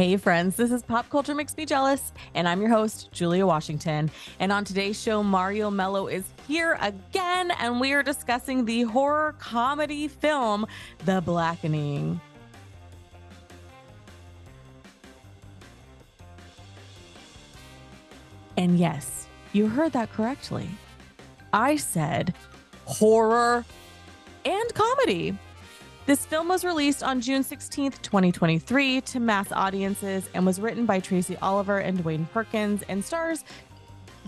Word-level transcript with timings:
Hey, 0.00 0.16
friends, 0.16 0.56
this 0.56 0.70
is 0.70 0.82
Pop 0.82 1.10
Culture 1.10 1.34
Makes 1.34 1.54
Me 1.58 1.66
Jealous, 1.66 2.14
and 2.34 2.48
I'm 2.48 2.62
your 2.62 2.70
host, 2.70 3.12
Julia 3.12 3.46
Washington. 3.46 4.10
And 4.38 4.50
on 4.50 4.64
today's 4.64 4.98
show, 4.98 5.22
Mario 5.22 5.70
Mello 5.70 6.06
is 6.06 6.24
here 6.48 6.78
again, 6.80 7.50
and 7.50 7.78
we 7.78 7.92
are 7.92 8.02
discussing 8.02 8.64
the 8.64 8.84
horror 8.84 9.34
comedy 9.38 10.08
film, 10.08 10.66
The 11.04 11.20
Blackening. 11.20 12.18
And 18.56 18.78
yes, 18.78 19.26
you 19.52 19.66
heard 19.66 19.92
that 19.92 20.10
correctly. 20.14 20.70
I 21.52 21.76
said 21.76 22.32
horror 22.86 23.66
and 24.46 24.74
comedy. 24.74 25.38
This 26.06 26.24
film 26.26 26.48
was 26.48 26.64
released 26.64 27.02
on 27.02 27.20
June 27.20 27.44
16th, 27.44 28.02
2023, 28.02 29.00
to 29.02 29.20
mass 29.20 29.52
audiences 29.52 30.28
and 30.34 30.44
was 30.44 30.60
written 30.60 30.86
by 30.86 30.98
Tracy 30.98 31.36
Oliver 31.42 31.78
and 31.78 31.98
Dwayne 31.98 32.28
Perkins 32.30 32.82
and 32.88 33.04
stars 33.04 33.44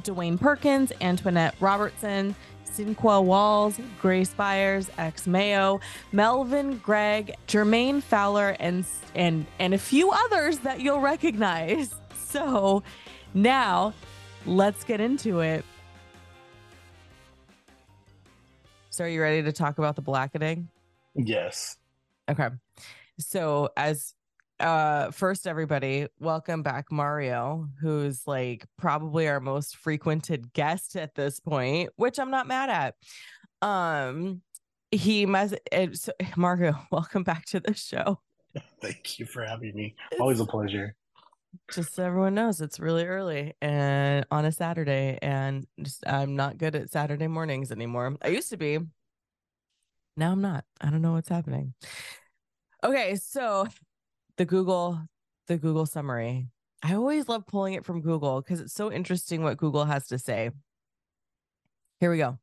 Dwayne 0.02 0.40
Perkins, 0.40 0.92
Antoinette 1.00 1.54
Robertson, 1.60 2.34
Sinqua 2.66 3.22
Walls, 3.22 3.78
Grace 4.00 4.32
Byers, 4.32 4.90
X 4.98 5.26
Mayo, 5.26 5.80
Melvin 6.12 6.78
Gregg, 6.78 7.34
Jermaine 7.46 8.02
Fowler, 8.02 8.56
and 8.58 8.84
and 9.14 9.46
and 9.58 9.74
a 9.74 9.78
few 9.78 10.10
others 10.10 10.58
that 10.60 10.80
you'll 10.80 11.00
recognize. 11.00 11.94
So 12.32 12.82
now 13.34 13.92
let's 14.46 14.84
get 14.84 15.02
into 15.02 15.40
it. 15.40 15.66
So 18.88 19.04
are 19.04 19.08
you 19.08 19.20
ready 19.20 19.42
to 19.42 19.52
talk 19.52 19.76
about 19.76 19.96
the 19.96 20.00
blackening? 20.00 20.70
Yes. 21.14 21.76
Okay. 22.30 22.48
So 23.18 23.70
as 23.76 24.14
uh 24.60 25.10
first 25.10 25.46
everybody, 25.46 26.06
welcome 26.18 26.62
back 26.62 26.86
Mario, 26.90 27.68
who's 27.80 28.26
like 28.26 28.66
probably 28.78 29.28
our 29.28 29.40
most 29.40 29.76
frequented 29.76 30.52
guest 30.52 30.96
at 30.96 31.14
this 31.14 31.40
point, 31.40 31.90
which 31.96 32.18
I'm 32.18 32.30
not 32.30 32.46
mad 32.46 32.70
at. 32.70 32.94
Um 33.66 34.42
he 34.90 35.26
must 35.26 35.54
so, 35.94 36.12
Mario, 36.36 36.74
welcome 36.92 37.22
back 37.22 37.46
to 37.46 37.60
the 37.60 37.74
show. 37.74 38.20
Thank 38.80 39.18
you 39.18 39.26
for 39.26 39.44
having 39.44 39.74
me. 39.74 39.94
Always 40.20 40.40
a 40.40 40.46
pleasure. 40.46 40.94
Just 41.70 41.94
so 41.94 42.04
everyone 42.04 42.34
knows, 42.34 42.62
it's 42.62 42.80
really 42.80 43.04
early 43.04 43.52
and 43.60 44.24
on 44.30 44.46
a 44.46 44.52
Saturday, 44.52 45.18
and 45.20 45.66
just 45.82 46.02
I'm 46.06 46.34
not 46.34 46.56
good 46.56 46.74
at 46.74 46.90
Saturday 46.90 47.26
mornings 47.26 47.70
anymore. 47.70 48.16
I 48.22 48.28
used 48.28 48.48
to 48.50 48.56
be, 48.56 48.78
now 50.16 50.32
I'm 50.32 50.42
not. 50.42 50.64
I 50.80 50.90
don't 50.90 51.02
know 51.02 51.12
what's 51.12 51.28
happening. 51.28 51.74
Okay, 52.84 53.16
so 53.16 53.66
the 54.36 54.44
Google 54.44 55.00
the 55.48 55.58
Google 55.58 55.86
summary. 55.86 56.48
I 56.82 56.94
always 56.94 57.28
love 57.28 57.46
pulling 57.46 57.74
it 57.74 57.84
from 57.84 58.00
Google 58.00 58.40
because 58.40 58.60
it's 58.60 58.74
so 58.74 58.90
interesting 58.90 59.42
what 59.42 59.56
Google 59.56 59.84
has 59.84 60.06
to 60.08 60.18
say. 60.18 60.50
Here 62.00 62.10
we 62.10 62.18
go. 62.18 62.38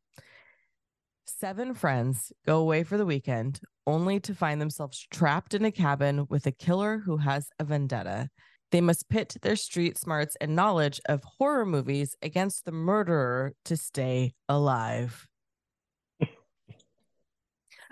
Seven 1.26 1.74
friends 1.74 2.32
go 2.46 2.60
away 2.60 2.84
for 2.84 2.98
the 2.98 3.06
weekend 3.06 3.60
only 3.86 4.20
to 4.22 4.34
find 4.34 4.62
themselves 4.62 5.06
trapped 5.12 5.54
in 5.54 5.66
a 5.66 5.72
cabin 5.72 6.26
with 6.30 6.46
a 6.46 6.52
killer 6.52 7.02
who 7.06 7.18
has 7.18 7.50
a 7.60 7.64
vendetta. 7.64 8.30
They 8.72 8.82
must 8.82 9.10
pit 9.10 9.36
their 9.42 9.56
street 9.56 9.98
smarts 9.98 10.38
and 10.40 10.56
knowledge 10.56 11.02
of 11.08 11.24
horror 11.24 11.66
movies 11.66 12.16
against 12.22 12.66
the 12.66 12.72
murderer 12.72 13.54
to 13.66 13.76
stay 13.76 14.34
alive 14.48 15.28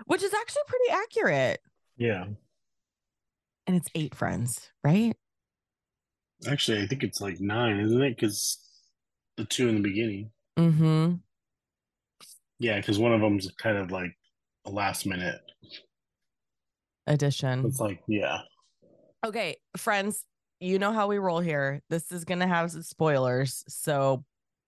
which 0.06 0.24
is 0.24 0.34
actually 0.34 0.62
pretty 0.68 0.92
accurate. 0.92 1.60
Yeah. 1.98 2.26
And 3.66 3.76
it's 3.76 3.90
eight 3.96 4.16
friends, 4.16 4.70
right? 4.84 5.16
Actually, 6.48 6.84
I 6.84 6.88
think 6.88 7.04
it's 7.04 7.20
like 7.20 7.40
nine, 7.40 7.80
isn't 7.80 8.02
it? 8.02 8.16
Because 8.16 8.60
the 9.36 9.46
two 9.46 9.68
in 9.68 9.76
the 9.76 9.82
beginning. 9.82 10.32
Mm-hmm. 10.58 11.16
Yeah, 12.60 12.78
because 12.78 13.00
one 13.00 13.14
of 13.14 13.22
them's 13.22 13.50
kind 13.58 13.78
of 13.78 13.92
like 13.92 14.16
a 14.66 14.70
last 14.70 15.06
minute 15.06 15.40
addition. 17.08 17.66
It's 17.66 17.80
like, 17.80 18.02
yeah. 18.08 18.40
Okay, 19.26 19.58
friends, 19.76 20.24
you 20.60 20.80
know 20.80 20.92
how 20.92 21.08
we 21.08 21.18
roll 21.18 21.40
here. 21.40 21.82
This 21.90 22.12
is 22.12 22.24
gonna 22.24 22.48
have 22.48 22.72
some 22.72 22.84
spoilers, 22.84 23.64
so 23.68 24.24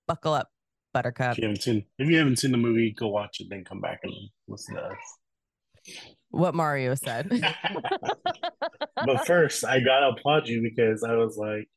buckle 0.08 0.34
up, 0.34 0.50
Buttercup. 0.94 1.34
If 1.34 1.38
you 1.40 1.44
haven't 1.46 1.62
seen 1.62 1.86
if 1.98 2.10
you 2.10 2.18
haven't 2.18 2.38
seen 2.38 2.52
the 2.52 2.58
movie, 2.58 2.92
go 2.92 3.08
watch 3.08 3.40
it, 3.40 3.48
then 3.50 3.64
come 3.64 3.82
back 3.82 4.00
and 4.04 4.14
listen 4.48 4.76
to 4.76 4.82
us 4.82 4.98
what 6.30 6.56
Mario 6.56 6.96
said. 6.96 7.30
but 8.96 9.26
first, 9.26 9.66
I 9.66 9.80
gotta 9.80 10.10
applaud 10.10 10.48
you 10.48 10.62
because 10.62 11.04
I 11.04 11.16
was 11.16 11.38
like, 11.38 11.68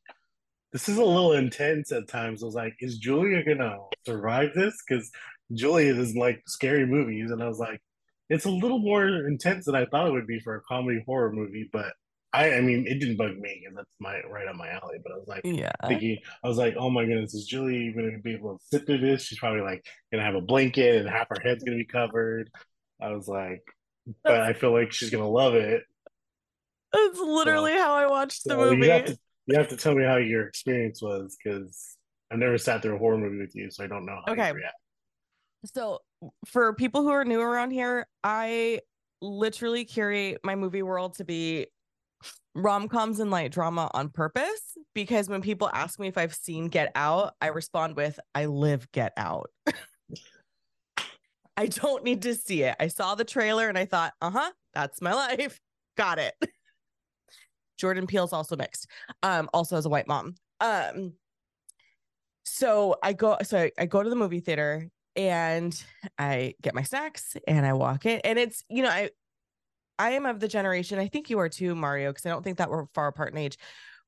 this 0.73 0.89
is 0.89 0.97
a 0.97 1.05
little 1.05 1.33
intense 1.33 1.93
at 1.93 2.09
times. 2.09 2.43
I 2.43 2.47
was 2.47 2.55
like, 2.55 2.75
is 2.81 2.99
Julia 2.99 3.45
gonna 3.45 3.79
survive 4.07 4.51
this? 4.55 4.75
Because 4.87 5.11
Julia 5.53 5.95
is 5.95 6.15
like 6.15 6.43
scary 6.47 6.87
movies, 6.87 7.31
and 7.31 7.43
I 7.43 7.49
was 7.49 7.59
like, 7.59 7.81
it's 8.29 8.47
a 8.47 8.51
little 8.51 8.79
more 8.79 9.07
intense 9.07 9.67
than 9.67 9.75
I 9.75 9.85
thought 9.87 10.07
it 10.07 10.13
would 10.13 10.27
be 10.27 10.41
for 10.41 10.57
a 10.57 10.63
comedy 10.63 11.03
horror 11.07 11.33
movie. 11.33 11.69
But 11.73 11.93
I, 12.33 12.55
I 12.55 12.61
mean, 12.63 12.87
it 12.87 12.99
didn't 12.99 13.17
bug 13.19 13.37
me, 13.37 13.65
and 13.67 13.77
that's 13.77 13.91
my 14.01 14.21
right 14.31 14.49
on 14.49 14.57
my 14.57 14.69
alley. 14.69 14.97
But 15.03 15.13
I 15.13 15.17
was 15.17 15.29
like, 15.29 15.43
yeah, 15.45 15.73
thinking, 15.87 16.19
I 16.43 16.49
was 16.49 16.57
like, 16.57 16.75
oh 16.79 16.89
my 16.89 17.05
goodness, 17.05 17.35
is 17.35 17.45
Julie 17.45 17.93
gonna 17.95 18.19
be 18.23 18.35
able 18.35 18.59
to 18.59 18.65
sit 18.65 18.87
through 18.87 18.99
this? 18.99 19.25
She's 19.25 19.39
probably 19.39 19.61
like 19.61 19.85
gonna 20.11 20.25
have 20.25 20.35
a 20.35 20.41
blanket, 20.41 20.97
and 20.97 21.09
half 21.09 21.29
her 21.29 21.37
head's 21.43 21.65
gonna 21.65 21.77
be 21.77 21.85
covered. 21.85 22.51
I 23.01 23.13
was 23.13 23.29
like, 23.29 23.63
but 24.25 24.41
I 24.41 24.53
feel 24.53 24.73
like 24.73 24.93
she's 24.93 25.11
gonna 25.11 25.29
love 25.29 25.55
it. 25.55 25.83
That's 26.93 27.19
literally 27.19 27.73
so, 27.73 27.83
how 27.83 27.95
I 27.95 28.07
watched 28.07 28.45
the 28.45 28.51
so 28.51 28.57
movie. 28.59 28.87
You 28.87 28.93
have, 28.93 29.05
to, 29.07 29.19
you 29.47 29.57
have 29.59 29.69
to 29.69 29.77
tell 29.77 29.95
me 29.95 30.05
how 30.05 30.17
your 30.17 30.47
experience 30.47 31.01
was 31.01 31.37
because 31.43 31.97
I've 32.31 32.39
never 32.39 32.59
sat 32.59 32.83
through 32.83 32.97
a 32.97 32.99
horror 32.99 33.19
movie 33.19 33.39
with 33.39 33.55
you, 33.55 33.71
so 33.71 33.85
I 33.85 33.87
don't 33.87 34.05
know 34.05 34.21
how 34.27 34.33
okay. 34.33 34.53
So 35.65 36.01
for 36.47 36.75
people 36.75 37.03
who 37.03 37.11
are 37.11 37.25
new 37.25 37.41
around 37.41 37.71
here, 37.71 38.07
I 38.25 38.81
literally 39.21 39.85
curate 39.85 40.39
my 40.43 40.57
movie 40.57 40.83
world 40.83 41.15
to 41.15 41.25
be 41.25 41.69
rom 42.55 42.89
coms 42.89 43.21
and 43.21 43.31
light 43.31 43.53
drama 43.53 43.91
on 43.95 44.09
purpose 44.09 44.77
because 44.95 45.29
when 45.29 45.41
people 45.41 45.71
ask 45.73 45.99
me 45.99 46.09
if 46.09 46.19
I've 46.19 46.35
seen 46.35 46.69
Get 46.69 46.93
Out, 46.95 47.35
I 47.41 47.49
respond 47.49 47.97
with, 47.97 48.19
I 48.35 48.47
live 48.47 48.91
Get 48.93 49.13
Out. 49.17 49.51
I 51.57 51.67
don't 51.67 52.05
need 52.05 52.23
to 52.23 52.35
see 52.35 52.63
it. 52.63 52.77
I 52.81 52.89
saw 52.89 53.15
the 53.15 53.25
trailer 53.25 53.69
and 53.69 53.77
I 53.77 53.85
thought, 53.85 54.15
uh 54.21 54.31
huh, 54.31 54.53
that's 54.75 55.03
my 55.03 55.13
life. 55.13 55.61
Got 55.97 56.19
it. 56.19 56.35
Jordan 57.79 58.07
Peele's 58.07 58.33
also 58.33 58.57
mixed. 58.57 58.89
Um, 59.23 59.51
also 59.53 59.77
as 59.77 59.87
a 59.87 59.89
white 59.89 60.07
mom. 60.07 60.35
Um, 60.61 61.15
so 62.45 62.97
I 63.03 63.13
go, 63.13 63.37
so 63.43 63.59
I, 63.59 63.73
I 63.79 63.87
go 63.87 64.03
to 64.03 64.09
the 64.09 64.17
movie 64.17 64.41
theater 64.41 64.89
and 65.17 65.85
I 66.19 66.55
get 66.63 66.75
my 66.75 66.83
snacks 66.83 67.37
and 67.47 67.67
I 67.67 67.73
walk 67.75 68.07
in, 68.07 68.21
and 68.25 68.39
it's 68.39 68.65
you 68.69 68.83
know 68.83 68.89
I, 68.89 69.11
I 69.99 70.13
am 70.13 70.27
of 70.27 70.41
the 70.41 70.49
generation. 70.49 70.99
I 70.99 71.09
think 71.09 71.31
you 71.31 71.39
are 71.39 71.49
too, 71.49 71.75
Mario, 71.75 72.11
because 72.11 72.27
I 72.27 72.31
don't 72.31 72.43
think 72.43 72.59
that 72.59 72.71
we're 72.71 72.87
far 72.95 73.09
apart 73.09 73.33
in 73.33 73.39
age. 73.39 73.59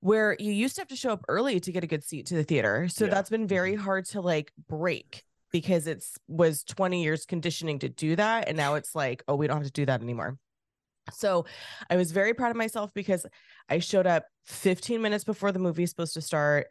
Where 0.01 0.37
you 0.39 0.53
used 0.53 0.75
to 0.77 0.81
have 0.83 0.89
to 0.89 0.97
show 0.97 1.11
up 1.11 1.25
early 1.29 1.61
to 1.61 1.73
get 1.73 1.85
a 1.85 1.87
good 1.87 2.05
seat 2.05 2.27
to 2.27 2.35
the 2.35 2.45
theater. 2.45 2.89
So 2.89 3.05
yeah. 3.05 3.11
that's 3.11 3.31
been 3.31 3.47
very 3.47 3.73
mm-hmm. 3.73 3.83
hard 3.83 4.05
to 4.07 4.21
like 4.21 4.53
break 4.69 5.25
because 5.55 5.87
it's 5.87 6.19
was 6.27 6.65
20 6.65 7.05
years 7.05 7.27
conditioning 7.27 7.79
to 7.79 7.89
do 7.89 8.17
that 8.17 8.49
and 8.49 8.57
now 8.57 8.75
it's 8.75 8.93
like 8.93 9.23
oh 9.29 9.37
we 9.37 9.47
don't 9.47 9.59
have 9.59 9.67
to 9.67 9.73
do 9.73 9.87
that 9.87 10.03
anymore. 10.03 10.37
So 11.13 11.47
i 11.89 11.95
was 11.95 12.11
very 12.11 12.35
proud 12.35 12.51
of 12.51 12.57
myself 12.57 12.91
because 12.93 13.25
i 13.69 13.79
showed 13.79 14.07
up 14.07 14.25
15 14.47 15.01
minutes 15.01 15.23
before 15.23 15.53
the 15.53 15.61
movie 15.61 15.85
is 15.85 15.91
supposed 15.91 16.15
to 16.15 16.21
start. 16.21 16.67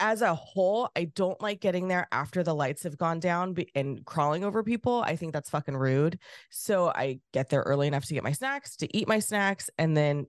As 0.00 0.22
a 0.22 0.34
whole 0.34 0.88
i 0.96 1.04
don't 1.04 1.42
like 1.42 1.60
getting 1.60 1.88
there 1.88 2.08
after 2.10 2.42
the 2.42 2.54
lights 2.54 2.84
have 2.84 2.96
gone 2.96 3.20
down 3.20 3.54
and 3.74 4.02
crawling 4.06 4.44
over 4.44 4.62
people. 4.62 5.02
I 5.02 5.16
think 5.16 5.34
that's 5.34 5.50
fucking 5.50 5.76
rude. 5.76 6.18
So 6.48 6.88
i 6.88 7.20
get 7.34 7.50
there 7.50 7.60
early 7.60 7.86
enough 7.86 8.06
to 8.06 8.14
get 8.14 8.24
my 8.24 8.32
snacks 8.32 8.76
to 8.76 8.96
eat 8.96 9.08
my 9.08 9.18
snacks 9.18 9.68
and 9.76 9.94
then 9.94 10.24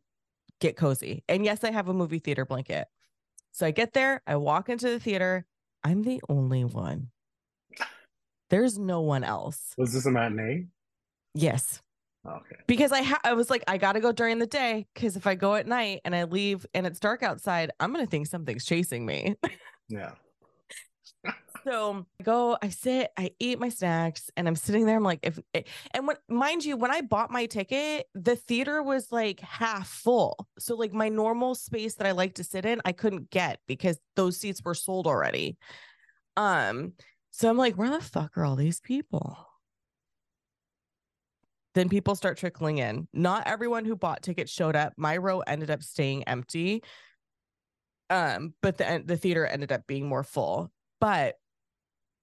get 0.60 0.76
cozy. 0.76 1.24
And 1.30 1.46
yes 1.46 1.64
i 1.64 1.72
have 1.72 1.88
a 1.88 1.94
movie 1.94 2.20
theater 2.20 2.44
blanket. 2.44 2.90
So 3.54 3.66
i 3.66 3.72
get 3.72 3.94
there 3.94 4.22
i 4.28 4.36
walk 4.36 4.68
into 4.68 4.90
the 4.90 5.00
theater. 5.00 5.46
I'm 5.86 6.02
the 6.02 6.20
only 6.28 6.66
one 6.66 7.12
there's 8.50 8.78
no 8.78 9.02
one 9.02 9.24
else. 9.24 9.74
Was 9.78 9.94
this 9.94 10.06
a 10.06 10.12
matinee? 10.12 10.66
Yes. 11.34 11.82
Okay. 12.28 12.58
Because 12.68 12.92
I 12.92 13.02
ha- 13.02 13.22
I 13.24 13.34
was 13.34 13.50
like 13.50 13.64
I 13.68 13.78
got 13.78 13.94
to 13.94 14.00
go 14.00 14.12
during 14.12 14.40
the 14.40 14.48
day 14.48 14.88
cuz 14.94 15.16
if 15.16 15.26
I 15.26 15.36
go 15.36 15.56
at 15.56 15.68
night 15.68 16.02
and 16.04 16.16
I 16.16 16.26
leave 16.26 16.66
and 16.74 16.86
it's 16.86 17.00
dark 17.00 17.24
outside, 17.24 17.72
I'm 17.80 17.94
going 17.94 18.06
to 18.06 18.10
think 18.10 18.28
something's 18.28 18.66
chasing 18.66 19.06
me. 19.06 19.36
yeah. 19.88 20.12
so 21.66 22.06
I 22.20 22.24
go, 22.24 22.58
I 22.62 22.70
sit, 22.70 23.12
I 23.18 23.32
eat 23.40 23.60
my 23.60 23.70
snacks, 23.70 24.30
and 24.36 24.48
I'm 24.48 24.56
sitting 24.56 24.86
there. 24.86 24.98
I'm 24.98 25.04
like, 25.04 25.20
if 25.24 25.40
eh, 25.54 25.64
and 25.94 26.08
when 26.08 26.18
mind 26.28 26.66
you, 26.66 26.78
when 26.78 26.92
I 26.92 27.02
bought 27.02 27.32
my 27.32 27.46
ticket, 27.46 28.08
the 28.14 28.36
theater 28.36 28.84
was 28.84 29.12
like 29.12 29.40
half 29.40 29.88
full. 29.88 30.48
So 30.58 30.76
like 30.76 30.94
my 30.94 31.10
normal 31.10 31.56
space 31.56 31.96
that 31.96 32.08
I 32.08 32.12
like 32.12 32.36
to 32.36 32.44
sit 32.44 32.66
in, 32.66 32.82
I 32.86 32.92
couldn't 32.92 33.30
get 33.30 33.60
because 33.68 33.98
those 34.16 34.38
seats 34.38 34.62
were 34.64 34.76
sold 34.76 35.08
already. 35.08 35.58
Um, 36.38 36.94
so 37.32 37.50
I'm 37.50 37.58
like, 37.58 37.76
where 37.76 37.90
the 37.90 38.02
fuck 38.02 38.38
are 38.38 38.46
all 38.46 38.56
these 38.56 38.80
people? 38.80 39.50
then 41.76 41.90
people 41.90 42.16
start 42.16 42.38
trickling 42.38 42.80
in. 42.80 43.08
Not 43.14 43.48
everyone 43.48 43.86
who 43.86 43.96
bought 43.96 44.22
tickets 44.24 44.52
showed 44.52 44.76
up. 44.76 44.94
My 44.98 45.18
row 45.18 45.40
ended 45.40 45.70
up 45.70 45.84
staying 45.84 46.24
empty. 46.24 46.84
Um, 48.10 48.54
but 48.62 48.78
the 48.78 49.04
the 49.06 49.18
theater 49.18 49.46
ended 49.46 49.72
up 49.72 49.86
being 49.88 50.08
more 50.08 50.24
full. 50.24 50.72
But 51.00 51.36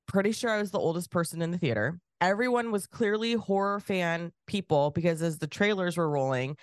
pretty 0.07 0.33
sure 0.33 0.51
I 0.51 0.59
was 0.59 0.73
the 0.73 0.79
oldest 0.79 1.11
person 1.11 1.43
in 1.43 1.53
the 1.53 1.59
theater. 1.59 1.99
Everyone 2.21 2.73
was 2.73 2.87
clearly 2.87 3.35
horror 3.35 3.79
fan 3.81 4.33
people 4.47 4.91
because 4.91 5.23
as 5.23 5.39
the 5.39 5.47
trailers 5.47 5.97
were 5.97 6.11
rolling, 6.11 6.57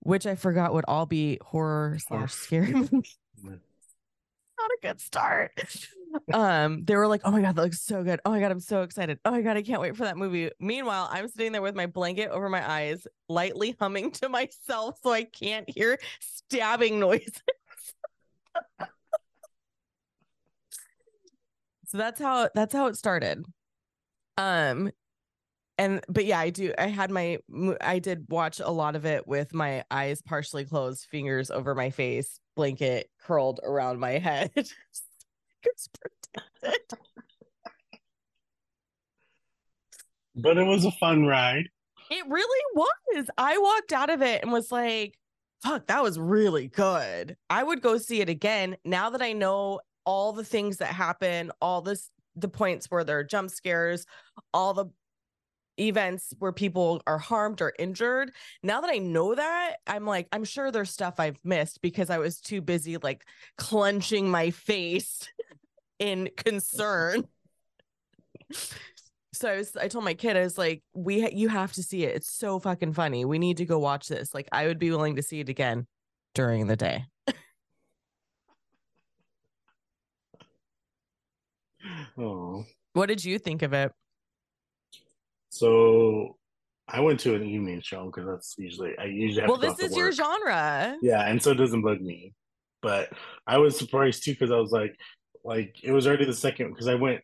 which 0.00 0.26
I 0.26 0.34
forgot 0.34 0.74
would 0.74 0.84
all 0.88 1.06
be 1.06 1.38
horror 1.42 1.98
slash 2.00 2.34
scary 2.34 2.72
movies. 2.74 3.16
Not 4.58 4.70
a 4.70 4.78
good 4.82 5.00
start. 5.00 5.52
Um, 6.32 6.84
they 6.84 6.96
were 6.96 7.08
like, 7.08 7.20
"Oh 7.24 7.30
my 7.30 7.42
god, 7.42 7.56
that 7.56 7.62
looks 7.62 7.82
so 7.82 8.02
good! 8.02 8.20
Oh 8.24 8.30
my 8.30 8.40
god, 8.40 8.50
I'm 8.50 8.60
so 8.60 8.82
excited! 8.82 9.18
Oh 9.24 9.30
my 9.30 9.42
god, 9.42 9.56
I 9.56 9.62
can't 9.62 9.82
wait 9.82 9.96
for 9.96 10.04
that 10.04 10.16
movie." 10.16 10.50
Meanwhile, 10.58 11.08
I'm 11.12 11.28
sitting 11.28 11.52
there 11.52 11.60
with 11.60 11.74
my 11.74 11.86
blanket 11.86 12.30
over 12.30 12.48
my 12.48 12.66
eyes, 12.68 13.06
lightly 13.28 13.76
humming 13.78 14.12
to 14.12 14.28
myself 14.30 14.98
so 15.02 15.12
I 15.12 15.24
can't 15.24 15.68
hear 15.68 15.98
stabbing 16.20 16.98
noises. 16.98 17.42
so 21.86 21.98
that's 21.98 22.20
how 22.20 22.48
that's 22.54 22.72
how 22.72 22.86
it 22.86 22.96
started. 22.96 23.44
Um, 24.38 24.90
and 25.78 26.02
but 26.08 26.24
yeah 26.24 26.38
i 26.38 26.50
do 26.50 26.72
i 26.78 26.86
had 26.86 27.10
my 27.10 27.38
i 27.80 27.98
did 27.98 28.26
watch 28.28 28.60
a 28.60 28.70
lot 28.70 28.96
of 28.96 29.04
it 29.04 29.26
with 29.26 29.52
my 29.54 29.84
eyes 29.90 30.22
partially 30.22 30.64
closed 30.64 31.06
fingers 31.10 31.50
over 31.50 31.74
my 31.74 31.90
face 31.90 32.40
blanket 32.56 33.10
curled 33.20 33.60
around 33.62 34.00
my 34.00 34.12
head. 34.18 34.50
But 40.34 40.58
it 40.58 40.64
was 40.64 40.84
a 40.84 40.90
fun 40.92 41.24
ride. 41.26 41.68
It 42.10 42.24
really 42.28 42.62
was. 42.74 43.30
I 43.38 43.58
walked 43.58 43.92
out 43.92 44.10
of 44.10 44.22
it 44.22 44.42
and 44.42 44.52
was 44.52 44.72
like 44.72 45.18
fuck 45.62 45.86
that 45.86 46.02
was 46.02 46.18
really 46.18 46.68
good. 46.68 47.36
I 47.48 47.62
would 47.62 47.80
go 47.80 47.98
see 47.98 48.20
it 48.20 48.28
again 48.28 48.76
now 48.84 49.10
that 49.10 49.22
i 49.22 49.32
know 49.32 49.80
all 50.04 50.32
the 50.32 50.44
things 50.44 50.76
that 50.76 50.88
happen 50.88 51.50
all 51.60 51.82
this 51.82 52.10
the 52.36 52.48
points 52.48 52.86
where 52.90 53.02
there 53.02 53.18
are 53.18 53.24
jump 53.24 53.50
scares 53.50 54.06
all 54.52 54.74
the 54.74 54.86
events 55.78 56.32
where 56.38 56.52
people 56.52 57.02
are 57.06 57.18
harmed 57.18 57.60
or 57.60 57.72
injured. 57.78 58.32
Now 58.62 58.80
that 58.80 58.90
I 58.90 58.98
know 58.98 59.34
that, 59.34 59.76
I'm 59.86 60.06
like, 60.06 60.28
I'm 60.32 60.44
sure 60.44 60.70
there's 60.70 60.90
stuff 60.90 61.18
I've 61.18 61.38
missed 61.44 61.82
because 61.82 62.10
I 62.10 62.18
was 62.18 62.40
too 62.40 62.60
busy 62.60 62.96
like 62.96 63.24
clenching 63.56 64.30
my 64.30 64.50
face 64.50 65.28
in 65.98 66.30
concern. 66.36 67.24
so 69.32 69.50
I 69.50 69.56
was 69.56 69.76
I 69.76 69.88
told 69.88 70.04
my 70.04 70.14
kid 70.14 70.36
I 70.36 70.42
was 70.42 70.56
like 70.56 70.82
we 70.94 71.30
you 71.32 71.48
have 71.48 71.72
to 71.74 71.82
see 71.82 72.04
it. 72.04 72.14
It's 72.16 72.30
so 72.30 72.58
fucking 72.58 72.92
funny. 72.94 73.24
We 73.24 73.38
need 73.38 73.56
to 73.58 73.66
go 73.66 73.78
watch 73.78 74.08
this. 74.08 74.34
Like 74.34 74.48
I 74.52 74.66
would 74.66 74.78
be 74.78 74.90
willing 74.90 75.16
to 75.16 75.22
see 75.22 75.40
it 75.40 75.48
again 75.48 75.86
during 76.34 76.66
the 76.66 76.76
day. 76.76 77.04
oh. 82.18 82.64
What 82.92 83.06
did 83.06 83.24
you 83.24 83.38
think 83.38 83.62
of 83.62 83.72
it? 83.72 83.92
So 85.58 86.36
I 86.88 87.00
went 87.00 87.20
to 87.20 87.34
an 87.34 87.44
evening 87.44 87.80
show 87.80 88.06
because 88.06 88.26
that's 88.26 88.54
usually 88.58 88.96
I 88.98 89.04
usually 89.04 89.40
have 89.40 89.50
well, 89.50 89.58
this 89.58 89.78
is 89.78 89.96
your 89.96 90.12
genre. 90.12 90.96
Yeah, 91.02 91.22
and 91.22 91.42
so 91.42 91.50
it 91.50 91.56
doesn't 91.56 91.82
bug 91.82 92.00
me. 92.00 92.34
But 92.82 93.10
I 93.46 93.58
was 93.58 93.76
surprised 93.76 94.24
too 94.24 94.32
because 94.32 94.50
I 94.50 94.58
was 94.58 94.70
like, 94.70 94.96
like 95.44 95.76
it 95.82 95.92
was 95.92 96.06
already 96.06 96.26
the 96.26 96.34
second 96.34 96.70
because 96.70 96.88
I 96.88 96.94
went. 96.94 97.22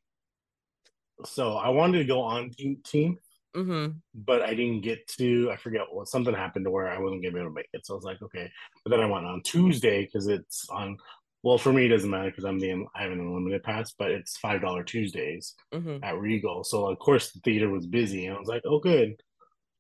So 1.25 1.53
I 1.53 1.69
wanted 1.69 1.99
to 1.99 2.05
go 2.05 2.23
on 2.23 2.51
team, 2.85 3.19
mm-hmm. 3.55 3.93
but 4.15 4.43
I 4.43 4.55
didn't 4.55 4.81
get 4.81 5.07
to. 5.19 5.51
I 5.53 5.57
forget 5.57 5.83
what 5.91 6.09
something 6.09 6.35
happened 6.35 6.65
to 6.65 6.71
where 6.71 6.89
I 6.89 6.99
wasn't 6.99 7.23
gonna 7.23 7.35
be 7.35 7.41
able 7.41 7.51
to 7.51 7.55
make 7.55 7.69
it. 7.73 7.87
So 7.87 7.95
I 7.95 7.97
was 7.97 8.05
like, 8.05 8.23
okay. 8.23 8.51
But 8.83 8.91
then 8.91 9.01
I 9.01 9.07
went 9.07 9.27
on 9.27 9.43
Tuesday 9.43 10.07
because 10.07 10.27
it's 10.27 10.69
on 10.71 10.97
well, 11.43 11.59
for 11.59 11.73
me, 11.73 11.87
it 11.87 11.89
doesn't 11.89 12.09
matter 12.09 12.31
because 12.31 12.45
I'm 12.45 12.61
the 12.61 12.73
I 12.95 13.03
have 13.03 13.13
an 13.13 13.19
unlimited 13.19 13.65
pass, 13.65 13.93
but 13.99 14.13
it's 14.13 14.37
five 14.37 14.61
dollar 14.61 14.85
Tuesdays 14.85 15.55
mm-hmm. 15.75 16.03
at 16.03 16.19
Regal. 16.19 16.63
So 16.63 16.87
of 16.87 16.99
course 16.99 17.33
the 17.33 17.41
theater 17.41 17.69
was 17.69 17.87
busy, 17.87 18.27
and 18.27 18.37
I 18.37 18.39
was 18.39 18.49
like, 18.49 18.63
oh, 18.65 18.79
good, 18.79 19.21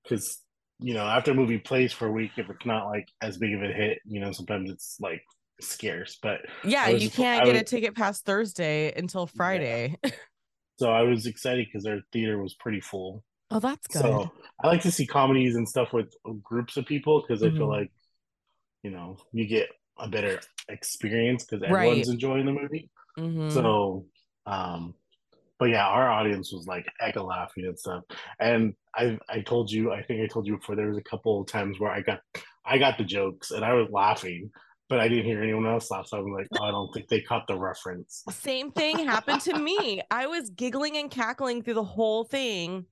because 0.02 0.40
you 0.80 0.94
know 0.94 1.04
after 1.04 1.30
a 1.30 1.34
movie 1.34 1.58
plays 1.58 1.92
for 1.92 2.06
a 2.06 2.12
week, 2.12 2.32
if 2.36 2.50
it's 2.50 2.66
not 2.66 2.86
like 2.86 3.08
as 3.20 3.38
big 3.38 3.54
of 3.54 3.62
a 3.62 3.72
hit, 3.72 3.98
you 4.04 4.20
know 4.20 4.32
sometimes 4.32 4.70
it's 4.70 4.96
like 5.00 5.22
scarce. 5.60 6.18
But 6.20 6.40
yeah, 6.64 6.90
was, 6.90 7.02
you 7.02 7.10
can't 7.10 7.42
I 7.42 7.44
get 7.44 7.52
was, 7.52 7.62
a 7.62 7.64
ticket 7.64 7.94
past 7.94 8.24
Thursday 8.24 8.92
until 8.96 9.28
Friday. 9.28 9.96
Yeah. 10.04 10.10
so 10.80 10.90
I 10.90 11.02
was 11.02 11.26
excited 11.26 11.66
because 11.66 11.84
their 11.84 12.02
theater 12.12 12.42
was 12.42 12.54
pretty 12.54 12.80
full. 12.80 13.22
Oh, 13.52 13.60
that's 13.60 13.86
good. 13.86 14.02
So 14.02 14.32
I 14.64 14.66
like 14.66 14.82
to 14.82 14.90
see 14.90 15.06
comedies 15.06 15.54
and 15.54 15.68
stuff 15.68 15.92
with 15.92 16.12
groups 16.42 16.76
of 16.76 16.86
people 16.86 17.20
because 17.22 17.42
mm-hmm. 17.42 17.54
I 17.54 17.58
feel 17.58 17.68
mm-hmm. 17.68 17.80
like 17.82 17.92
you 18.82 18.90
know 18.90 19.16
you 19.32 19.46
get 19.46 19.68
a 20.02 20.08
better 20.08 20.40
experience 20.68 21.44
because 21.44 21.62
everyone's 21.62 22.08
right. 22.08 22.14
enjoying 22.14 22.44
the 22.44 22.52
movie. 22.52 22.90
Mm-hmm. 23.18 23.50
So, 23.50 24.06
um, 24.46 24.94
but 25.58 25.70
yeah, 25.70 25.86
our 25.86 26.10
audience 26.10 26.52
was 26.52 26.66
like 26.66 26.86
echo 27.00 27.24
laughing 27.24 27.64
and 27.64 27.78
stuff. 27.78 28.02
And 28.40 28.74
I 28.94 29.18
I 29.28 29.40
told 29.40 29.70
you, 29.70 29.92
I 29.92 30.02
think 30.02 30.20
I 30.20 30.26
told 30.26 30.46
you 30.46 30.56
before, 30.56 30.76
there 30.76 30.88
was 30.88 30.98
a 30.98 31.02
couple 31.02 31.44
times 31.44 31.78
where 31.78 31.92
I 31.92 32.00
got 32.00 32.20
I 32.66 32.78
got 32.78 32.98
the 32.98 33.04
jokes 33.04 33.52
and 33.52 33.64
I 33.64 33.74
was 33.74 33.88
laughing, 33.90 34.50
but 34.88 34.98
I 34.98 35.08
didn't 35.08 35.24
hear 35.24 35.42
anyone 35.42 35.66
else 35.66 35.90
laugh. 35.90 36.08
So 36.08 36.18
I'm 36.18 36.32
like, 36.32 36.48
oh, 36.58 36.64
I 36.64 36.72
don't 36.72 36.92
think 36.92 37.08
they 37.08 37.20
caught 37.20 37.46
the 37.46 37.58
reference. 37.58 38.24
Same 38.30 38.72
thing 38.72 38.98
happened 38.98 39.40
to 39.42 39.56
me. 39.56 40.02
I 40.10 40.26
was 40.26 40.50
giggling 40.50 40.96
and 40.96 41.10
cackling 41.10 41.62
through 41.62 41.74
the 41.74 41.84
whole 41.84 42.24
thing 42.24 42.86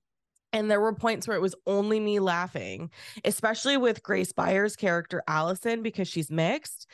and 0.53 0.69
there 0.69 0.81
were 0.81 0.93
points 0.93 1.27
where 1.27 1.37
it 1.37 1.41
was 1.41 1.55
only 1.65 1.99
me 1.99 2.19
laughing, 2.19 2.91
especially 3.23 3.77
with 3.77 4.03
Grace 4.03 4.31
Byers' 4.31 4.75
character 4.75 5.23
Allison 5.27 5.81
because 5.81 6.07
she's 6.07 6.29
mixed. 6.29 6.87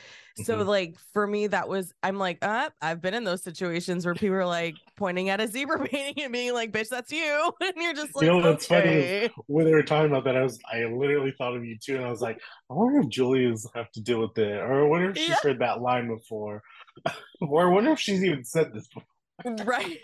So 0.44 0.58
mm-hmm. 0.58 0.68
like 0.68 0.96
for 1.14 1.26
me, 1.26 1.48
that 1.48 1.68
was 1.68 1.94
I'm 2.04 2.20
like, 2.20 2.38
uh, 2.44 2.70
I've 2.82 3.02
been 3.02 3.16
in 3.16 3.24
those 3.24 3.44
situations 3.44 4.06
where 4.06 4.14
people 4.14 4.36
are 4.36 4.46
like 4.46 4.76
pointing 4.96 5.30
at 5.30 5.42
a 5.42 5.48
zebra 5.48 5.88
painting 5.88 6.24
and 6.24 6.32
being 6.32 6.54
like, 6.54 6.72
bitch, 6.72 6.90
that's 6.90 7.12
you. 7.12 7.52
And 7.62 7.74
you're 7.76 7.94
just 7.94 8.16
like, 8.16 8.26
you 8.26 8.30
know 8.30 8.50
what's 8.52 8.72
okay. 8.72 9.30
funny 9.30 9.44
when 9.48 9.66
they 9.66 9.74
were 9.74 9.84
talking 9.84 10.12
about 10.12 10.24
that, 10.26 10.38
I 10.38 10.44
was 10.44 10.60
I 10.72 10.86
literally 10.86 11.34
thought 11.38 11.56
of 11.56 11.66
you 11.66 11.78
too, 11.78 11.96
and 11.98 12.06
I 12.06 12.10
was 12.10 12.22
like, 12.22 12.40
I 12.70 12.74
wonder 12.76 13.00
if 13.00 13.10
Julia's 13.10 13.68
have 13.74 13.92
to 13.94 14.02
deal 14.02 14.22
with 14.22 14.38
it, 14.38 14.58
or 14.58 14.86
I 14.86 14.88
wonder 14.88 15.10
if 15.10 15.18
she's 15.18 15.30
yeah. 15.30 15.36
heard 15.42 15.60
that 15.60 15.82
line 15.82 16.08
before. 16.08 16.62
or 17.42 17.68
I 17.68 17.74
wonder 17.74 17.92
if 17.92 18.00
she's 18.00 18.24
even 18.24 18.44
said 18.44 18.74
this 18.74 18.88
before. 18.88 19.66
right. 19.66 20.00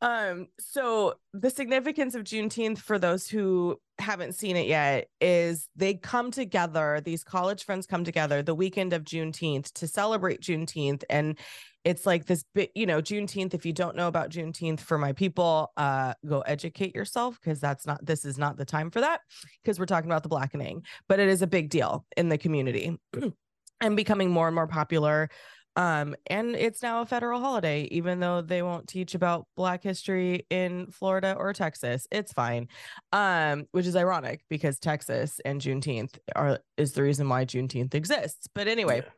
Um, 0.00 0.48
so 0.58 1.14
the 1.32 1.50
significance 1.50 2.14
of 2.14 2.24
Juneteenth 2.24 2.78
for 2.78 2.98
those 2.98 3.28
who 3.28 3.80
haven't 3.98 4.34
seen 4.34 4.56
it 4.56 4.66
yet 4.66 5.08
is 5.20 5.68
they 5.76 5.94
come 5.94 6.30
together, 6.30 7.00
these 7.02 7.24
college 7.24 7.64
friends 7.64 7.86
come 7.86 8.04
together 8.04 8.42
the 8.42 8.54
weekend 8.54 8.92
of 8.92 9.04
Juneteenth 9.04 9.72
to 9.74 9.86
celebrate 9.86 10.40
Juneteenth. 10.40 11.04
And 11.08 11.38
it's 11.84 12.06
like 12.06 12.26
this 12.26 12.44
bit, 12.54 12.70
you 12.74 12.86
know, 12.86 13.00
Juneteenth. 13.00 13.54
If 13.54 13.64
you 13.64 13.72
don't 13.72 13.96
know 13.96 14.08
about 14.08 14.30
Juneteenth 14.30 14.80
for 14.80 14.98
my 14.98 15.12
people, 15.12 15.72
uh, 15.76 16.14
go 16.26 16.40
educate 16.40 16.94
yourself 16.94 17.38
because 17.40 17.60
that's 17.60 17.86
not 17.86 18.04
this 18.04 18.24
is 18.24 18.38
not 18.38 18.56
the 18.56 18.64
time 18.64 18.90
for 18.90 19.00
that 19.00 19.20
because 19.62 19.78
we're 19.78 19.86
talking 19.86 20.10
about 20.10 20.22
the 20.22 20.28
blackening, 20.28 20.82
but 21.08 21.20
it 21.20 21.28
is 21.28 21.42
a 21.42 21.46
big 21.46 21.70
deal 21.70 22.04
in 22.16 22.28
the 22.28 22.38
community 22.38 22.98
and 23.80 23.96
becoming 23.96 24.30
more 24.30 24.48
and 24.48 24.54
more 24.54 24.66
popular 24.66 25.28
um, 25.76 26.14
and 26.28 26.54
it's 26.54 26.82
now 26.82 27.00
a 27.00 27.06
federal 27.06 27.40
holiday, 27.40 27.82
even 27.90 28.20
though 28.20 28.40
they 28.40 28.62
won't 28.62 28.86
teach 28.86 29.14
about 29.14 29.46
Black 29.56 29.82
history 29.82 30.46
in 30.50 30.86
Florida 30.90 31.34
or 31.36 31.52
Texas. 31.52 32.06
It's 32.12 32.32
fine. 32.32 32.68
Um, 33.12 33.66
which 33.72 33.86
is 33.86 33.96
ironic 33.96 34.44
because 34.48 34.78
Texas 34.78 35.40
and 35.44 35.60
Juneteenth 35.60 36.16
are 36.36 36.60
is 36.76 36.92
the 36.92 37.02
reason 37.02 37.28
why 37.28 37.44
Juneteenth 37.44 37.94
exists. 37.94 38.46
But 38.54 38.68
anyway, 38.68 39.02
yeah. 39.04 39.10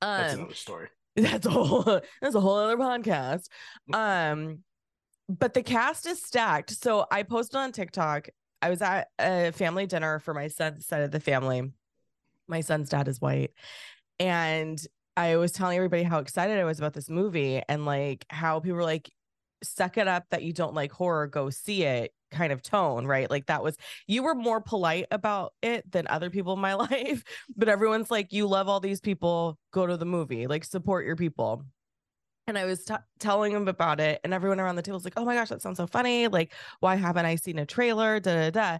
that's 0.00 0.34
um, 0.34 0.40
another 0.40 0.54
story. 0.54 0.88
That's 1.16 1.44
a 1.44 1.50
whole 1.50 2.00
that's 2.22 2.36
a 2.36 2.40
whole 2.40 2.56
other 2.56 2.76
podcast. 2.76 3.48
Um, 3.92 4.60
but 5.28 5.54
the 5.54 5.62
cast 5.62 6.06
is 6.06 6.22
stacked. 6.22 6.70
So 6.70 7.04
I 7.10 7.24
posted 7.24 7.56
on 7.56 7.72
TikTok. 7.72 8.28
I 8.62 8.70
was 8.70 8.80
at 8.80 9.08
a 9.18 9.50
family 9.50 9.86
dinner 9.86 10.20
for 10.20 10.32
my 10.32 10.46
son's 10.46 10.86
side 10.86 11.02
of 11.02 11.10
the 11.10 11.18
family. 11.18 11.72
My 12.46 12.60
son's 12.60 12.90
dad 12.90 13.08
is 13.08 13.20
white. 13.20 13.50
And 14.20 14.80
I 15.20 15.36
was 15.36 15.52
telling 15.52 15.76
everybody 15.76 16.02
how 16.02 16.18
excited 16.18 16.58
I 16.58 16.64
was 16.64 16.78
about 16.78 16.94
this 16.94 17.10
movie 17.10 17.62
and 17.68 17.84
like 17.84 18.24
how 18.30 18.58
people 18.60 18.76
were 18.76 18.84
like, 18.84 19.10
suck 19.62 19.98
it 19.98 20.08
up 20.08 20.24
that 20.30 20.42
you 20.42 20.54
don't 20.54 20.72
like 20.74 20.92
horror, 20.92 21.26
go 21.26 21.50
see 21.50 21.82
it 21.82 22.14
kind 22.30 22.52
of 22.52 22.62
tone, 22.62 23.06
right? 23.06 23.28
Like 23.28 23.46
that 23.46 23.62
was 23.62 23.76
you 24.06 24.22
were 24.22 24.34
more 24.34 24.62
polite 24.62 25.04
about 25.10 25.52
it 25.62 25.90
than 25.92 26.06
other 26.08 26.30
people 26.30 26.54
in 26.54 26.60
my 26.60 26.72
life, 26.90 27.22
but 27.54 27.68
everyone's 27.68 28.10
like, 28.10 28.32
you 28.32 28.46
love 28.46 28.66
all 28.66 28.80
these 28.80 29.00
people, 29.00 29.58
go 29.72 29.86
to 29.86 29.98
the 29.98 30.06
movie, 30.06 30.46
like 30.46 30.64
support 30.64 31.04
your 31.04 31.16
people. 31.16 31.64
And 32.46 32.56
I 32.56 32.64
was 32.64 32.84
t- 32.86 32.94
telling 33.18 33.52
them 33.52 33.68
about 33.68 34.00
it, 34.00 34.20
and 34.24 34.32
everyone 34.32 34.58
around 34.58 34.74
the 34.76 34.82
table 34.82 34.96
was 34.96 35.04
like, 35.04 35.14
"Oh 35.16 35.24
my 35.24 35.34
gosh, 35.34 35.50
that 35.50 35.62
sounds 35.62 35.76
so 35.76 35.86
funny! 35.86 36.26
Like, 36.26 36.52
why 36.80 36.96
haven't 36.96 37.26
I 37.26 37.36
seen 37.36 37.58
a 37.60 37.66
trailer?" 37.66 38.18
Da 38.18 38.50
da 38.50 38.50
da. 38.50 38.78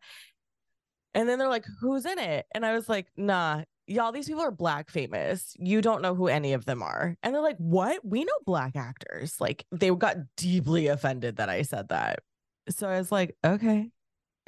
And 1.15 1.29
then 1.29 1.39
they're 1.39 1.49
like, 1.49 1.67
"Who's 1.81 2.05
in 2.07 2.19
it?" 2.19 2.47
And 2.53 2.65
I 2.67 2.73
was 2.75 2.89
like, 2.89 3.09
"Nah, 3.17 3.63
y'all, 3.91 4.13
these 4.13 4.27
people 4.29 4.43
are 4.43 4.53
black 4.53 4.89
famous. 4.89 5.55
You 5.59 5.83
don't 5.83 6.01
know 6.01 6.15
who 6.15 6.29
any 6.29 6.53
of 6.53 6.65
them 6.65 6.83
are. 6.83 7.17
And 7.23 7.35
they're 7.35 7.43
like, 7.43 7.57
what? 7.59 8.05
We 8.05 8.25
know 8.25 8.33
black 8.47 8.77
actors. 8.77 9.41
Like 9.41 9.67
they 9.73 9.91
got 9.91 10.17
deeply 10.37 10.87
offended 10.87 11.37
that 11.37 11.49
I 11.49 11.63
said 11.63 11.89
that. 11.89 12.21
So 12.69 12.89
I 12.89 12.99
was 12.99 13.11
like, 13.11 13.37
okay. 13.45 13.91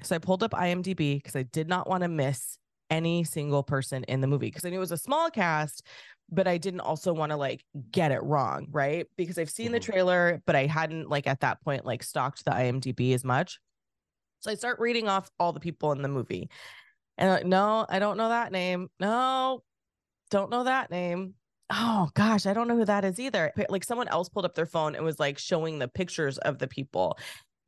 So 0.02 0.14
I 0.14 0.18
pulled 0.18 0.42
up 0.42 0.52
IMDb 0.52 1.16
because 1.16 1.34
I 1.34 1.42
did 1.42 1.68
not 1.68 1.88
want 1.88 2.02
to 2.02 2.08
miss 2.08 2.56
any 2.88 3.24
single 3.24 3.62
person 3.62 4.04
in 4.04 4.20
the 4.20 4.26
movie 4.26 4.46
because 4.46 4.64
I 4.64 4.70
knew 4.70 4.76
it 4.76 4.80
was 4.80 4.92
a 4.92 4.96
small 4.96 5.28
cast, 5.30 5.86
but 6.30 6.46
I 6.46 6.58
didn't 6.58 6.80
also 6.80 7.12
want 7.12 7.30
to 7.30 7.36
like 7.36 7.64
get 7.90 8.12
it 8.12 8.22
wrong, 8.22 8.68
right? 8.70 9.06
Because 9.16 9.38
I've 9.38 9.50
seen 9.50 9.72
the 9.72 9.80
Mhm. 9.80 9.84
trailer, 9.84 10.42
but 10.46 10.54
I 10.54 10.66
hadn't 10.66 11.08
like 11.08 11.26
at 11.26 11.40
that 11.40 11.62
point 11.62 11.84
like 11.84 12.02
stalked 12.02 12.44
the 12.44 12.52
IMDb 12.52 13.12
as 13.12 13.24
much. 13.24 13.58
So 14.40 14.50
I 14.50 14.54
start 14.54 14.78
reading 14.78 15.08
off 15.08 15.30
all 15.40 15.52
the 15.52 15.60
people 15.60 15.92
in 15.92 16.02
the 16.02 16.08
movie. 16.08 16.48
And 17.18 17.30
like, 17.30 17.46
no, 17.46 17.86
I 17.88 17.98
don't 17.98 18.16
know 18.16 18.28
that 18.30 18.52
name. 18.52 18.88
No, 18.98 19.62
don't 20.30 20.50
know 20.50 20.64
that 20.64 20.90
name. 20.90 21.34
Oh 21.70 22.10
gosh, 22.14 22.46
I 22.46 22.52
don't 22.52 22.68
know 22.68 22.76
who 22.76 22.84
that 22.84 23.04
is 23.04 23.18
either. 23.20 23.52
Like 23.68 23.84
someone 23.84 24.08
else 24.08 24.28
pulled 24.28 24.44
up 24.44 24.54
their 24.54 24.66
phone 24.66 24.94
and 24.94 25.04
was 25.04 25.18
like 25.18 25.38
showing 25.38 25.78
the 25.78 25.88
pictures 25.88 26.38
of 26.38 26.58
the 26.58 26.68
people. 26.68 27.18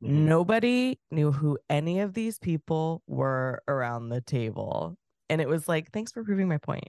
Nobody 0.01 0.99
knew 1.09 1.31
who 1.31 1.57
any 1.69 2.01
of 2.01 2.13
these 2.13 2.37
people 2.37 3.01
were 3.07 3.63
around 3.67 4.09
the 4.09 4.21
table. 4.21 4.95
And 5.29 5.41
it 5.41 5.47
was 5.47 5.67
like, 5.67 5.91
thanks 5.91 6.11
for 6.11 6.23
proving 6.23 6.47
my 6.47 6.57
point. 6.59 6.87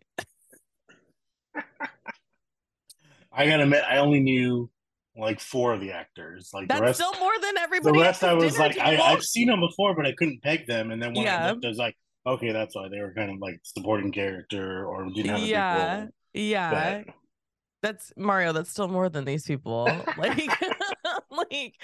I 3.33 3.47
gotta 3.47 3.63
admit, 3.65 3.85
I 3.89 3.99
only 3.99 4.21
knew 4.21 4.71
like 5.17 5.41
four 5.41 5.73
of 5.73 5.81
the 5.81 5.93
actors. 5.93 6.51
Like 6.53 6.69
That's 6.69 6.81
the 6.81 6.85
rest, 6.87 6.99
still 7.01 7.19
more 7.21 7.33
than 7.41 7.57
everybody. 7.59 7.99
the 7.99 8.05
rest 8.05 8.25
I 8.25 8.35
was 8.35 8.59
like, 8.59 8.79
I, 8.79 8.97
I've 8.97 9.23
seen 9.23 9.49
them 9.49 9.61
before, 9.61 9.95
but 9.95 10.05
I 10.07 10.13
couldn't 10.13 10.43
peg 10.43 10.67
them. 10.67 10.91
And 10.91 11.03
then 11.03 11.15
when 11.15 11.25
Yeah. 11.25 11.47
I 11.47 11.51
looked, 11.53 11.65
I 11.65 11.69
was 11.69 11.79
like, 11.79 11.97
okay, 12.27 12.53
that's 12.53 12.75
why 12.75 12.89
they 12.89 13.01
were 13.01 13.13
kind 13.13 13.31
of 13.31 13.39
like 13.39 13.61
supporting 13.63 14.13
character 14.13 14.85
or 14.85 15.05
didn't 15.07 15.27
have 15.27 15.39
a 15.39 15.43
big 15.43 15.51
yeah, 15.51 15.99
role. 15.99 16.09
yeah. 16.35 17.03
But 17.05 17.15
That's 17.83 18.13
Mario. 18.17 18.53
That's 18.53 18.71
still 18.71 18.89
more 18.89 19.09
than 19.09 19.25
these 19.25 19.45
people. 19.45 19.89
Like, 20.19 20.51
like 21.31 21.75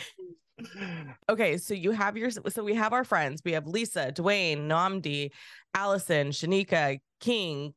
okay. 1.29 1.59
So 1.59 1.75
you 1.75 1.91
have 1.91 2.17
your. 2.17 2.31
So 2.31 2.63
we 2.63 2.75
have 2.75 2.93
our 2.93 3.05
friends. 3.05 3.43
We 3.45 3.53
have 3.53 3.67
Lisa, 3.67 4.13
Dwayne, 4.13 4.67
Nnamdi, 4.67 5.31
Allison, 5.75 6.29
Shanika, 6.31 6.99
King. 7.21 7.75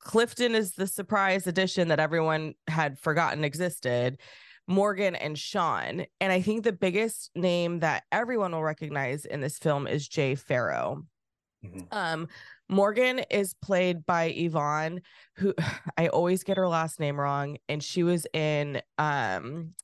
Clifton 0.00 0.54
is 0.54 0.72
the 0.72 0.86
surprise 0.86 1.46
addition 1.46 1.88
that 1.88 1.98
everyone 1.98 2.54
had 2.68 2.98
forgotten 2.98 3.44
existed. 3.44 4.20
Morgan 4.68 5.14
and 5.14 5.38
Sean. 5.38 6.04
And 6.20 6.32
I 6.32 6.40
think 6.42 6.64
the 6.64 6.72
biggest 6.72 7.30
name 7.34 7.80
that 7.80 8.04
everyone 8.10 8.52
will 8.52 8.62
recognize 8.62 9.24
in 9.24 9.40
this 9.40 9.58
film 9.58 9.86
is 9.86 10.08
Jay 10.08 10.34
Pharoah. 10.34 10.96
Mhm. 11.66 11.86
Um, 11.90 12.28
Morgan 12.68 13.20
is 13.30 13.54
played 13.54 14.04
by 14.06 14.24
Yvonne, 14.26 15.02
who 15.36 15.54
I 15.98 16.08
always 16.08 16.42
get 16.44 16.56
her 16.56 16.68
last 16.68 17.00
name 17.00 17.18
wrong, 17.18 17.58
and 17.68 17.82
she 17.82 18.02
was 18.02 18.26
in 18.32 18.82
um 18.98 19.74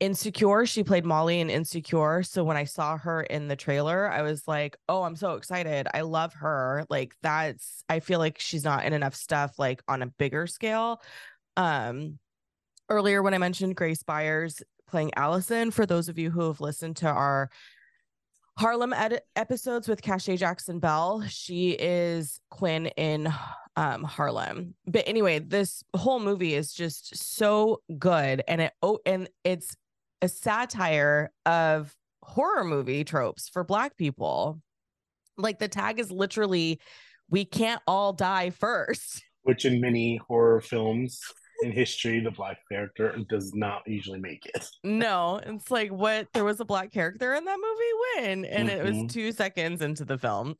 Insecure. 0.00 0.64
She 0.64 0.84
played 0.84 1.04
Molly 1.04 1.40
in 1.40 1.50
Insecure. 1.50 2.22
So 2.22 2.44
when 2.44 2.56
I 2.56 2.64
saw 2.64 2.96
her 2.98 3.22
in 3.22 3.48
the 3.48 3.56
trailer, 3.56 4.08
I 4.08 4.22
was 4.22 4.46
like, 4.46 4.76
"Oh, 4.88 5.02
I'm 5.02 5.16
so 5.16 5.34
excited! 5.34 5.88
I 5.92 6.02
love 6.02 6.34
her." 6.34 6.86
Like 6.88 7.14
that's. 7.22 7.82
I 7.88 7.98
feel 8.00 8.20
like 8.20 8.38
she's 8.38 8.62
not 8.64 8.84
in 8.84 8.92
enough 8.92 9.16
stuff 9.16 9.58
like 9.58 9.82
on 9.88 10.02
a 10.02 10.06
bigger 10.06 10.46
scale. 10.46 11.02
Um, 11.56 12.20
earlier 12.88 13.22
when 13.22 13.34
I 13.34 13.38
mentioned 13.38 13.76
Grace 13.76 14.02
Byers 14.04 14.62
playing 14.88 15.12
Allison, 15.16 15.70
for 15.72 15.86
those 15.86 16.08
of 16.08 16.18
you 16.18 16.30
who 16.30 16.42
have 16.46 16.60
listened 16.60 16.96
to 16.98 17.08
our 17.08 17.50
Harlem 18.58 18.92
episodes 19.36 19.86
with 19.86 20.02
Cache 20.02 20.36
Jackson 20.36 20.80
Bell. 20.80 21.22
She 21.28 21.76
is 21.78 22.40
Quinn 22.50 22.86
in 22.96 23.32
um, 23.76 24.02
Harlem. 24.02 24.74
But 24.84 25.04
anyway, 25.06 25.38
this 25.38 25.84
whole 25.94 26.18
movie 26.18 26.54
is 26.54 26.72
just 26.72 27.16
so 27.16 27.82
good, 28.00 28.42
and 28.48 28.60
it 28.62 28.72
oh, 28.82 28.98
and 29.06 29.28
it's 29.44 29.76
a 30.22 30.28
satire 30.28 31.30
of 31.46 31.94
horror 32.24 32.64
movie 32.64 33.04
tropes 33.04 33.48
for 33.48 33.62
Black 33.62 33.96
people. 33.96 34.60
Like 35.36 35.60
the 35.60 35.68
tag 35.68 36.00
is 36.00 36.10
literally, 36.10 36.80
"We 37.30 37.44
can't 37.44 37.80
all 37.86 38.12
die 38.12 38.50
first. 38.50 39.22
Which 39.44 39.66
in 39.66 39.80
many 39.80 40.16
horror 40.26 40.60
films 40.60 41.20
in 41.62 41.72
history, 41.72 42.20
the 42.20 42.30
black 42.30 42.58
character 42.70 43.16
does 43.28 43.54
not 43.54 43.82
usually 43.86 44.20
make 44.20 44.46
it. 44.46 44.66
No, 44.84 45.40
it's 45.44 45.70
like 45.72 45.90
what 45.90 46.28
there 46.32 46.44
was 46.44 46.60
a 46.60 46.64
black 46.64 46.92
character 46.92 47.34
in 47.34 47.44
that 47.44 47.58
movie 47.58 48.28
when, 48.28 48.44
and 48.44 48.68
it 48.68 48.82
was 48.84 48.96
Mhm. 48.96 49.08
two 49.08 49.32
seconds 49.32 49.82
into 49.82 50.04
the 50.04 50.18
film. 50.18 50.54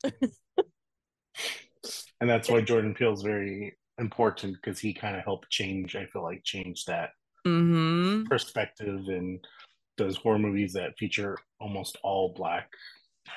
And 2.20 2.28
that's 2.28 2.48
why 2.48 2.60
Jordan 2.60 2.94
Peele's 2.94 3.22
very 3.22 3.76
important 3.98 4.56
because 4.56 4.78
he 4.78 4.92
kind 4.92 5.16
of 5.16 5.24
helped 5.24 5.50
change, 5.50 5.96
I 5.96 6.06
feel 6.06 6.22
like, 6.22 6.42
change 6.44 6.84
that 6.86 7.10
hmm 7.44 8.24
perspective 8.28 9.00
and 9.08 9.38
does 9.96 10.16
horror 10.16 10.38
movies 10.38 10.72
that 10.74 10.96
feature 10.98 11.36
almost 11.60 11.96
all 12.02 12.34
black 12.34 12.70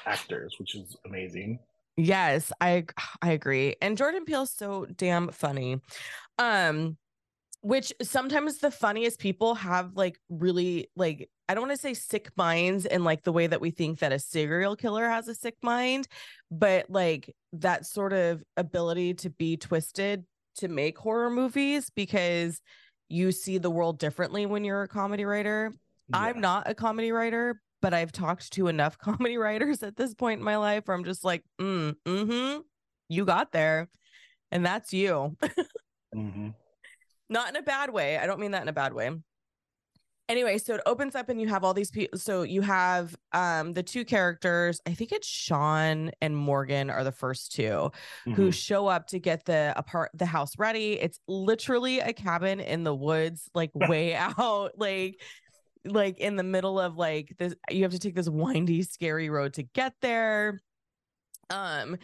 actors, 0.06 0.56
which 0.60 0.76
is 0.76 0.96
amazing. 1.06 1.60
Yes, 1.98 2.52
I 2.62 2.86
I 3.22 3.32
agree. 3.32 3.76
And 3.82 3.98
Jordan 3.98 4.26
Peele's 4.26 4.52
so 4.52 4.86
damn 4.96 5.30
funny. 5.32 5.82
Um 6.38 6.98
which 7.62 7.94
sometimes 8.02 8.58
the 8.58 8.72
funniest 8.72 9.20
people 9.20 9.56
have 9.56 9.96
like 9.96 10.20
really 10.30 10.90
like 10.96 11.30
I 11.48 11.54
don't 11.54 11.68
want 11.68 11.74
to 11.76 11.82
say 11.82 11.94
sick 11.94 12.32
minds 12.36 12.86
and 12.86 13.04
like 13.04 13.24
the 13.24 13.32
way 13.32 13.46
that 13.48 13.62
we 13.62 13.72
think 13.72 14.00
that 14.00 14.12
a 14.12 14.20
serial 14.20 14.76
killer 14.76 15.08
has 15.08 15.28
a 15.28 15.36
sick 15.36 15.56
mind, 15.62 16.08
but 16.50 16.90
like 16.90 17.36
that 17.54 17.86
sort 17.86 18.14
of 18.14 18.42
ability 18.58 19.16
to 19.16 19.30
be 19.30 19.58
twisted 19.58 20.26
to 20.58 20.68
make 20.68 20.98
horror 20.98 21.30
movies 21.30 21.90
because 21.94 22.62
you 23.10 23.32
see 23.32 23.58
the 23.58 23.70
world 23.70 24.00
differently 24.00 24.46
when 24.46 24.64
you're 24.64 24.84
a 24.84 24.88
comedy 24.88 25.26
writer. 25.26 25.74
I'm 26.14 26.42
not 26.42 26.70
a 26.70 26.74
comedy 26.74 27.12
writer, 27.12 27.62
but 27.82 27.94
I've 27.94 28.12
talked 28.12 28.54
to 28.54 28.68
enough 28.68 28.98
comedy 28.98 29.38
writers 29.38 29.84
at 29.84 29.96
this 29.98 30.14
point 30.14 30.40
in 30.40 30.46
my 30.46 30.58
life 30.58 30.88
where 30.88 30.96
I'm 30.96 31.04
just 31.04 31.24
like, 31.24 31.44
mm, 31.60 31.96
mm-hmm, 32.06 32.60
you 33.10 33.26
got 33.26 33.52
there. 33.52 33.90
And 34.52 34.66
that's 34.66 34.94
you. 34.94 35.36
Mhm. 36.16 36.54
Not 37.32 37.50
in 37.50 37.56
a 37.56 37.62
bad 37.64 37.90
way. 37.92 38.18
I 38.18 38.28
don't 38.28 38.40
mean 38.40 38.52
that 38.52 38.62
in 38.62 38.68
a 38.68 38.74
bad 38.74 38.94
way. 38.94 39.10
Anyway, 40.30 40.58
so 40.60 40.76
it 40.76 40.82
opens 40.86 41.14
up 41.14 41.28
and 41.28 41.42
you 41.42 41.48
have 41.50 41.66
all 41.66 41.74
these 41.74 41.92
people. 41.92 42.18
So 42.18 42.44
you 42.44 42.62
have 42.62 43.16
um 43.34 43.74
the 43.74 43.84
two 43.84 44.06
characters, 44.06 44.80
I 44.88 44.94
think 44.94 45.12
it's 45.12 45.28
Sean 45.28 46.12
and 46.22 46.38
Morgan 46.38 46.90
are 46.90 47.04
the 47.04 47.12
first 47.12 47.52
two 47.54 47.92
who 48.36 48.48
Mhm. 48.50 48.54
show 48.54 48.88
up 48.88 49.08
to 49.08 49.20
get 49.20 49.44
the 49.46 49.74
apart 49.76 50.12
the 50.14 50.26
house 50.26 50.58
ready. 50.58 50.94
It's 50.94 51.20
literally 51.28 52.00
a 52.00 52.14
cabin 52.14 52.60
in 52.62 52.84
the 52.84 52.96
woods, 52.96 53.50
like 53.54 53.72
way 53.76 54.16
out, 54.16 54.72
like 54.78 55.22
like 55.84 56.20
in 56.20 56.36
the 56.38 56.44
middle 56.44 56.80
of 56.80 56.96
like 56.96 57.36
this. 57.38 57.54
You 57.70 57.84
have 57.84 57.92
to 57.92 58.00
take 58.00 58.16
this 58.16 58.30
windy, 58.30 58.84
scary 58.84 59.30
road 59.30 59.56
to 59.56 59.64
get 59.64 59.96
there. 60.02 60.62
Um, 61.50 61.98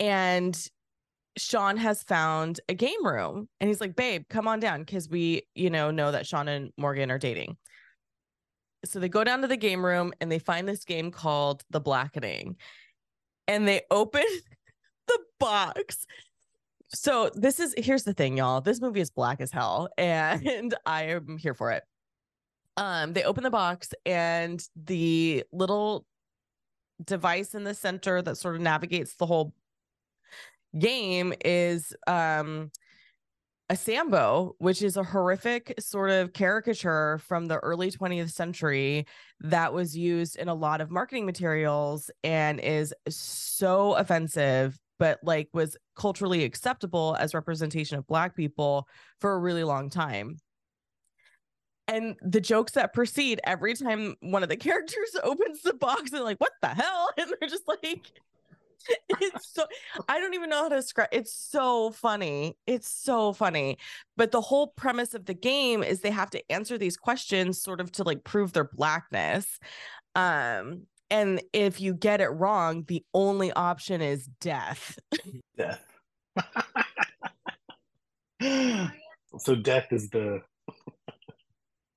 and 0.00 0.56
Sean 1.36 1.76
has 1.76 2.02
found 2.02 2.60
a 2.68 2.74
game 2.74 3.04
room, 3.04 3.48
and 3.60 3.68
he's 3.68 3.80
like, 3.80 3.96
"Babe, 3.96 4.24
come 4.28 4.46
on 4.46 4.60
down," 4.60 4.80
because 4.80 5.08
we, 5.08 5.42
you 5.54 5.70
know, 5.70 5.90
know 5.90 6.12
that 6.12 6.26
Sean 6.26 6.48
and 6.48 6.72
Morgan 6.76 7.10
are 7.10 7.18
dating. 7.18 7.56
So 8.84 9.00
they 9.00 9.08
go 9.08 9.24
down 9.24 9.42
to 9.42 9.48
the 9.48 9.56
game 9.56 9.84
room 9.84 10.12
and 10.20 10.30
they 10.30 10.38
find 10.38 10.68
this 10.68 10.84
game 10.84 11.10
called 11.10 11.64
The 11.70 11.80
Blackening, 11.80 12.56
and 13.48 13.66
they 13.66 13.82
open 13.90 14.24
the 15.06 15.18
box. 15.40 16.06
So 16.88 17.30
this 17.34 17.58
is 17.58 17.74
here's 17.76 18.04
the 18.04 18.14
thing, 18.14 18.36
y'all. 18.36 18.60
This 18.60 18.80
movie 18.80 19.00
is 19.00 19.10
black 19.10 19.40
as 19.40 19.50
hell, 19.50 19.88
and 19.98 20.74
I 20.86 21.04
am 21.04 21.38
here 21.38 21.54
for 21.54 21.72
it. 21.72 21.82
Um, 22.76 23.12
they 23.12 23.22
open 23.22 23.44
the 23.44 23.50
box 23.50 23.90
and 24.04 24.60
the 24.74 25.44
little 25.52 26.06
device 27.04 27.54
in 27.54 27.64
the 27.64 27.74
center 27.74 28.22
that 28.22 28.36
sort 28.36 28.56
of 28.56 28.60
navigates 28.60 29.14
the 29.16 29.26
whole 29.26 29.52
game 30.78 31.32
is 31.44 31.94
um 32.06 32.70
a 33.70 33.76
Sambo, 33.76 34.54
which 34.58 34.82
is 34.82 34.96
a 34.96 35.02
horrific 35.02 35.74
sort 35.78 36.10
of 36.10 36.34
caricature 36.34 37.18
from 37.18 37.46
the 37.46 37.56
early 37.58 37.90
20th 37.90 38.30
century 38.30 39.06
that 39.40 39.72
was 39.72 39.96
used 39.96 40.36
in 40.36 40.48
a 40.48 40.54
lot 40.54 40.82
of 40.82 40.90
marketing 40.90 41.24
materials 41.24 42.10
and 42.22 42.60
is 42.60 42.92
so 43.08 43.94
offensive, 43.94 44.78
but 44.98 45.18
like 45.22 45.48
was 45.54 45.78
culturally 45.96 46.44
acceptable 46.44 47.16
as 47.18 47.32
representation 47.32 47.96
of 47.96 48.06
Black 48.06 48.36
people 48.36 48.86
for 49.18 49.32
a 49.32 49.38
really 49.38 49.64
long 49.64 49.88
time. 49.88 50.36
And 51.88 52.16
the 52.22 52.40
jokes 52.40 52.72
that 52.72 52.92
proceed 52.92 53.40
every 53.44 53.74
time 53.74 54.14
one 54.20 54.42
of 54.42 54.50
the 54.50 54.56
characters 54.58 55.16
opens 55.22 55.62
the 55.62 55.74
box 55.74 56.12
and 56.12 56.22
like, 56.22 56.40
what 56.40 56.52
the 56.60 56.68
hell? 56.68 57.08
And 57.18 57.32
they're 57.40 57.48
just 57.48 57.66
like, 57.66 58.12
it's 59.20 59.52
so 59.52 59.64
I 60.08 60.20
don't 60.20 60.34
even 60.34 60.50
know 60.50 60.62
how 60.62 60.68
to 60.68 60.76
describe 60.76 61.08
it's 61.12 61.34
so 61.34 61.90
funny. 61.90 62.56
It's 62.66 62.88
so 62.88 63.32
funny. 63.32 63.78
But 64.16 64.30
the 64.30 64.40
whole 64.40 64.68
premise 64.68 65.14
of 65.14 65.26
the 65.26 65.34
game 65.34 65.82
is 65.82 66.00
they 66.00 66.10
have 66.10 66.30
to 66.30 66.52
answer 66.52 66.78
these 66.78 66.96
questions 66.96 67.60
sort 67.60 67.80
of 67.80 67.92
to 67.92 68.04
like 68.04 68.24
prove 68.24 68.52
their 68.52 68.68
blackness. 68.72 69.58
Um 70.14 70.86
and 71.10 71.40
if 71.52 71.80
you 71.80 71.94
get 71.94 72.20
it 72.20 72.28
wrong, 72.28 72.84
the 72.88 73.04
only 73.14 73.52
option 73.52 74.00
is 74.00 74.26
death. 74.40 74.98
Death. 75.56 75.86
so 79.38 79.54
death 79.54 79.86
is 79.92 80.10
the 80.10 80.40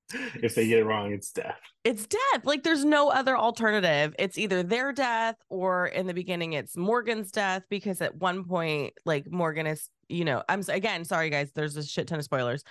if 0.41 0.55
they 0.55 0.67
get 0.67 0.79
it 0.79 0.85
wrong, 0.85 1.11
it's 1.11 1.31
death. 1.31 1.59
It's 1.83 2.05
death. 2.05 2.45
Like 2.45 2.63
there's 2.63 2.85
no 2.85 3.09
other 3.09 3.37
alternative. 3.37 4.15
It's 4.19 4.37
either 4.37 4.63
their 4.63 4.91
death 4.93 5.35
or 5.49 5.87
in 5.87 6.07
the 6.07 6.13
beginning 6.13 6.53
it's 6.53 6.77
Morgan's 6.77 7.31
death 7.31 7.63
because 7.69 8.01
at 8.01 8.15
one 8.15 8.43
point 8.43 8.93
like 9.05 9.29
Morgan 9.31 9.67
is, 9.67 9.89
you 10.09 10.25
know, 10.25 10.43
I'm 10.47 10.63
again, 10.69 11.05
sorry 11.05 11.29
guys, 11.29 11.51
there's 11.53 11.75
a 11.77 11.83
shit 11.83 12.07
ton 12.07 12.19
of 12.19 12.25
spoilers. 12.25 12.63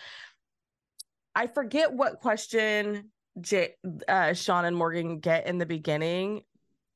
I 1.34 1.46
forget 1.46 1.92
what 1.92 2.20
question 2.20 3.10
J- 3.40 3.74
uh, 4.08 4.32
Sean 4.32 4.64
and 4.64 4.76
Morgan 4.76 5.18
get 5.18 5.46
in 5.46 5.58
the 5.58 5.66
beginning 5.66 6.42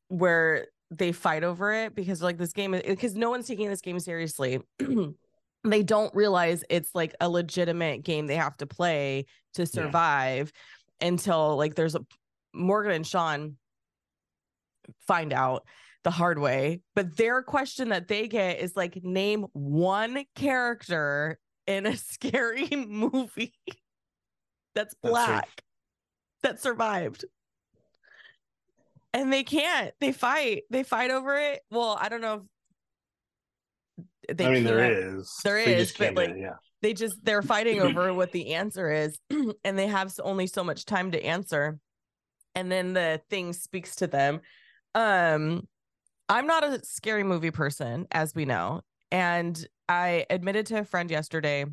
where 0.08 0.66
they 0.90 1.12
fight 1.12 1.44
over 1.44 1.72
it 1.72 1.94
because 1.94 2.22
like 2.22 2.38
this 2.38 2.52
game 2.52 2.72
because 2.72 3.14
no 3.14 3.30
one's 3.30 3.46
taking 3.46 3.68
this 3.68 3.80
game 3.80 4.00
seriously. 4.00 4.60
they 5.64 5.82
don't 5.82 6.14
realize 6.14 6.64
it's 6.70 6.94
like 6.94 7.14
a 7.20 7.28
legitimate 7.28 8.02
game 8.02 8.26
they 8.26 8.36
have 8.36 8.56
to 8.58 8.66
play 8.66 9.26
to 9.54 9.66
survive 9.66 10.52
yeah. 11.00 11.08
until 11.08 11.56
like 11.56 11.74
there's 11.74 11.94
a 11.94 12.04
Morgan 12.54 12.92
and 12.92 13.06
Sean 13.06 13.56
find 15.06 15.32
out 15.32 15.64
the 16.02 16.10
hard 16.10 16.38
way. 16.38 16.80
But 16.94 17.16
their 17.16 17.42
question 17.42 17.90
that 17.90 18.08
they 18.08 18.28
get 18.28 18.60
is 18.60 18.76
like 18.76 19.02
name 19.02 19.46
one 19.52 20.24
character 20.34 21.38
in 21.66 21.86
a 21.86 21.96
scary 21.96 22.68
movie 22.70 23.54
that's 24.74 24.94
black 25.02 25.48
that's 26.42 26.62
that 26.62 26.62
survived. 26.62 27.24
And 29.12 29.32
they 29.32 29.42
can't. 29.42 29.92
They 30.00 30.12
fight. 30.12 30.62
They 30.70 30.84
fight 30.84 31.10
over 31.10 31.36
it. 31.36 31.62
Well, 31.70 31.98
I 32.00 32.08
don't 32.08 32.20
know 32.20 32.34
if 32.34 32.42
they 34.32 34.46
I 34.46 34.50
mean, 34.50 34.64
there 34.64 35.18
is, 35.18 35.32
there 35.44 35.58
is, 35.58 35.92
but 35.92 36.14
like, 36.14 36.34
yeah. 36.36 36.54
they 36.82 36.92
just 36.92 37.16
they're 37.22 37.42
fighting 37.42 37.80
over 37.82 38.12
what 38.14 38.32
the 38.32 38.54
answer 38.54 38.90
is, 38.90 39.18
and 39.64 39.78
they 39.78 39.86
have 39.86 40.12
only 40.22 40.46
so 40.46 40.64
much 40.64 40.84
time 40.84 41.10
to 41.12 41.24
answer, 41.24 41.78
and 42.54 42.70
then 42.70 42.92
the 42.92 43.20
thing 43.30 43.52
speaks 43.52 43.96
to 43.96 44.06
them. 44.06 44.40
Um, 44.94 45.66
I'm 46.28 46.46
not 46.46 46.64
a 46.64 46.84
scary 46.84 47.24
movie 47.24 47.50
person, 47.50 48.06
as 48.10 48.34
we 48.34 48.44
know, 48.44 48.82
and 49.10 49.66
I 49.88 50.26
admitted 50.30 50.66
to 50.66 50.78
a 50.78 50.84
friend 50.84 51.10
yesterday 51.10 51.64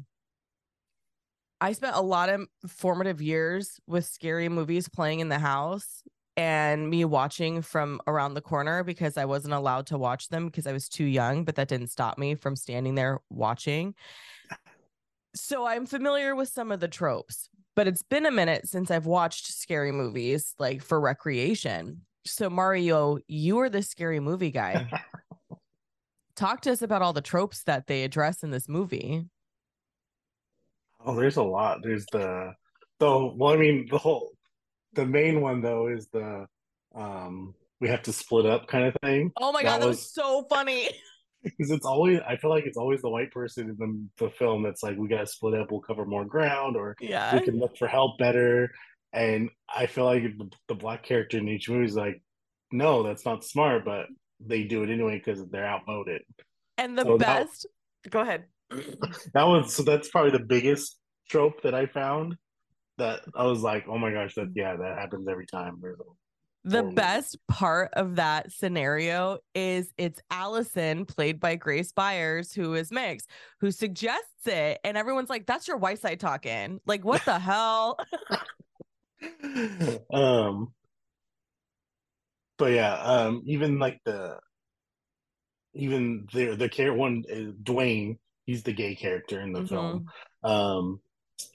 I 1.59 1.71
spent 1.71 1.95
a 1.95 2.01
lot 2.01 2.29
of 2.29 2.47
formative 2.67 3.21
years 3.21 3.79
with 3.87 4.05
scary 4.05 4.47
movies 4.49 4.87
playing 4.87 5.21
in 5.21 5.29
the 5.29 5.39
house 5.39 6.03
and 6.37 6.87
me 6.87 7.03
watching 7.03 7.63
from 7.63 7.99
around 8.05 8.35
the 8.35 8.41
corner 8.41 8.83
because 8.83 9.17
I 9.17 9.25
wasn't 9.25 9.55
allowed 9.55 9.87
to 9.87 9.97
watch 9.97 10.29
them 10.29 10.45
because 10.45 10.67
I 10.67 10.71
was 10.71 10.87
too 10.87 11.03
young, 11.03 11.43
but 11.43 11.55
that 11.55 11.67
didn't 11.67 11.87
stop 11.87 12.19
me 12.19 12.35
from 12.35 12.55
standing 12.55 12.93
there 12.93 13.19
watching. 13.31 13.95
So 15.35 15.65
I'm 15.65 15.87
familiar 15.87 16.35
with 16.35 16.49
some 16.49 16.71
of 16.71 16.79
the 16.79 16.87
tropes, 16.87 17.49
but 17.75 17.87
it's 17.87 18.03
been 18.03 18.27
a 18.27 18.31
minute 18.31 18.67
since 18.67 18.91
I've 18.91 19.07
watched 19.07 19.47
scary 19.47 19.91
movies 19.91 20.53
like 20.59 20.83
for 20.83 21.01
recreation. 21.01 22.01
So 22.25 22.51
Mario, 22.51 23.17
you 23.27 23.59
are 23.59 23.69
the 23.69 23.81
scary 23.81 24.19
movie 24.19 24.51
guy. 24.51 24.87
Talk 26.35 26.61
to 26.61 26.71
us 26.71 26.83
about 26.83 27.01
all 27.01 27.13
the 27.13 27.21
tropes 27.21 27.63
that 27.63 27.87
they 27.87 28.03
address 28.03 28.43
in 28.43 28.51
this 28.51 28.69
movie. 28.69 29.25
Oh, 31.03 31.15
there's 31.15 31.37
a 31.37 31.43
lot. 31.43 31.79
There's 31.81 32.05
the 32.11 32.53
the, 32.99 33.31
well, 33.35 33.53
I 33.53 33.57
mean, 33.57 33.87
the 33.89 33.97
whole 33.97 34.31
the 34.97 35.05
main 35.05 35.41
one 35.41 35.61
though 35.61 35.87
is 35.87 36.07
the 36.09 36.45
um 36.95 37.53
we 37.79 37.87
have 37.87 38.01
to 38.03 38.13
split 38.13 38.45
up 38.45 38.67
kind 38.67 38.85
of 38.85 38.95
thing. 39.03 39.31
Oh 39.37 39.51
my 39.51 39.63
god, 39.63 39.81
that 39.81 39.87
was, 39.87 39.97
was 39.97 40.13
so 40.13 40.45
funny. 40.49 40.89
Because 41.43 41.71
it's 41.71 41.85
always 41.85 42.19
I 42.27 42.35
feel 42.35 42.49
like 42.49 42.65
it's 42.65 42.77
always 42.77 43.01
the 43.01 43.09
white 43.09 43.31
person 43.31 43.69
in 43.69 44.09
the, 44.17 44.25
the 44.25 44.31
film 44.31 44.63
that's 44.63 44.83
like 44.83 44.97
we 44.97 45.07
gotta 45.07 45.27
split 45.27 45.53
up, 45.53 45.71
we'll 45.71 45.79
cover 45.79 46.03
more 46.03 46.25
ground, 46.25 46.75
or 46.75 46.95
yeah, 46.99 47.33
we 47.33 47.41
can 47.41 47.59
look 47.59 47.77
for 47.77 47.87
help 47.87 48.17
better. 48.17 48.71
And 49.13 49.51
I 49.73 49.85
feel 49.85 50.03
like 50.03 50.23
the, 50.23 50.49
the 50.67 50.75
black 50.75 51.03
character 51.03 51.37
in 51.37 51.47
each 51.47 51.69
movie 51.69 51.85
is 51.85 51.95
like, 51.95 52.21
no, 52.71 53.03
that's 53.03 53.23
not 53.23 53.45
smart, 53.45 53.85
but 53.85 54.07
they 54.45 54.63
do 54.63 54.83
it 54.83 54.89
anyway 54.89 55.21
because 55.23 55.47
they're 55.49 55.65
outvoted. 55.65 56.23
And 56.77 56.97
the 56.97 57.03
so 57.03 57.17
best, 57.17 57.67
that, 58.03 58.09
go 58.09 58.21
ahead 58.21 58.45
that 58.69 59.43
was 59.43 59.73
so 59.73 59.83
that's 59.83 60.09
probably 60.09 60.31
the 60.31 60.39
biggest 60.39 60.97
trope 61.29 61.61
that 61.63 61.73
I 61.73 61.85
found 61.85 62.35
that 62.97 63.21
I 63.35 63.45
was 63.45 63.61
like, 63.61 63.85
oh 63.87 63.97
my 63.97 64.11
gosh, 64.11 64.35
that 64.35 64.51
yeah, 64.55 64.75
that 64.75 64.97
happens 64.97 65.27
every 65.27 65.45
time. 65.45 65.81
the 66.63 66.83
best 66.83 67.37
part 67.47 67.91
of 67.93 68.17
that 68.17 68.51
scenario 68.51 69.39
is 69.55 69.93
it's 69.97 70.21
Allison, 70.29 71.05
played 71.05 71.39
by 71.39 71.55
Grace 71.55 71.91
Byers, 71.91 72.53
who 72.53 72.73
is 72.73 72.91
mixed, 72.91 73.29
who 73.61 73.71
suggests 73.71 74.47
it, 74.47 74.79
and 74.83 74.97
everyone's 74.97 75.29
like, 75.29 75.45
"That's 75.45 75.67
your 75.67 75.77
white 75.77 75.99
side 75.99 76.19
talking." 76.19 76.79
Like, 76.85 77.05
what 77.05 77.23
the 77.25 77.39
hell? 77.39 77.97
um, 80.13 80.73
but 82.57 82.71
yeah, 82.73 82.95
um, 82.95 83.43
even 83.45 83.79
like 83.79 83.99
the 84.05 84.37
even 85.73 86.27
the 86.33 86.55
the 86.55 86.69
care 86.69 86.93
one 86.93 87.23
uh, 87.31 87.51
Dwayne 87.63 88.17
he's 88.47 88.63
the 88.63 88.73
gay 88.73 88.95
character 88.95 89.41
in 89.41 89.53
the 89.53 89.59
mm-hmm. 89.59 89.67
film. 89.67 90.05
Um, 90.43 90.99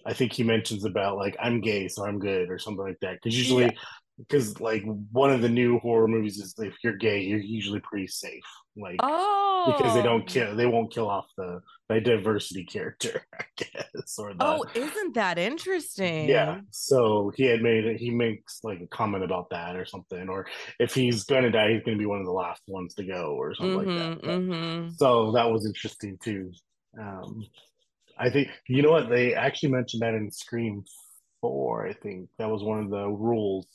I 0.07 0.13
think 0.13 0.33
he 0.33 0.43
mentions 0.43 0.85
about 0.85 1.17
like 1.17 1.37
I'm 1.41 1.61
gay, 1.61 1.89
so 1.89 2.05
I'm 2.05 2.19
good, 2.19 2.51
or 2.51 2.59
something 2.59 2.85
like 2.85 2.99
that. 3.01 3.15
Because 3.15 3.37
usually, 3.37 3.77
because 4.19 4.55
yeah. 4.59 4.65
like 4.65 4.83
one 5.11 5.33
of 5.33 5.43
the 5.43 5.49
new 5.49 5.79
horror 5.79 6.09
movies 6.09 6.39
is 6.39 6.55
if 6.59 6.75
you're 6.83 6.97
gay, 6.97 7.21
you're 7.21 7.39
usually 7.39 7.81
pretty 7.81 8.07
safe. 8.07 8.45
Like, 8.77 8.97
oh, 9.03 9.75
because 9.77 9.95
they 9.95 10.03
don't 10.03 10.27
kill, 10.27 10.57
they 10.57 10.67
won't 10.67 10.93
kill 10.93 11.09
off 11.09 11.27
the 11.37 11.61
the 11.89 12.01
diversity 12.01 12.65
character, 12.65 13.23
I 13.39 13.45
guess. 13.57 14.19
Or 14.19 14.33
the, 14.33 14.45
oh, 14.45 14.65
isn't 14.75 15.15
that 15.15 15.39
interesting? 15.39 16.29
Yeah. 16.29 16.61
So 16.71 17.33
he 17.37 17.45
had 17.45 17.63
made 17.63 17.85
it. 17.85 17.99
He 17.99 18.11
makes 18.11 18.61
like 18.63 18.81
a 18.81 18.87
comment 18.87 19.25
about 19.25 19.51
that 19.51 19.77
or 19.77 19.85
something, 19.85 20.29
or 20.29 20.47
if 20.79 20.95
he's 20.95 21.25
gonna 21.25 21.51
die, 21.51 21.73
he's 21.73 21.83
gonna 21.85 21.99
be 21.99 22.07
one 22.07 22.21
of 22.21 22.27
the 22.27 22.33
last 22.33 22.63
ones 22.67 22.95
to 22.95 23.05
go, 23.05 23.35
or 23.35 23.55
something 23.55 23.79
mm-hmm, 23.79 24.11
like 24.11 24.21
that. 24.21 24.29
Mm-hmm. 24.29 24.53
mm-hmm. 24.53 24.89
So 24.97 25.33
that 25.33 25.51
was 25.51 25.67
interesting 25.67 26.19
too. 26.23 26.53
Um, 26.99 27.45
I 28.19 28.31
think 28.31 28.49
you 28.69 28.83
know 28.83 28.91
what 28.91 29.09
they 29.09 29.35
actually 29.35 29.71
mentioned 29.71 30.03
that 30.03 30.15
in 30.15 30.31
Scream 30.31 30.85
Four. 31.41 31.87
I 31.87 31.93
think 31.93 32.29
that 32.39 32.49
was 32.49 32.63
one 32.63 32.81
of 32.81 32.91
the 32.91 33.09
rules. 33.09 33.67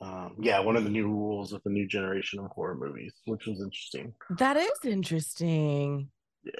Um, 0.00 0.36
yeah, 0.40 0.60
one 0.60 0.76
of 0.76 0.84
the 0.84 0.90
new 0.90 1.08
rules 1.08 1.52
of 1.52 1.62
the 1.64 1.70
new 1.70 1.86
generation 1.86 2.38
of 2.38 2.46
horror 2.50 2.74
movies, 2.74 3.12
which 3.26 3.46
was 3.46 3.60
interesting. 3.60 4.14
That 4.38 4.56
is 4.56 4.70
interesting. 4.84 6.08
Yeah, 6.42 6.52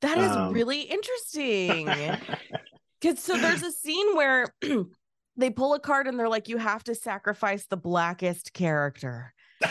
that 0.00 0.18
is 0.18 0.30
um, 0.30 0.52
really 0.52 0.82
interesting. 0.82 1.88
Because 3.00 3.20
so 3.20 3.38
there's 3.38 3.62
a 3.62 3.70
scene 3.70 4.16
where 4.16 4.52
they 5.36 5.50
pull 5.50 5.74
a 5.74 5.78
card 5.78 6.08
and 6.08 6.18
they're 6.18 6.28
like, 6.28 6.48
"You 6.48 6.56
have 6.56 6.82
to 6.84 6.96
sacrifice 6.96 7.64
the 7.66 7.76
blackest 7.76 8.52
character." 8.52 9.34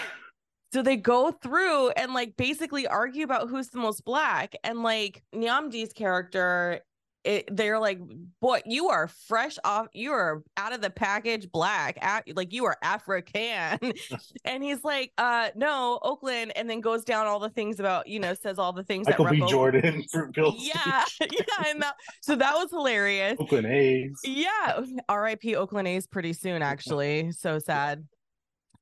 So 0.74 0.82
they 0.82 0.98
go 0.98 1.32
through 1.32 1.90
and 1.92 2.14
like 2.14 2.36
basically 2.36 2.88
argue 2.88 3.24
about 3.24 3.50
who's 3.50 3.70
the 3.70 3.80
most 3.80 4.04
black. 4.04 4.54
And 4.64 4.84
like 4.84 5.24
Nnamdi's 5.34 5.94
character, 5.94 6.82
it, 7.28 7.50
they're 7.52 7.78
like, 7.78 8.00
boy, 8.42 8.62
you 8.66 8.88
are 8.88 9.08
fresh 9.08 9.58
off, 9.66 9.88
you 9.94 10.12
are 10.12 10.44
out 10.56 10.74
of 10.74 10.82
the 10.82 10.90
package 10.90 11.52
black, 11.52 11.98
at, 12.02 12.24
like 12.36 12.54
you 12.54 12.66
are 12.66 12.78
African. 12.82 13.78
and 14.46 14.64
he's 14.64 14.84
like, 14.84 15.12
uh, 15.18 15.50
no, 15.56 16.00
Oakland, 16.04 16.54
and 16.56 16.70
then 16.70 16.80
goes 16.80 17.04
down 17.04 17.28
all 17.28 17.40
the 17.40 17.50
things 17.50 17.80
about, 17.80 18.08
you 18.08 18.20
know, 18.20 18.34
says 18.34 18.58
all 18.58 18.72
the 18.72 18.84
things 18.84 19.08
Michael 19.08 19.26
that 19.26 19.32
B. 19.32 19.46
Jordan 19.48 20.04
for 20.12 20.28
Bill. 20.28 20.54
Yeah, 20.58 21.04
yeah, 21.20 21.64
and 21.68 21.82
that, 21.82 21.96
so 22.22 22.36
that 22.36 22.54
was 22.54 22.72
hilarious. 22.72 23.36
Oakland 23.40 23.68
A's. 23.68 24.20
Yeah, 24.24 24.82
R.I.P. 25.10 25.56
Oakland 25.56 25.88
A's 25.88 26.08
pretty 26.08 26.34
soon, 26.34 26.62
actually. 26.62 27.32
so 27.34 27.60
sad. 27.60 28.06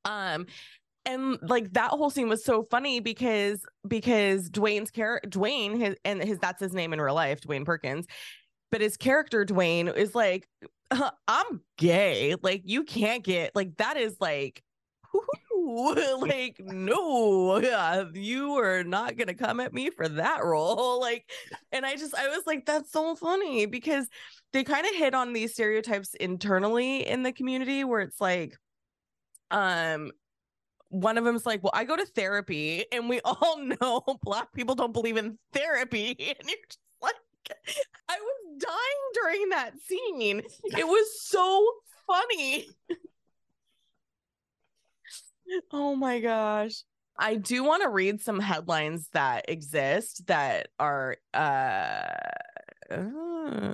Um, 0.03 0.45
and 1.05 1.37
like 1.41 1.71
that 1.73 1.91
whole 1.91 2.09
scene 2.09 2.29
was 2.29 2.43
so 2.43 2.63
funny 2.63 2.99
because 2.99 3.65
because 3.87 4.49
Dwayne's 4.49 4.91
character 4.91 5.29
Dwayne 5.29 5.77
his 5.77 5.95
and 6.03 6.21
his 6.23 6.39
that's 6.39 6.61
his 6.61 6.73
name 6.73 6.93
in 6.93 7.01
real 7.01 7.15
life 7.15 7.41
Dwayne 7.41 7.65
Perkins 7.65 8.07
but 8.71 8.81
his 8.81 8.97
character 8.97 9.45
Dwayne 9.45 9.95
is 9.95 10.15
like 10.15 10.47
I'm 11.27 11.61
gay. 11.77 12.35
Like 12.41 12.61
you 12.65 12.83
can't 12.83 13.23
get 13.23 13.55
like 13.55 13.77
that 13.77 13.97
is 13.97 14.15
like 14.19 14.63
like 15.53 16.59
no 16.59 17.57
yeah, 17.57 18.05
you 18.13 18.57
are 18.57 18.83
not 18.83 19.17
gonna 19.17 19.33
come 19.33 19.59
at 19.59 19.73
me 19.73 19.89
for 19.89 20.07
that 20.07 20.43
role. 20.43 20.99
Like 21.05 21.29
and 21.71 21.85
i 21.85 21.95
just 21.95 22.15
i 22.15 22.27
was 22.29 22.41
like 22.47 22.65
that's 22.65 22.91
so 22.91 23.15
funny 23.15 23.67
because 23.67 24.07
they 24.53 24.63
kind 24.63 24.87
of 24.87 24.95
hit 24.95 25.13
on 25.13 25.33
these 25.33 25.53
stereotypes 25.53 26.15
internally 26.15 27.07
in 27.07 27.21
the 27.21 27.31
community 27.31 27.83
where 27.83 28.01
it's 28.01 28.19
like 28.19 28.57
um 29.51 30.11
one 30.89 31.17
of 31.17 31.23
them's 31.23 31.45
like, 31.45 31.63
Well, 31.63 31.71
I 31.73 31.83
go 31.83 31.95
to 31.95 32.05
therapy, 32.05 32.85
and 32.91 33.09
we 33.09 33.21
all 33.25 33.57
know 33.59 34.03
black 34.21 34.53
people 34.53 34.75
don't 34.75 34.93
believe 34.93 35.17
in 35.17 35.37
therapy. 35.53 36.15
And 36.39 36.49
you're 36.49 36.57
just 36.67 36.79
like, 37.01 37.15
I 38.09 38.17
was 38.19 38.59
dying 38.59 39.13
during 39.13 39.49
that 39.49 39.71
scene. 39.79 40.41
It 40.77 40.87
was 40.87 41.21
so 41.21 41.65
funny. 42.07 42.67
oh 45.71 45.95
my 45.95 46.19
gosh. 46.19 46.83
I 47.17 47.35
do 47.35 47.63
want 47.63 47.83
to 47.83 47.89
read 47.89 48.21
some 48.21 48.39
headlines 48.39 49.07
that 49.13 49.49
exist 49.49 50.27
that 50.27 50.67
are 50.79 51.15
uh, 51.33 52.07
uh 52.91 53.73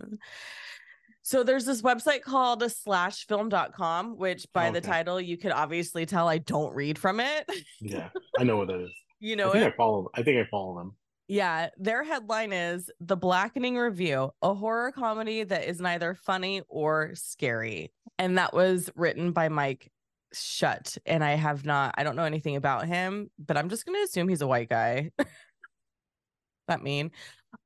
So 1.32 1.44
there's 1.44 1.63
this 1.63 1.82
website 1.82 2.24
called 2.24 2.62
slashfilm.com, 2.62 4.17
which 4.17 4.46
by 4.52 4.70
the 4.70 4.82
title 4.82 5.22
you 5.22 5.38
could 5.38 5.54
obviously 5.54 6.06
tell 6.06 6.28
I 6.28 6.39
don't 6.39 6.76
read 6.76 7.00
from 7.00 7.22
it. 7.22 7.50
Yeah, 7.80 8.10
I 8.38 8.44
know 8.44 8.58
what 8.58 8.67
that 8.67 8.82
is. 8.82 8.91
you 9.22 9.32
I 9.32 9.36
know 9.38 9.52
think 9.54 9.63
it? 9.63 9.74
I 9.74 9.78
follow. 9.78 10.10
I 10.13 10.24
think 10.24 10.46
I 10.46 10.50
follow 10.52 10.78
them. 10.78 10.94
Yeah, 11.30 11.70
their 11.78 12.04
headline 12.04 12.52
is 12.52 12.91
The 13.00 13.15
Blackening 13.15 13.78
Review, 13.78 14.32
a 14.41 14.54
horror 14.54 14.91
comedy 14.91 15.46
that 15.46 15.70
is 15.70 15.80
neither 15.80 16.15
funny 16.15 16.63
or 16.67 17.12
scary. 17.13 17.94
And 18.20 18.38
that 18.38 18.54
was 18.54 18.89
written 18.98 19.32
by 19.32 19.48
Mike 19.48 19.89
Shut. 20.34 20.98
And 21.06 21.24
I 21.24 21.36
have 21.36 21.63
not, 21.65 21.96
I 21.98 22.04
don't 22.04 22.17
know 22.17 22.26
anything 22.26 22.58
about 22.58 22.88
him, 22.88 23.32
but 23.39 23.56
I'm 23.56 23.70
just 23.70 23.86
going 23.86 23.98
to 23.98 24.04
assume 24.04 24.28
he's 24.28 24.41
a 24.41 24.48
white 24.48 24.67
guy. 24.67 25.12
that 26.67 26.84
mean. 26.84 27.12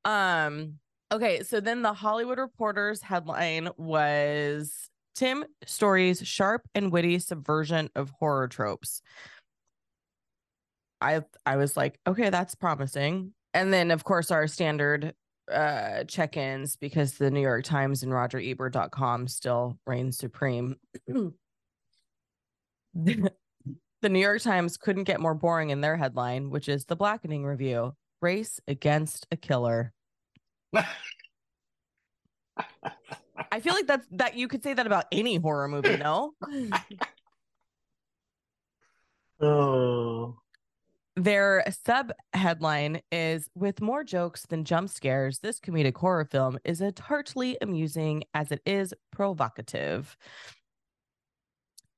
Um, 0.03 0.77
okay, 1.15 1.43
so 1.43 1.59
then 1.59 1.81
the 1.81 1.93
Hollywood 1.93 2.37
Reporter's 2.37 3.01
headline 3.01 3.69
was 3.77 4.89
Tim 5.15 5.45
Story's 5.65 6.25
sharp 6.27 6.63
and 6.75 6.91
witty 6.91 7.19
subversion 7.19 7.89
of 7.95 8.11
horror 8.11 8.47
tropes. 8.47 9.01
I 11.01 11.21
I 11.45 11.55
was 11.55 11.77
like, 11.77 11.99
okay, 12.05 12.29
that's 12.29 12.55
promising. 12.55 13.33
And 13.53 13.71
then 13.71 13.91
of 13.91 14.03
course 14.03 14.31
our 14.31 14.47
standard 14.47 15.13
uh 15.51 16.03
check-ins 16.05 16.75
because 16.75 17.13
the 17.13 17.29
New 17.31 17.41
York 17.41 17.63
Times 17.63 18.03
and 18.03 18.11
RogerEbert.com 18.11 19.27
still 19.27 19.77
reign 19.87 20.11
supreme. 20.11 20.75
the 22.95 23.29
New 24.03 24.19
York 24.19 24.41
Times 24.41 24.77
couldn't 24.77 25.03
get 25.05 25.21
more 25.21 25.35
boring 25.35 25.69
in 25.69 25.81
their 25.81 25.95
headline, 25.95 26.49
which 26.49 26.67
is 26.67 26.85
the 26.85 26.95
blackening 26.95 27.45
review. 27.45 27.93
Race 28.21 28.59
against 28.67 29.27
a 29.31 29.37
killer. 29.37 29.93
I 33.51 33.59
feel 33.59 33.73
like 33.73 33.87
that's 33.87 34.07
that 34.11 34.37
you 34.37 34.47
could 34.47 34.63
say 34.63 34.73
that 34.73 34.85
about 34.85 35.05
any 35.11 35.37
horror 35.37 35.67
movie, 35.67 35.97
no? 35.97 36.33
oh, 39.41 40.37
Their 41.15 41.63
sub 41.85 42.11
headline 42.33 43.01
is 43.11 43.49
With 43.55 43.81
more 43.81 44.03
jokes 44.03 44.45
than 44.47 44.65
jump 44.65 44.89
scares, 44.89 45.39
this 45.39 45.59
comedic 45.59 45.97
horror 45.97 46.25
film 46.25 46.57
is 46.65 46.81
as 46.81 46.93
tartly 46.95 47.57
amusing 47.61 48.23
as 48.33 48.51
it 48.51 48.61
is 48.65 48.93
provocative. 49.11 50.17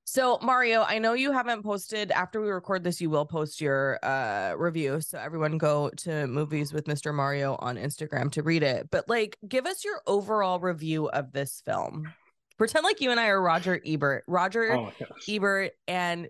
So, 0.10 0.40
Mario, 0.42 0.84
I 0.84 1.00
know 1.00 1.12
you 1.12 1.34
haven't 1.34 1.64
posted 1.64 2.12
after 2.12 2.40
we 2.40 2.48
record 2.48 2.82
this, 2.82 3.02
you 3.02 3.10
will 3.10 3.26
post 3.26 3.60
your 3.60 4.00
uh 4.06 4.54
review. 4.58 5.02
So 5.02 5.20
everyone 5.20 5.58
go 5.58 5.90
to 5.98 6.28
movies 6.28 6.72
with 6.72 6.86
Mr. 6.86 7.14
Mario 7.14 7.58
on 7.60 7.76
Instagram 7.76 8.32
to 8.32 8.42
read 8.42 8.64
it. 8.64 8.88
But 8.90 9.10
like 9.10 9.38
give 9.46 9.66
us 9.66 9.84
your 9.84 10.02
overall 10.08 10.62
review 10.62 11.10
of 11.10 11.34
this 11.34 11.62
film. 11.66 12.14
Pretend 12.58 12.86
like 12.86 13.02
you 13.02 13.12
and 13.12 13.20
I 13.20 13.28
are 13.28 13.42
Roger 13.42 13.82
Ebert. 13.86 14.24
Roger 14.28 14.78
oh. 14.78 14.94
Ebert 15.28 15.74
and 15.90 16.30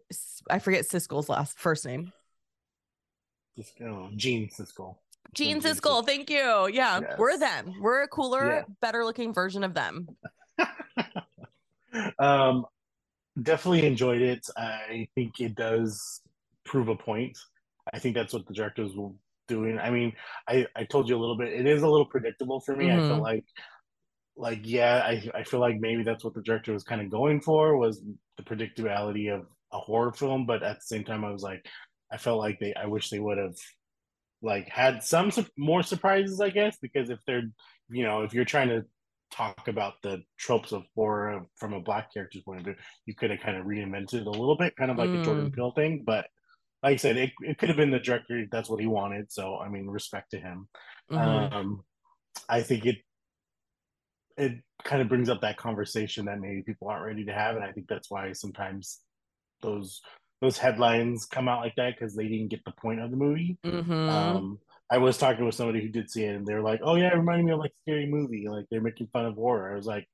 I 0.50 0.58
forget 0.58 0.86
Siskel's 0.86 1.30
last 1.30 1.60
first 1.60 1.86
name. 1.86 2.12
Oh, 3.84 4.10
Gene 4.16 4.50
Siskel. 4.50 4.96
Gene 5.36 5.62
Gene 5.62 5.72
Siskel, 5.72 6.04
thank 6.04 6.32
you. 6.32 6.68
Yeah, 6.74 7.16
we're 7.20 7.38
them. 7.38 7.76
We're 7.80 8.02
a 8.02 8.08
cooler, 8.08 8.48
Yeah. 8.48 8.64
better 8.82 9.06
looking 9.06 9.36
version 9.36 9.64
of 9.64 9.76
them. 9.76 10.08
um, 12.18 12.66
definitely 13.42 13.86
enjoyed 13.86 14.22
it. 14.22 14.46
I 14.58 15.08
think 15.16 15.40
it 15.40 15.56
does 15.56 16.22
prove 16.66 16.88
a 16.90 16.96
point. 16.96 17.38
I 17.94 18.00
think 18.00 18.16
that's 18.16 18.34
what 18.34 18.46
the 18.48 18.54
directors 18.54 18.94
will 18.96 19.16
doing. 19.48 19.80
I 19.80 19.90
mean, 19.90 20.14
I 20.48 20.68
I 20.76 20.84
told 20.84 21.08
you 21.10 21.16
a 21.18 21.22
little 21.22 21.38
bit. 21.38 21.54
It 21.54 21.66
is 21.68 21.82
a 21.84 21.88
little 21.88 22.06
predictable 22.06 22.60
for 22.62 22.76
me. 22.76 22.92
I 22.92 22.96
Mhm. 22.98 23.08
feel 23.08 23.22
like 23.22 23.46
like 24.36 24.60
yeah, 24.64 25.02
I 25.06 25.30
I 25.40 25.44
feel 25.44 25.60
like 25.60 25.80
maybe 25.80 26.04
that's 26.04 26.24
what 26.24 26.34
the 26.34 26.42
director 26.42 26.74
was 26.74 26.84
kind 26.84 27.02
of 27.02 27.10
going 27.10 27.42
for 27.42 27.78
was 27.78 28.04
the 28.38 28.44
predictability 28.44 29.34
of 29.34 29.48
a 29.72 29.80
horror 29.80 30.14
film, 30.14 30.46
but 30.46 30.64
at 30.64 30.78
the 30.78 30.86
same 30.86 31.04
time 31.04 31.24
I 31.26 31.32
was 31.32 31.44
like 31.44 31.66
I 32.12 32.18
felt 32.18 32.40
like 32.40 32.60
they 32.60 32.74
I 32.76 32.86
wish 32.86 33.10
they 33.10 33.20
would 33.20 33.38
have 33.38 33.56
like 34.42 34.68
had 34.70 35.04
some 35.04 35.32
su- 35.32 35.46
more 35.58 35.82
surprises, 35.84 36.40
I 36.42 36.50
guess, 36.50 36.78
because 36.82 37.10
if 37.10 37.20
they're 37.26 37.44
you 37.90 38.04
know, 38.04 38.24
if 38.24 38.34
you're 38.34 38.46
trying 38.46 38.70
to 38.70 38.86
talk 39.32 39.68
about 39.68 40.02
the 40.04 40.22
tropes 40.38 40.72
of 40.72 40.84
horror 40.96 41.46
from 41.56 41.74
a 41.74 41.80
black 41.82 42.14
character's 42.14 42.44
point 42.44 42.60
of 42.60 42.66
view, 42.66 42.76
you 43.06 43.14
could 43.16 43.30
have 43.32 43.40
kind 43.40 43.58
of 43.58 43.66
reinvented 43.66 44.16
it 44.16 44.28
a 44.28 44.32
little 44.32 44.58
bit, 44.58 44.76
kind 44.76 44.92
of 44.92 44.98
like 44.98 45.10
a 45.10 45.24
Jordan 45.24 45.52
Mm. 45.52 45.56
Peele 45.56 45.72
thing. 45.72 46.04
But 46.06 46.28
like 46.84 46.94
I 46.94 46.96
said, 46.98 47.18
it, 47.18 47.32
it 47.42 47.58
could 47.58 47.70
have 47.70 47.78
been 47.78 47.92
the 47.92 48.00
director. 48.00 48.46
That's 48.52 48.70
what 48.70 48.80
he 48.80 48.88
wanted. 48.88 49.32
So 49.32 49.58
I 49.58 49.70
mean, 49.70 49.88
respect 49.88 50.32
to 50.32 50.40
him. 50.40 50.68
Mhm. 51.12 51.54
Um, 51.54 51.84
I 52.50 52.62
think 52.62 52.86
it 52.86 52.98
it 54.38 54.62
kind 54.84 55.02
of 55.02 55.10
brings 55.10 55.30
up 55.30 55.42
that 55.42 55.58
conversation 55.58 56.26
that 56.26 56.40
maybe 56.40 56.62
people 56.62 56.88
aren't 56.88 57.06
ready 57.06 57.26
to 57.26 57.34
have, 57.34 57.56
and 57.56 57.66
I 57.66 57.72
think 57.72 57.88
that's 57.88 58.12
why 58.12 58.32
sometimes 58.34 59.02
those 59.62 60.02
those 60.40 60.60
headlines 60.60 61.26
come 61.26 61.48
out 61.48 61.62
like 61.62 61.74
that 61.78 61.96
because 61.96 62.16
they 62.16 62.28
didn't 62.28 62.50
get 62.50 62.64
the 62.64 62.72
point 62.72 63.00
of 63.02 63.10
the 63.10 63.18
movie. 63.18 63.58
Mhm. 63.66 64.08
Um, 64.10 64.60
I 64.90 65.00
was 65.00 65.18
talking 65.18 65.46
with 65.46 65.56
somebody 65.56 65.82
who 65.82 65.90
did 65.90 66.10
see 66.10 66.24
it, 66.24 66.36
and 66.36 66.46
they 66.46 66.54
were 66.54 66.62
like, 66.62 66.80
"Oh 66.84 66.96
yeah, 66.96 67.12
it 67.14 67.18
reminded 67.18 67.46
me 67.46 67.52
of 67.54 67.60
like 67.60 67.74
scary 67.82 68.08
movie. 68.08 68.48
Like 68.50 68.66
they're 68.72 68.82
making 68.82 69.08
fun 69.08 69.26
of 69.26 69.36
horror." 69.36 69.72
I 69.72 69.76
was 69.76 69.86
like, 69.88 70.08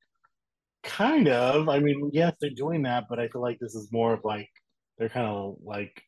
"Kind 0.84 1.28
of. 1.28 1.70
I 1.70 1.80
mean, 1.80 2.10
yes, 2.14 2.36
they're 2.42 2.50
doing 2.52 2.84
that, 2.84 3.06
but 3.10 3.20
I 3.20 3.28
feel 3.30 3.42
like 3.42 3.60
this 3.60 3.76
is 3.76 3.92
more 3.92 4.14
of 4.14 4.24
like 4.24 4.50
they're 4.98 5.10
kind 5.10 5.28
of 5.28 5.58
like 5.64 6.02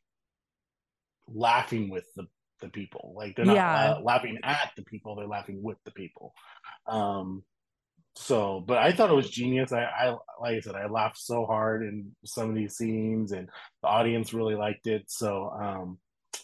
laughing 1.27 1.89
with 1.89 2.05
the 2.15 2.25
the 2.61 2.69
people. 2.69 3.13
Like 3.15 3.35
they're 3.35 3.45
not 3.45 3.55
Yeah. 3.55 3.93
la- 3.95 3.99
laughing 3.99 4.39
at 4.43 4.71
the 4.75 4.83
people; 4.83 5.15
they're 5.15 5.27
laughing 5.27 5.61
with 5.63 5.77
the 5.85 5.91
people." 5.91 6.33
Um, 6.87 7.43
so, 8.17 8.61
but 8.61 8.77
I 8.77 8.91
thought 8.93 9.09
it 9.11 9.15
was 9.15 9.29
genius. 9.29 9.71
I, 9.73 9.83
I 9.83 10.09
like 10.41 10.57
I 10.57 10.59
said, 10.61 10.75
I 10.75 10.87
laughed 10.87 11.17
so 11.19 11.45
hard 11.45 11.83
in 11.83 12.15
some 12.25 12.49
of 12.49 12.55
these 12.55 12.75
scenes, 12.77 13.31
and 13.31 13.49
the 13.81 13.87
audience 13.89 14.33
really 14.33 14.55
liked 14.55 14.87
it. 14.87 15.03
So, 15.09 15.49
um, 15.49 15.99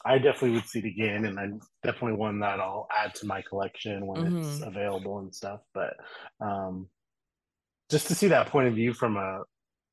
I 0.06 0.18
definitely 0.18 0.52
would 0.52 0.66
see 0.68 0.80
it 0.80 0.86
again, 0.86 1.26
and 1.26 1.40
I 1.40 1.48
definitely 1.84 2.18
one 2.18 2.40
that 2.40 2.60
I'll 2.60 2.88
add 2.96 3.16
to 3.16 3.28
my 3.28 3.42
collection 3.44 4.08
when 4.08 4.26
it's 4.26 4.60
Mhm. 4.60 4.66
available 4.66 5.20
and 5.20 5.34
stuff. 5.34 5.62
But 5.74 5.96
um, 6.40 6.90
just 7.90 8.08
to 8.08 8.16
see 8.16 8.28
that 8.28 8.48
point 8.48 8.68
of 8.68 8.76
view 8.76 8.94
from 8.94 9.18
a 9.18 9.44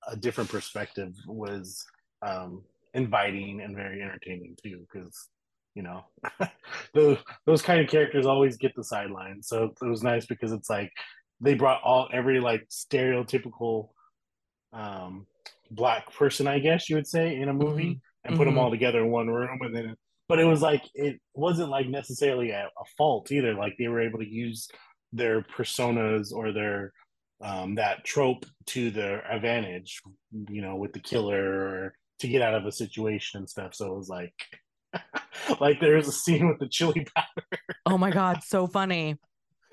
a 0.09 0.17
different 0.17 0.51
perspective 0.51 1.13
was 1.27 1.85
um, 2.27 2.65
inviting 2.95 3.61
and 3.61 3.77
very 3.77 4.03
entertaining 4.03 4.57
too, 4.63 4.87
because 4.93 5.29
you 5.75 5.83
know 5.83 6.05
those 6.95 7.19
those 7.47 7.63
kind 7.63 7.81
of 7.81 7.89
characters 7.91 8.27
always 8.27 8.57
get 8.57 8.75
the 8.77 8.85
sideline. 8.85 9.43
So 9.43 9.75
it 9.83 9.87
was 9.89 10.03
nice 10.03 10.27
because 10.27 10.53
it's 10.53 10.71
like 10.71 10.93
they 11.41 11.55
brought 11.55 11.83
all 11.85 12.09
every 12.13 12.41
like 12.41 12.69
stereotypical 12.71 13.91
um, 14.73 15.27
black 15.71 16.13
person, 16.15 16.47
I 16.47 16.59
guess 16.59 16.89
you 16.89 16.97
would 16.97 17.07
say, 17.07 17.37
in 17.37 17.49
a 17.49 17.55
movie 17.55 18.01
and 18.29 18.37
put 18.37 18.45
them 18.45 18.59
all 18.59 18.71
together 18.71 19.01
in 19.01 19.11
one 19.11 19.29
room, 19.29 19.59
and 19.63 19.75
then. 19.75 19.97
But 20.29 20.39
it 20.39 20.45
was 20.45 20.61
like 20.61 20.83
it 20.95 21.21
wasn't 21.35 21.71
like 21.71 21.89
necessarily 21.89 22.51
a, 22.51 22.67
a 22.67 22.85
fault 22.99 23.33
either. 23.33 23.55
Like 23.55 23.77
they 23.79 23.89
were 23.89 24.03
able 24.03 24.19
to 24.19 24.29
use 24.29 24.69
their 25.13 25.43
personas 25.43 26.33
or 26.33 26.53
their 26.53 26.93
um, 27.41 27.77
that 27.77 28.05
trope 28.05 28.45
to 28.67 28.91
their 28.91 29.21
advantage, 29.31 30.03
you 30.51 30.61
know, 30.61 30.77
with 30.77 30.93
the 30.93 31.01
killer 31.01 31.43
or 31.43 31.95
to 32.21 32.29
get 32.29 32.43
out 32.43 32.55
of 32.55 32.67
a 32.67 32.73
situation 32.73 33.39
and 33.39 33.49
stuff. 33.49 33.75
So 33.75 33.87
it 33.87 33.97
was 33.97 34.09
like, 34.09 34.35
like 35.61 35.81
there's 35.81 36.09
a 36.09 36.13
scene 36.13 36.49
with 36.49 36.59
the 36.59 36.69
chili 36.69 37.07
powder. 37.15 37.59
Oh 37.87 37.99
my 37.99 38.11
god, 38.11 38.43
so 38.43 38.67
funny. 38.67 39.17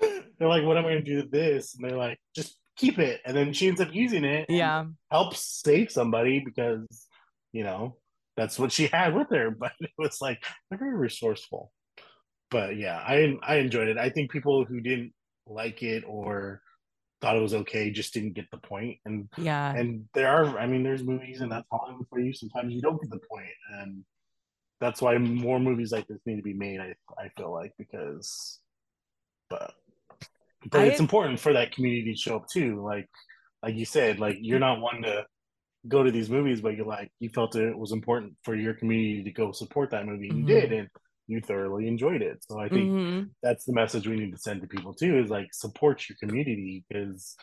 They're 0.00 0.48
like, 0.48 0.64
"What 0.64 0.76
am 0.76 0.84
I 0.84 0.90
going 0.90 1.04
to 1.04 1.10
do 1.10 1.16
with 1.16 1.30
this?" 1.30 1.74
And 1.74 1.88
they're 1.88 1.96
like, 1.96 2.18
"Just 2.34 2.58
keep 2.76 2.98
it." 2.98 3.22
And 3.24 3.34
then 3.34 3.54
she 3.54 3.68
ends 3.68 3.80
up 3.80 3.88
using 3.94 4.24
it. 4.24 4.44
Yeah. 4.50 4.84
helps 5.10 5.62
save 5.64 5.90
somebody 5.90 6.42
because 6.44 6.86
you 7.52 7.64
know 7.64 7.96
that's 8.36 8.58
what 8.58 8.72
she 8.72 8.86
had 8.92 9.14
with 9.14 9.30
her. 9.30 9.50
But 9.50 9.72
it 9.80 9.90
was 9.98 10.20
like 10.20 10.42
they're 10.70 10.78
very 10.78 10.96
resourceful. 10.96 11.72
But 12.50 12.76
yeah, 12.76 12.96
I 12.96 13.36
I 13.42 13.56
enjoyed 13.56 13.88
it. 13.88 13.98
I 13.98 14.10
think 14.10 14.30
people 14.30 14.64
who 14.64 14.80
didn't 14.80 15.12
like 15.46 15.82
it 15.82 16.04
or 16.06 16.60
thought 17.20 17.36
it 17.36 17.42
was 17.42 17.54
okay 17.54 17.90
just 17.90 18.12
didn't 18.14 18.34
get 18.34 18.50
the 18.50 18.58
point. 18.58 18.98
And 19.04 19.28
Yeah. 19.36 19.74
and 19.74 20.04
there 20.14 20.28
are, 20.28 20.58
I 20.58 20.66
mean, 20.66 20.82
there's 20.82 21.02
movies 21.02 21.40
and 21.40 21.50
that's 21.50 21.66
Hollywood 21.70 22.06
for 22.08 22.20
you. 22.20 22.32
Sometimes 22.32 22.72
you 22.74 22.82
don't 22.82 23.00
get 23.00 23.10
the 23.10 23.20
point, 23.30 23.48
and 23.80 24.04
that's 24.80 25.00
why 25.00 25.16
more 25.18 25.58
movies 25.58 25.92
like 25.92 26.06
this 26.06 26.20
need 26.26 26.36
to 26.36 26.42
be 26.42 26.54
made. 26.54 26.80
I 26.80 26.94
I 27.18 27.30
feel 27.36 27.52
like 27.52 27.72
because, 27.78 28.60
but 29.48 29.74
but 30.70 30.82
I- 30.82 30.84
it's 30.84 31.00
important 31.00 31.40
for 31.40 31.52
that 31.54 31.72
community 31.72 32.12
to 32.12 32.18
show 32.18 32.36
up 32.36 32.48
too. 32.48 32.82
Like 32.84 33.08
like 33.62 33.74
you 33.74 33.86
said, 33.86 34.20
like 34.20 34.38
you're 34.40 34.58
mm. 34.58 34.68
not 34.68 34.80
one 34.80 35.02
to 35.02 35.26
go 35.88 36.02
to 36.02 36.10
these 36.10 36.30
movies, 36.30 36.60
but 36.60 36.76
you're 36.76 36.86
like 36.86 37.10
you 37.20 37.28
felt 37.28 37.56
it 37.56 37.76
was 37.76 37.92
important 37.92 38.34
for 38.42 38.54
your 38.54 38.74
community 38.74 39.22
to 39.24 39.30
go 39.32 39.52
support 39.52 39.90
that 39.90 40.06
movie. 40.06 40.30
Mhm. 40.30 40.38
You 40.38 40.44
did, 40.44 40.72
and 40.72 40.88
you 41.26 41.40
thoroughly 41.40 41.88
enjoyed 41.88 42.22
it. 42.22 42.44
So 42.48 42.60
I 42.60 42.68
think 42.68 42.90
Mhm. 42.90 43.30
that's 43.42 43.64
the 43.64 43.72
message 43.72 44.06
we 44.06 44.16
need 44.16 44.32
to 44.32 44.38
send 44.38 44.60
to 44.62 44.66
people 44.66 44.94
too 44.94 45.18
is 45.18 45.30
like 45.30 45.52
support 45.52 46.08
your 46.08 46.16
community 46.18 46.84
because 46.88 47.36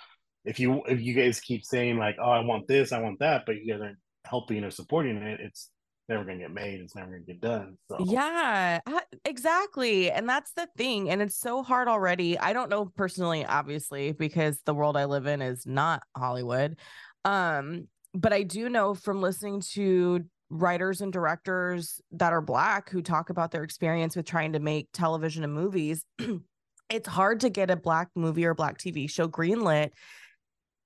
if 0.45 0.59
you 0.59 0.83
if 0.87 1.01
you 1.01 1.13
guys 1.13 1.39
keep 1.39 1.63
saying 1.63 1.97
like 1.97 2.17
oh 2.19 2.29
i 2.29 2.39
want 2.41 2.67
this 2.67 2.91
i 2.91 2.99
want 2.99 3.17
that 3.19 3.45
but 3.45 3.55
you 3.55 3.71
guys 3.71 3.81
aren't 3.81 3.97
helping 4.25 4.61
or 4.65 4.71
supporting 4.71 5.15
it 5.17 5.39
it's 5.39 5.69
never 6.09 6.25
gonna 6.25 6.39
get 6.39 6.51
made. 6.51 6.81
It's 6.81 6.95
never 6.95 7.11
gonna 7.11 7.23
get 7.23 7.39
done. 7.39 7.77
So 7.87 7.97
Yeah, 7.99 8.79
exactly. 9.25 10.11
And 10.11 10.27
that's 10.27 10.51
the 10.53 10.67
thing. 10.77 11.09
And 11.09 11.21
it's 11.21 11.37
so 11.37 11.63
hard 11.63 11.87
already. 11.87 12.37
I 12.37 12.53
don't 12.53 12.69
know 12.69 12.85
personally, 12.85 13.45
obviously, 13.45 14.11
because 14.11 14.61
the 14.65 14.73
world 14.73 14.97
I 14.97 15.05
live 15.05 15.27
in 15.27 15.41
is 15.41 15.65
not 15.65 16.03
Hollywood. 16.15 16.77
Um, 17.23 17.87
but 18.13 18.33
I 18.33 18.43
do 18.43 18.69
know 18.69 18.93
from 18.93 19.21
listening 19.21 19.61
to 19.73 20.25
writers 20.49 21.01
and 21.01 21.11
directors 21.11 21.99
that 22.11 22.31
are 22.31 22.41
black 22.41 22.89
who 22.89 23.01
talk 23.01 23.29
about 23.29 23.51
their 23.51 23.63
experience 23.63 24.15
with 24.15 24.25
trying 24.25 24.53
to 24.53 24.59
make 24.59 24.87
television 24.93 25.43
and 25.43 25.53
movies. 25.53 26.05
it's 26.89 27.07
hard 27.07 27.39
to 27.39 27.49
get 27.49 27.71
a 27.71 27.75
black 27.75 28.09
movie 28.15 28.45
or 28.45 28.53
black 28.53 28.77
TV 28.77 29.09
show 29.09 29.27
greenlit 29.27 29.89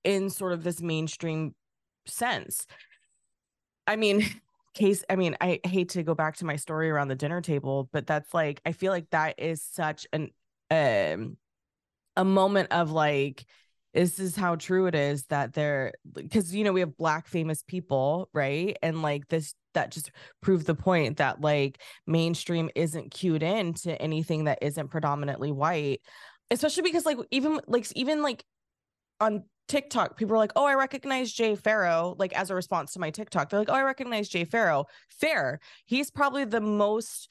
in 0.04 0.30
sort 0.30 0.52
of 0.52 0.64
this 0.64 0.80
mainstream 0.80 1.54
sense. 2.06 2.66
I 3.86 3.96
mean, 3.96 4.24
case 4.74 5.02
i 5.10 5.16
mean 5.16 5.36
i 5.40 5.58
hate 5.64 5.88
to 5.88 6.04
go 6.04 6.14
back 6.14 6.36
to 6.36 6.44
my 6.44 6.54
story 6.54 6.88
around 6.88 7.08
the 7.08 7.14
dinner 7.16 7.40
table 7.40 7.88
but 7.92 8.06
that's 8.06 8.32
like 8.32 8.60
i 8.64 8.70
feel 8.70 8.92
like 8.92 9.08
that 9.10 9.34
is 9.38 9.60
such 9.60 10.06
an 10.12 10.28
um 10.70 11.36
a 12.16 12.24
moment 12.24 12.70
of 12.70 12.92
like 12.92 13.44
this 13.98 14.20
is 14.20 14.36
how 14.36 14.54
true 14.54 14.86
it 14.86 14.94
is 14.94 15.24
that 15.24 15.54
they're 15.54 15.92
because 16.14 16.54
you 16.54 16.62
know 16.62 16.72
we 16.72 16.78
have 16.78 16.96
black 16.96 17.26
famous 17.26 17.64
people 17.64 18.28
right 18.32 18.76
and 18.80 19.02
like 19.02 19.26
this 19.26 19.54
that 19.74 19.90
just 19.90 20.12
proved 20.40 20.66
the 20.66 20.74
point 20.74 21.16
that 21.16 21.40
like 21.40 21.82
mainstream 22.06 22.70
isn't 22.76 23.10
cued 23.10 23.42
in 23.42 23.74
to 23.74 24.00
anything 24.00 24.44
that 24.44 24.58
isn't 24.62 24.86
predominantly 24.86 25.50
white 25.50 26.00
especially 26.52 26.84
because 26.84 27.04
like 27.04 27.18
even 27.32 27.60
like 27.66 27.88
even 27.96 28.22
like 28.22 28.44
on 29.20 29.42
TikTok, 29.66 30.16
people 30.16 30.34
are 30.34 30.38
like, 30.38 30.52
"Oh, 30.56 30.64
I 30.64 30.74
recognize 30.74 31.30
Jay 31.30 31.54
Pharoah." 31.54 32.14
Like 32.16 32.32
as 32.32 32.48
a 32.48 32.54
response 32.54 32.94
to 32.94 33.00
my 33.00 33.10
TikTok, 33.10 33.50
they're 33.50 33.58
like, 33.58 33.68
"Oh, 33.68 33.74
I 33.74 33.82
recognize 33.82 34.28
Jay 34.28 34.44
Pharoah." 34.44 34.84
Fair. 35.10 35.60
He's 35.84 36.10
probably 36.10 36.46
the 36.46 36.60
most 36.62 37.30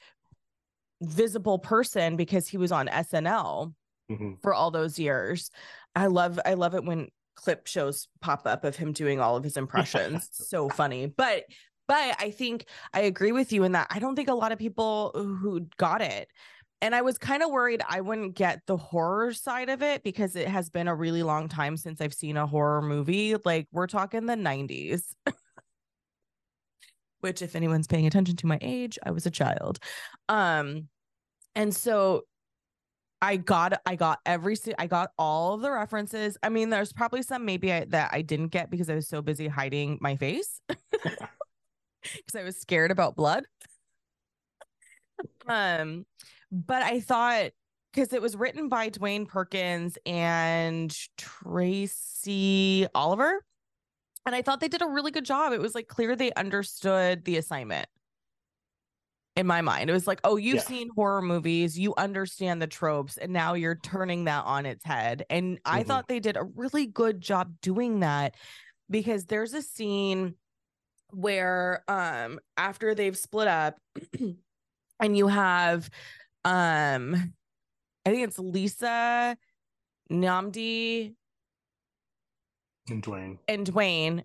visible 1.00 1.58
person 1.58 2.14
because 2.14 2.46
he 2.46 2.58
was 2.58 2.70
on 2.70 2.86
SNL 2.86 3.72
mm-hmm. 4.10 4.34
for 4.42 4.54
all 4.54 4.70
those 4.70 4.98
years. 4.98 5.50
I 5.94 6.06
love 6.06 6.38
I 6.44 6.54
love 6.54 6.74
it 6.74 6.84
when 6.84 7.08
clip 7.34 7.66
shows 7.66 8.08
pop 8.20 8.46
up 8.46 8.64
of 8.64 8.76
him 8.76 8.92
doing 8.92 9.20
all 9.20 9.36
of 9.36 9.44
his 9.44 9.56
impressions. 9.56 10.28
so 10.32 10.68
funny. 10.68 11.06
But 11.06 11.44
but 11.86 12.16
I 12.20 12.30
think 12.30 12.66
I 12.92 13.02
agree 13.02 13.32
with 13.32 13.52
you 13.52 13.64
in 13.64 13.72
that 13.72 13.88
I 13.90 13.98
don't 13.98 14.16
think 14.16 14.28
a 14.28 14.34
lot 14.34 14.52
of 14.52 14.58
people 14.58 15.12
who 15.14 15.66
got 15.78 16.02
it 16.02 16.28
and 16.80 16.94
I 16.94 17.02
was 17.02 17.18
kind 17.18 17.42
of 17.42 17.50
worried 17.50 17.82
I 17.88 18.00
wouldn't 18.00 18.34
get 18.34 18.60
the 18.66 18.76
horror 18.76 19.32
side 19.32 19.68
of 19.68 19.82
it 19.82 20.02
because 20.02 20.36
it 20.36 20.48
has 20.48 20.70
been 20.70 20.88
a 20.88 20.94
really 20.94 21.22
long 21.22 21.48
time 21.48 21.76
since 21.76 22.00
I've 22.00 22.14
seen 22.14 22.36
a 22.36 22.46
horror 22.46 22.82
movie. 22.82 23.34
Like 23.44 23.66
we're 23.72 23.86
talking 23.86 24.26
the 24.26 24.34
90s. 24.34 25.02
Which 27.20 27.42
if 27.42 27.56
anyone's 27.56 27.88
paying 27.88 28.06
attention 28.06 28.36
to 28.36 28.46
my 28.46 28.58
age, 28.60 28.96
I 29.04 29.10
was 29.10 29.26
a 29.26 29.30
child. 29.30 29.80
Um 30.28 30.88
and 31.54 31.74
so 31.74 32.22
I 33.20 33.36
got 33.36 33.80
I 33.84 33.96
got 33.96 34.20
every 34.24 34.56
I 34.78 34.86
got 34.86 35.10
all 35.18 35.54
of 35.54 35.60
the 35.60 35.70
references. 35.70 36.36
I 36.42 36.48
mean, 36.48 36.70
there's 36.70 36.92
probably 36.92 37.22
some 37.22 37.44
maybe 37.44 37.72
I, 37.72 37.84
that 37.86 38.10
I 38.12 38.22
didn't 38.22 38.48
get 38.48 38.70
because 38.70 38.88
I 38.88 38.94
was 38.94 39.08
so 39.08 39.22
busy 39.22 39.48
hiding 39.48 39.98
my 40.00 40.16
face 40.16 40.60
because 40.92 42.34
I 42.36 42.42
was 42.44 42.56
scared 42.56 42.90
about 42.90 43.16
blood. 43.16 43.44
um, 45.48 46.06
but 46.52 46.82
I 46.82 47.00
thought 47.00 47.50
because 47.92 48.12
it 48.12 48.22
was 48.22 48.36
written 48.36 48.68
by 48.68 48.90
Dwayne 48.90 49.26
Perkins 49.26 49.98
and 50.06 50.94
Tracy 51.16 52.86
Oliver. 52.94 53.44
And 54.26 54.34
I 54.34 54.42
thought 54.42 54.60
they 54.60 54.68
did 54.68 54.82
a 54.82 54.88
really 54.88 55.10
good 55.10 55.24
job. 55.24 55.52
It 55.52 55.60
was 55.60 55.74
like 55.74 55.88
clear 55.88 56.14
they 56.14 56.32
understood 56.34 57.24
the 57.24 57.38
assignment 57.38 57.88
in 59.38 59.46
my 59.46 59.60
mind. 59.62 59.88
It 59.88 59.92
was 59.92 60.08
like, 60.08 60.20
oh, 60.24 60.36
you've 60.36 60.56
yeah. 60.56 60.62
seen 60.62 60.88
horror 60.96 61.22
movies, 61.22 61.78
you 61.78 61.94
understand 61.96 62.60
the 62.60 62.66
tropes, 62.66 63.16
and 63.16 63.32
now 63.32 63.54
you're 63.54 63.78
turning 63.82 64.24
that 64.24 64.44
on 64.44 64.66
its 64.66 64.84
head. 64.84 65.24
And 65.30 65.58
mm-hmm. 65.58 65.76
I 65.76 65.84
thought 65.84 66.08
they 66.08 66.18
did 66.18 66.36
a 66.36 66.42
really 66.42 66.86
good 66.86 67.20
job 67.20 67.54
doing 67.62 68.00
that 68.00 68.34
because 68.90 69.26
there's 69.26 69.54
a 69.54 69.62
scene 69.62 70.34
where 71.10 71.84
um 71.88 72.38
after 72.58 72.94
they've 72.94 73.16
split 73.16 73.48
up 73.48 73.78
and 75.00 75.16
you 75.16 75.26
have 75.26 75.88
um 76.44 77.32
I 78.04 78.10
think 78.10 78.28
it's 78.28 78.38
Lisa 78.38 79.36
Nnamdi 80.12 81.14
and 82.90 83.02
Dwayne. 83.02 83.38
And 83.48 83.66
Dwayne. 83.66 84.24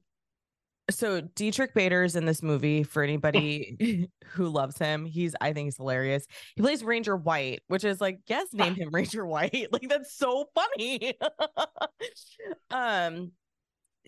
So 0.89 1.22
Diedrich 1.22 1.74
Bader's 1.74 2.15
in 2.15 2.26
this 2.26 2.43
movie 2.43 2.84
for 2.84 3.04
anybody 3.04 4.10
who 4.26 4.48
loves 4.48 4.78
him. 4.78 5.06
He's 5.06 5.36
I 5.39 5.54
think 5.54 5.67
he's 5.67 5.78
hilarious. 5.78 6.26
He 6.56 6.62
plays 6.62 6.84
Ranger 6.84 7.15
White, 7.15 7.62
which 7.67 7.84
is 7.84 8.02
like, 8.02 8.19
yes, 8.28 8.48
name 8.54 8.76
him 8.76 8.89
Ranger 8.93 9.26
White. 9.26 9.67
Like 9.72 9.88
that's 9.88 10.13
so 10.13 10.46
funny. 10.54 11.13
um 12.69 13.32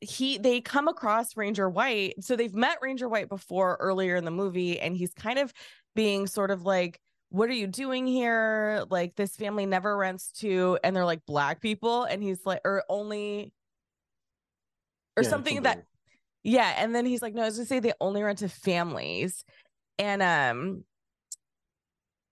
he 0.01 0.37
they 0.37 0.59
come 0.59 0.87
across 0.87 1.37
Ranger 1.37 1.69
White. 1.69 2.15
So 2.23 2.35
they've 2.35 2.53
met 2.53 2.79
Ranger 2.81 3.07
White 3.07 3.29
before 3.29 3.77
earlier 3.79 4.17
in 4.17 4.25
the 4.25 4.31
movie, 4.31 4.79
and 4.79 4.95
he's 4.97 5.13
kind 5.13 5.39
of 5.39 5.53
being 5.95 6.27
sort 6.27 6.51
of 6.51 6.63
like 6.63 6.99
what 7.29 7.49
are 7.49 7.53
you 7.53 7.67
doing 7.67 8.07
here? 8.07 8.85
Like 8.89 9.15
this 9.15 9.35
family 9.35 9.65
never 9.65 9.97
rents 9.97 10.31
to, 10.39 10.77
and 10.83 10.95
they're 10.95 11.05
like 11.05 11.25
black 11.25 11.61
people, 11.61 12.03
and 12.03 12.21
he's 12.23 12.45
like, 12.45 12.61
or 12.63 12.83
only, 12.87 13.51
or 15.17 15.23
yeah, 15.23 15.29
something, 15.29 15.55
something 15.55 15.63
that, 15.63 15.83
yeah. 16.45 16.75
And 16.77 16.93
then 16.93 17.05
he's 17.05 17.21
like, 17.23 17.33
no, 17.33 17.41
I 17.41 17.45
was 17.45 17.57
gonna 17.57 17.65
say 17.65 17.79
they 17.79 17.93
only 17.99 18.21
rent 18.21 18.39
to 18.39 18.49
families, 18.49 19.43
and 19.97 20.21
um, 20.21 20.83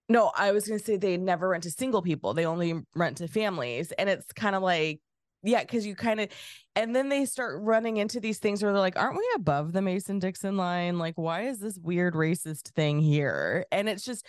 no, 0.07 0.31
I 0.37 0.51
was 0.51 0.67
gonna 0.67 0.79
say 0.79 0.97
they 0.97 1.17
never 1.17 1.49
rent 1.49 1.63
to 1.63 1.71
single 1.71 2.03
people. 2.03 2.33
They 2.35 2.45
only 2.45 2.75
rent 2.95 3.17
to 3.17 3.27
families, 3.27 3.91
and 3.93 4.07
it's 4.07 4.31
kind 4.33 4.55
of 4.55 4.61
like, 4.61 5.01
yeah, 5.41 5.61
because 5.61 5.85
you 5.85 5.95
kind 5.95 6.21
of, 6.21 6.29
and 6.75 6.95
then 6.95 7.09
they 7.09 7.25
start 7.25 7.59
running 7.61 7.97
into 7.97 8.19
these 8.19 8.37
things 8.37 8.61
where 8.61 8.71
they're 8.71 8.79
like, 8.79 8.97
aren't 8.97 9.17
we 9.17 9.27
above 9.35 9.73
the 9.73 9.81
Mason 9.81 10.19
Dixon 10.19 10.57
line? 10.57 10.99
Like, 10.99 11.17
why 11.17 11.47
is 11.47 11.59
this 11.59 11.79
weird 11.81 12.13
racist 12.13 12.69
thing 12.75 12.99
here? 12.99 13.65
And 13.71 13.89
it's 13.89 14.05
just 14.05 14.25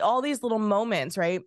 all 0.00 0.20
these 0.20 0.42
little 0.42 0.58
moments, 0.58 1.16
right? 1.16 1.40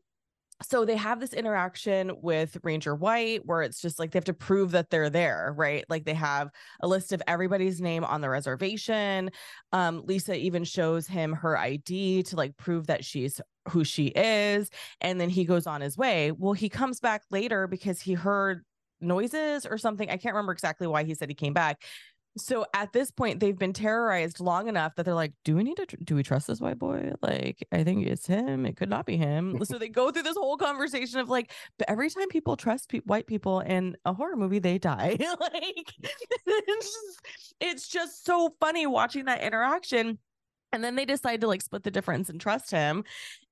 So 0.62 0.86
they 0.86 0.96
have 0.96 1.20
this 1.20 1.34
interaction 1.34 2.12
with 2.22 2.58
Ranger 2.64 2.96
White 2.96 3.46
where 3.46 3.62
it's 3.62 3.82
just 3.82 4.00
like 4.00 4.12
they 4.12 4.18
have 4.18 4.26
to 4.26 4.34
prove 4.34 4.72
that 4.72 4.90
they're 4.90 5.10
there, 5.10 5.54
right? 5.58 5.84
Like 5.90 6.06
they 6.06 6.14
have 6.14 6.50
a 6.82 6.88
list 6.88 7.12
of 7.12 7.22
everybody's 7.28 7.82
name 7.82 8.04
on 8.04 8.22
the 8.22 8.30
reservation. 8.30 9.32
Um, 9.72 10.04
Lisa 10.06 10.36
even 10.36 10.64
shows 10.64 11.08
him 11.08 11.34
her 11.34 11.58
ID 11.58 12.24
to 12.24 12.36
like 12.36 12.56
prove 12.58 12.88
that 12.88 13.04
she's 13.04 13.42
who 13.70 13.84
she 13.84 14.08
is. 14.08 14.70
And 15.02 15.20
then 15.20 15.30
he 15.30 15.46
goes 15.46 15.68
on 15.68 15.82
his 15.82 15.98
way. 15.98 16.32
Well, 16.32 16.54
he 16.54 16.70
comes 16.70 17.00
back 17.00 17.24
later 17.32 17.68
because 17.68 18.02
he 18.02 18.14
heard 18.14 18.64
noises 19.02 19.66
or 19.66 19.78
something. 19.78 20.10
I 20.10 20.18
can't 20.18 20.34
remember 20.36 20.54
exactly 20.54 20.88
why 20.88 21.04
he 21.04 21.14
said 21.14 21.30
he 21.30 21.36
came 21.36 21.54
back 21.54 21.82
so 22.36 22.66
at 22.74 22.94
this 22.94 23.12
point 23.12 23.40
they've 23.40 23.58
been 23.58 23.74
terrorized 23.74 24.40
long 24.40 24.68
enough 24.68 24.96
that 24.96 25.06
they're 25.06 25.14
like 25.14 25.34
do 25.44 25.56
we 25.56 25.64
need 25.64 25.78
to 25.78 25.86
tr- 25.86 25.96
do 26.04 26.16
we 26.16 26.24
trust 26.24 26.48
this 26.48 26.60
white 26.60 26.80
boy? 26.80 27.12
Like 27.22 27.68
i 27.72 27.84
think 27.84 28.08
it's 28.08 28.26
him. 28.26 28.66
It 28.66 28.76
could 28.76 28.90
not 28.90 29.06
be 29.06 29.18
him. 29.18 29.64
So 29.64 29.78
they 29.78 29.90
go 29.90 30.12
through 30.12 30.24
this 30.24 30.38
whole 30.38 30.58
conversation 30.58 31.20
of 31.20 31.30
like 31.30 31.52
but 31.78 31.90
every 31.90 32.10
time 32.10 32.28
people 32.30 32.56
trust 32.56 32.90
pe- 32.90 33.00
white 33.00 33.28
people 33.28 33.60
in 33.60 33.96
a 34.06 34.14
horror 34.14 34.36
movie 34.36 34.60
they 34.60 34.78
die. 34.78 35.18
Like 35.40 35.94
it's 36.46 36.86
just, 36.86 37.56
it's 37.60 37.88
just 37.88 38.26
so 38.26 38.56
funny 38.60 38.86
watching 38.88 39.26
that 39.26 39.42
interaction. 39.42 40.20
And 40.72 40.84
then 40.84 40.96
they 40.96 41.06
decide 41.06 41.42
to 41.42 41.48
like 41.48 41.62
split 41.62 41.84
the 41.84 41.92
difference 41.92 42.30
and 42.30 42.40
trust 42.40 42.72
him. 42.72 43.04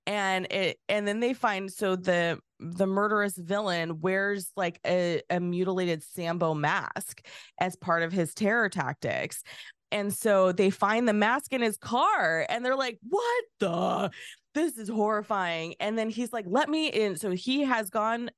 And 0.07 0.51
it 0.51 0.79
and 0.89 1.07
then 1.07 1.19
they 1.19 1.33
find 1.33 1.71
so 1.71 1.95
the 1.95 2.39
the 2.61 2.85
murderous 2.85 3.35
villain 3.35 3.99
wears 4.01 4.51
like 4.55 4.79
a, 4.85 5.21
a 5.29 5.39
mutilated 5.39 6.03
sambo 6.03 6.53
mask 6.53 7.25
as 7.59 7.75
part 7.75 8.03
of 8.03 8.11
his 8.11 8.33
terror 8.33 8.69
tactics. 8.69 9.43
And 9.91 10.13
so 10.13 10.51
they 10.51 10.69
find 10.69 11.07
the 11.07 11.13
mask 11.13 11.51
in 11.51 11.61
his 11.61 11.77
car 11.77 12.45
and 12.47 12.63
they're 12.63 12.75
like 12.75 12.99
what 13.09 13.43
the? 13.59 14.11
This 14.53 14.77
is 14.77 14.89
horrifying. 14.89 15.75
And 15.79 15.97
then 15.97 16.09
he's 16.09 16.31
like 16.31 16.45
let 16.47 16.69
me 16.69 16.87
in. 16.87 17.15
So 17.17 17.31
he 17.31 17.63
has 17.63 17.89
gone 17.89 18.29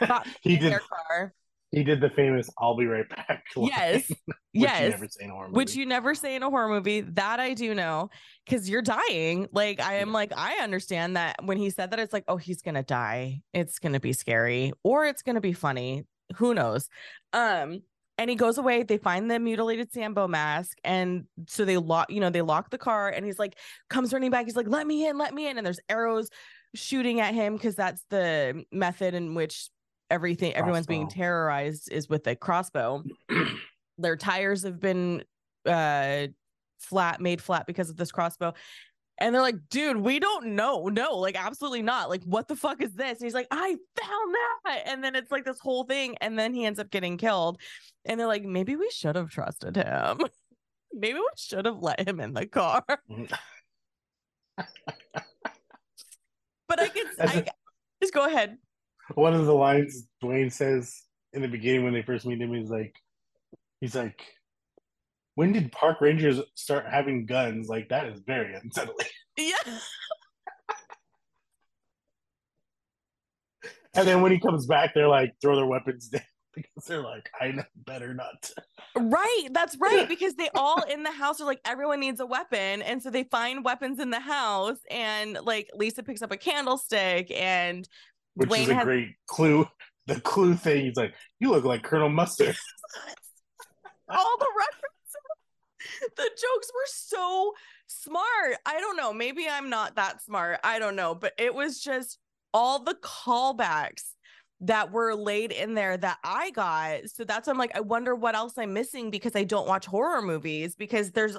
he 0.40 0.56
did 0.56 0.72
their 0.72 0.80
car 0.80 1.34
he 1.72 1.82
did 1.82 2.00
the 2.00 2.10
famous 2.10 2.48
"I'll 2.58 2.76
be 2.76 2.86
right 2.86 3.08
back." 3.08 3.44
Yes, 3.56 4.08
which 4.26 4.26
yes, 4.52 5.00
you 5.00 5.28
which 5.50 5.74
you 5.74 5.86
never 5.86 6.14
say 6.14 6.36
in 6.36 6.42
a 6.42 6.50
horror 6.50 6.68
movie. 6.68 7.00
That 7.00 7.40
I 7.40 7.54
do 7.54 7.74
know 7.74 8.10
because 8.44 8.68
you're 8.68 8.82
dying. 8.82 9.48
Like 9.52 9.80
I 9.80 9.94
am, 9.94 10.08
yeah. 10.08 10.14
like 10.14 10.32
I 10.36 10.56
understand 10.62 11.16
that 11.16 11.36
when 11.44 11.56
he 11.56 11.70
said 11.70 11.90
that, 11.90 11.98
it's 11.98 12.12
like, 12.12 12.24
oh, 12.28 12.36
he's 12.36 12.62
gonna 12.62 12.82
die. 12.82 13.40
It's 13.54 13.78
gonna 13.78 14.00
be 14.00 14.12
scary, 14.12 14.72
or 14.84 15.06
it's 15.06 15.22
gonna 15.22 15.40
be 15.40 15.54
funny. 15.54 16.04
Who 16.36 16.54
knows? 16.54 16.88
Um, 17.32 17.82
and 18.18 18.28
he 18.28 18.36
goes 18.36 18.58
away. 18.58 18.82
They 18.82 18.98
find 18.98 19.30
the 19.30 19.38
mutilated 19.38 19.92
Sambo 19.92 20.28
mask, 20.28 20.76
and 20.84 21.24
so 21.46 21.64
they 21.64 21.78
lock. 21.78 22.10
You 22.10 22.20
know, 22.20 22.30
they 22.30 22.42
lock 22.42 22.70
the 22.70 22.78
car, 22.78 23.08
and 23.08 23.24
he's 23.24 23.38
like, 23.38 23.56
comes 23.88 24.12
running 24.12 24.30
back. 24.30 24.44
He's 24.44 24.56
like, 24.56 24.68
"Let 24.68 24.86
me 24.86 25.06
in, 25.06 25.16
let 25.16 25.32
me 25.32 25.48
in!" 25.48 25.56
And 25.56 25.66
there's 25.66 25.80
arrows 25.88 26.28
shooting 26.74 27.20
at 27.20 27.34
him 27.34 27.54
because 27.54 27.74
that's 27.74 28.04
the 28.10 28.64
method 28.72 29.14
in 29.14 29.34
which 29.34 29.68
everything 30.12 30.52
crossbow. 30.52 30.60
everyone's 30.60 30.86
being 30.86 31.08
terrorized 31.08 31.90
is 31.90 32.08
with 32.08 32.26
a 32.26 32.36
crossbow. 32.36 33.02
Their 33.98 34.16
tires 34.16 34.62
have 34.62 34.80
been 34.80 35.24
uh 35.66 36.26
flat, 36.82 37.20
made 37.20 37.40
flat 37.40 37.66
because 37.66 37.90
of 37.90 37.96
this 37.96 38.12
crossbow. 38.12 38.54
And 39.18 39.34
they're 39.34 39.42
like, 39.42 39.68
dude, 39.68 39.98
we 39.98 40.18
don't 40.18 40.46
know. 40.56 40.88
No, 40.88 41.16
like, 41.18 41.36
absolutely 41.36 41.82
not. 41.82 42.08
Like, 42.08 42.24
what 42.24 42.48
the 42.48 42.56
fuck 42.56 42.82
is 42.82 42.92
this? 42.92 43.18
And 43.18 43.26
he's 43.26 43.34
like, 43.34 43.46
I 43.50 43.68
found 44.00 44.34
that. 44.64 44.82
And 44.86 45.04
then 45.04 45.14
it's 45.14 45.30
like 45.30 45.44
this 45.44 45.60
whole 45.60 45.84
thing. 45.84 46.16
And 46.20 46.38
then 46.38 46.52
he 46.54 46.64
ends 46.64 46.80
up 46.80 46.90
getting 46.90 47.18
killed. 47.18 47.60
And 48.04 48.18
they're 48.18 48.26
like, 48.26 48.42
maybe 48.42 48.74
we 48.74 48.90
should 48.90 49.14
have 49.14 49.30
trusted 49.30 49.76
him. 49.76 50.18
maybe 50.92 51.18
we 51.18 51.28
should 51.36 51.66
have 51.66 51.78
let 51.78 52.06
him 52.06 52.20
in 52.20 52.32
the 52.32 52.46
car. 52.46 52.82
but 52.88 54.66
I 56.80 56.88
can, 56.88 57.06
I, 57.20 57.44
just 58.02 58.14
go 58.14 58.26
ahead. 58.26 58.58
One 59.14 59.34
of 59.34 59.46
the 59.46 59.54
lines 59.54 60.06
Dwayne 60.22 60.52
says 60.52 61.02
in 61.32 61.42
the 61.42 61.48
beginning 61.48 61.84
when 61.84 61.92
they 61.92 62.02
first 62.02 62.26
meet 62.26 62.40
him 62.40 62.54
is 62.54 62.70
like, 62.70 62.94
he's 63.80 63.94
like, 63.94 64.22
when 65.34 65.52
did 65.52 65.72
park 65.72 66.00
rangers 66.00 66.40
start 66.54 66.86
having 66.90 67.26
guns? 67.26 67.68
Like 67.68 67.88
that 67.88 68.06
is 68.06 68.20
very 68.26 68.54
unsettling. 68.54 69.06
Yeah. 69.38 69.54
and 73.94 74.06
then 74.06 74.20
when 74.20 74.30
he 74.30 74.38
comes 74.38 74.66
back, 74.66 74.92
they're 74.94 75.08
like 75.08 75.32
throw 75.40 75.56
their 75.56 75.64
weapons 75.64 76.08
down 76.08 76.20
because 76.54 76.84
they're 76.86 77.02
like, 77.02 77.30
I 77.40 77.52
know 77.52 77.64
better 77.74 78.12
not. 78.12 78.42
To. 78.42 78.54
Right, 79.00 79.48
that's 79.52 79.76
right. 79.80 80.06
Because 80.12 80.34
they 80.34 80.50
all 80.54 80.82
in 80.82 81.02
the 81.02 81.10
house 81.10 81.40
are 81.40 81.46
like, 81.46 81.60
everyone 81.64 82.00
needs 82.00 82.20
a 82.20 82.26
weapon, 82.26 82.82
and 82.82 83.02
so 83.02 83.08
they 83.08 83.24
find 83.24 83.64
weapons 83.64 84.00
in 84.00 84.10
the 84.10 84.20
house, 84.20 84.78
and 84.90 85.38
like 85.42 85.70
Lisa 85.74 86.02
picks 86.02 86.20
up 86.20 86.30
a 86.30 86.36
candlestick, 86.36 87.30
and 87.30 87.88
which 88.34 88.48
Dwayne 88.48 88.62
is 88.62 88.68
a 88.68 88.74
has... 88.74 88.84
great 88.84 89.14
clue. 89.26 89.66
The 90.08 90.20
clue 90.20 90.56
thing, 90.56 90.86
he's 90.86 90.96
like, 90.96 91.14
you 91.38 91.52
look 91.52 91.62
like 91.62 91.84
Colonel 91.84 92.08
Mustard. 92.08 92.56
all 94.08 94.36
the 94.36 94.48
references 94.58 94.92
the 96.16 96.22
jokes 96.22 96.70
were 96.74 96.86
so 96.86 97.52
smart. 97.86 98.56
I 98.66 98.80
don't 98.80 98.96
know. 98.96 99.12
Maybe 99.12 99.46
I'm 99.48 99.70
not 99.70 99.96
that 99.96 100.22
smart. 100.22 100.60
I 100.64 100.78
don't 100.78 100.96
know. 100.96 101.14
But 101.14 101.32
it 101.38 101.54
was 101.54 101.80
just 101.80 102.18
all 102.52 102.82
the 102.82 102.94
callbacks 102.94 104.04
that 104.60 104.92
were 104.92 105.14
laid 105.14 105.52
in 105.52 105.74
there 105.74 105.96
that 105.96 106.18
I 106.22 106.50
got. 106.50 107.08
So 107.08 107.24
that's 107.24 107.48
I'm 107.48 107.58
like, 107.58 107.76
I 107.76 107.80
wonder 107.80 108.14
what 108.14 108.34
else 108.34 108.54
I'm 108.56 108.72
missing 108.72 109.10
because 109.10 109.34
I 109.34 109.44
don't 109.44 109.66
watch 109.66 109.86
horror 109.86 110.22
movies 110.22 110.76
because 110.76 111.10
there's 111.10 111.36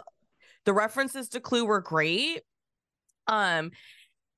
the 0.66 0.74
references 0.74 1.30
to 1.30 1.40
Clue 1.40 1.66
were 1.66 1.82
great. 1.82 2.42
Um, 3.28 3.72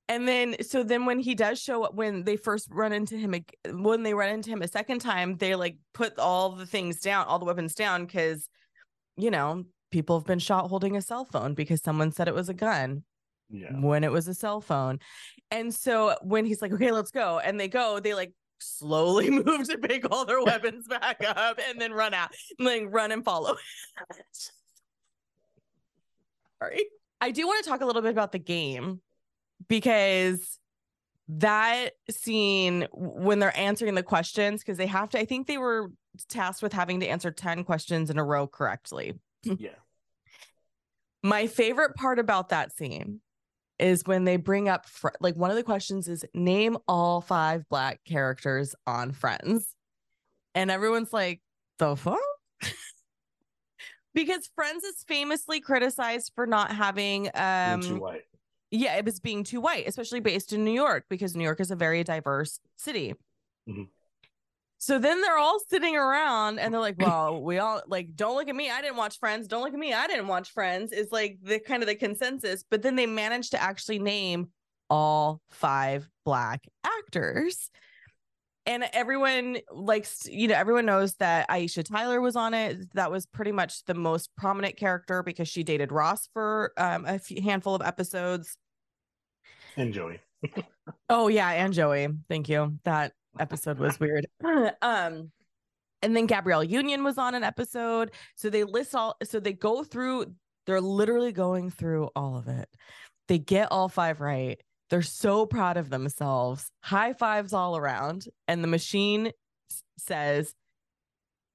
and 0.08 0.26
then 0.26 0.56
so 0.62 0.82
then 0.82 1.04
when 1.04 1.18
he 1.18 1.34
does 1.34 1.60
show 1.60 1.84
up 1.84 1.94
when 1.94 2.24
they 2.24 2.36
first 2.36 2.68
run 2.70 2.92
into 2.92 3.16
him 3.16 3.34
when 3.72 4.02
they 4.02 4.14
run 4.14 4.30
into 4.30 4.50
him 4.50 4.62
a 4.62 4.68
second 4.68 5.00
time 5.00 5.36
they 5.36 5.54
like 5.54 5.76
put 5.94 6.18
all 6.18 6.50
the 6.50 6.66
things 6.66 7.00
down 7.00 7.26
all 7.26 7.38
the 7.38 7.44
weapons 7.44 7.74
down 7.74 8.04
because 8.04 8.48
you 9.16 9.30
know 9.30 9.64
people 9.90 10.18
have 10.18 10.26
been 10.26 10.38
shot 10.38 10.68
holding 10.68 10.96
a 10.96 11.02
cell 11.02 11.24
phone 11.24 11.54
because 11.54 11.82
someone 11.82 12.12
said 12.12 12.28
it 12.28 12.34
was 12.34 12.48
a 12.48 12.54
gun 12.54 13.02
yeah. 13.50 13.72
when 13.80 14.04
it 14.04 14.12
was 14.12 14.28
a 14.28 14.34
cell 14.34 14.60
phone. 14.60 14.98
And 15.50 15.74
so 15.74 16.16
when 16.22 16.44
he's 16.44 16.60
like, 16.60 16.72
okay, 16.72 16.92
let's 16.92 17.10
go, 17.10 17.38
and 17.38 17.58
they 17.58 17.68
go, 17.68 18.00
they 18.00 18.14
like 18.14 18.32
slowly 18.58 19.30
move 19.44 19.68
to 19.68 19.78
pick 19.78 20.10
all 20.10 20.24
their 20.24 20.42
weapons 20.42 20.86
back 20.88 21.22
up 21.24 21.58
and 21.68 21.80
then 21.80 21.92
run 21.92 22.14
out, 22.14 22.30
and 22.58 22.66
like 22.66 22.84
run 22.88 23.12
and 23.12 23.24
follow. 23.24 23.56
Sorry. 26.62 26.84
I 27.20 27.30
do 27.30 27.46
want 27.46 27.64
to 27.64 27.70
talk 27.70 27.80
a 27.80 27.86
little 27.86 28.02
bit 28.02 28.10
about 28.10 28.32
the 28.32 28.38
game 28.38 29.00
because 29.68 30.58
that 31.28 31.90
scene 32.10 32.86
when 32.92 33.38
they're 33.38 33.56
answering 33.58 33.94
the 33.94 34.02
questions, 34.02 34.62
because 34.62 34.78
they 34.78 34.86
have 34.86 35.10
to, 35.10 35.18
I 35.18 35.24
think 35.24 35.46
they 35.46 35.58
were 35.58 35.90
tasked 36.28 36.62
with 36.62 36.72
having 36.72 37.00
to 37.00 37.06
answer 37.06 37.30
10 37.30 37.64
questions 37.64 38.10
in 38.10 38.18
a 38.18 38.24
row 38.24 38.46
correctly. 38.46 39.14
Yeah. 39.58 39.70
My 41.22 41.46
favorite 41.46 41.94
part 41.94 42.18
about 42.18 42.50
that 42.50 42.76
scene 42.76 43.20
is 43.78 44.02
when 44.06 44.24
they 44.24 44.36
bring 44.36 44.68
up 44.68 44.86
fr- 44.86 45.08
like 45.20 45.36
one 45.36 45.50
of 45.50 45.56
the 45.56 45.62
questions 45.62 46.08
is 46.08 46.24
name 46.34 46.76
all 46.88 47.20
five 47.20 47.68
black 47.68 48.00
characters 48.04 48.74
on 48.86 49.12
Friends. 49.12 49.74
And 50.54 50.70
everyone's 50.70 51.12
like, 51.12 51.40
the 51.78 51.96
fuck? 51.96 52.18
because 54.14 54.48
Friends 54.54 54.84
is 54.84 55.04
famously 55.06 55.60
criticized 55.60 56.32
for 56.34 56.46
not 56.46 56.72
having 56.72 57.30
um 57.34 57.82
too 57.82 57.96
white. 57.96 58.22
Yeah, 58.76 58.96
it 58.96 59.04
was 59.04 59.20
being 59.20 59.42
too 59.42 59.60
white, 59.60 59.88
especially 59.88 60.20
based 60.20 60.52
in 60.52 60.64
New 60.64 60.72
York, 60.72 61.06
because 61.08 61.34
New 61.34 61.44
York 61.44 61.60
is 61.60 61.70
a 61.70 61.76
very 61.76 62.04
diverse 62.04 62.60
city. 62.76 63.14
Mm-hmm. 63.68 63.84
So 64.78 64.98
then 64.98 65.22
they're 65.22 65.38
all 65.38 65.58
sitting 65.68 65.96
around 65.96 66.58
and 66.58 66.72
they're 66.72 66.80
like, 66.80 66.96
well, 66.98 67.42
we 67.42 67.58
all 67.58 67.80
like, 67.86 68.14
don't 68.14 68.36
look 68.36 68.48
at 68.48 68.54
me. 68.54 68.70
I 68.70 68.82
didn't 68.82 68.96
watch 68.96 69.18
Friends. 69.18 69.48
Don't 69.48 69.62
look 69.62 69.72
at 69.72 69.78
me. 69.78 69.94
I 69.94 70.06
didn't 70.06 70.28
watch 70.28 70.50
Friends 70.50 70.92
is 70.92 71.10
like 71.10 71.38
the 71.42 71.58
kind 71.58 71.82
of 71.82 71.88
the 71.88 71.94
consensus. 71.94 72.62
But 72.70 72.82
then 72.82 72.94
they 72.94 73.06
managed 73.06 73.52
to 73.52 73.62
actually 73.62 73.98
name 73.98 74.48
all 74.90 75.40
five 75.50 76.08
black 76.24 76.66
actors. 76.84 77.70
And 78.66 78.84
everyone 78.92 79.58
likes, 79.72 80.28
you 80.28 80.48
know, 80.48 80.56
everyone 80.56 80.86
knows 80.86 81.14
that 81.14 81.48
Aisha 81.48 81.82
Tyler 81.82 82.20
was 82.20 82.36
on 82.36 82.52
it. 82.52 82.92
That 82.94 83.10
was 83.10 83.24
pretty 83.24 83.52
much 83.52 83.84
the 83.86 83.94
most 83.94 84.28
prominent 84.36 84.76
character 84.76 85.22
because 85.22 85.48
she 85.48 85.62
dated 85.62 85.90
Ross 85.90 86.28
for 86.34 86.72
um, 86.76 87.06
a 87.06 87.18
handful 87.40 87.74
of 87.74 87.82
episodes. 87.82 88.58
And 89.76 89.92
Joey. 89.92 90.20
oh 91.08 91.28
yeah, 91.28 91.50
and 91.50 91.72
Joey. 91.72 92.08
Thank 92.28 92.48
you. 92.48 92.78
That 92.84 93.12
episode 93.38 93.78
was 93.78 93.98
weird. 94.00 94.26
um, 94.82 95.30
and 96.02 96.16
then 96.16 96.26
Gabrielle 96.26 96.64
Union 96.64 97.04
was 97.04 97.18
on 97.18 97.34
an 97.34 97.44
episode. 97.44 98.12
So 98.34 98.50
they 98.50 98.64
list 98.64 98.94
all, 98.94 99.16
so 99.24 99.40
they 99.40 99.52
go 99.52 99.82
through, 99.82 100.26
they're 100.66 100.80
literally 100.80 101.32
going 101.32 101.70
through 101.70 102.10
all 102.14 102.36
of 102.36 102.48
it. 102.48 102.68
They 103.28 103.38
get 103.38 103.72
all 103.72 103.88
five 103.88 104.20
right. 104.20 104.60
They're 104.88 105.02
so 105.02 105.46
proud 105.46 105.76
of 105.76 105.90
themselves. 105.90 106.70
High 106.82 107.12
fives 107.12 107.52
all 107.52 107.76
around. 107.76 108.26
And 108.46 108.62
the 108.62 108.68
machine 108.68 109.32
says, 109.98 110.54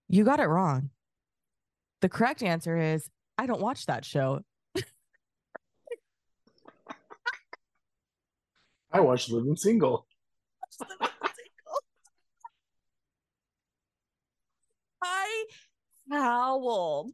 You 0.09 0.25
got 0.25 0.39
it 0.39 0.47
wrong. 0.47 0.89
The 2.01 2.09
correct 2.09 2.43
answer 2.43 2.77
is, 2.77 3.07
I 3.37 3.45
don't 3.45 3.61
watch 3.61 3.85
that 3.85 4.03
show. 4.03 4.41
I 8.91 8.99
watch 8.99 9.29
Living 9.29 9.55
Single. 9.55 10.05
I 15.03 15.45
howled. 16.11 17.11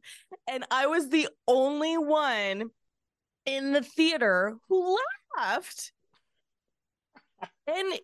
And 0.48 0.64
I 0.70 0.86
was 0.86 1.08
the 1.08 1.28
only 1.46 1.96
one 1.96 2.70
in 3.46 3.72
the 3.72 3.82
theater 3.82 4.56
who 4.68 4.98
laughed. 5.36 5.92
And 7.66 8.00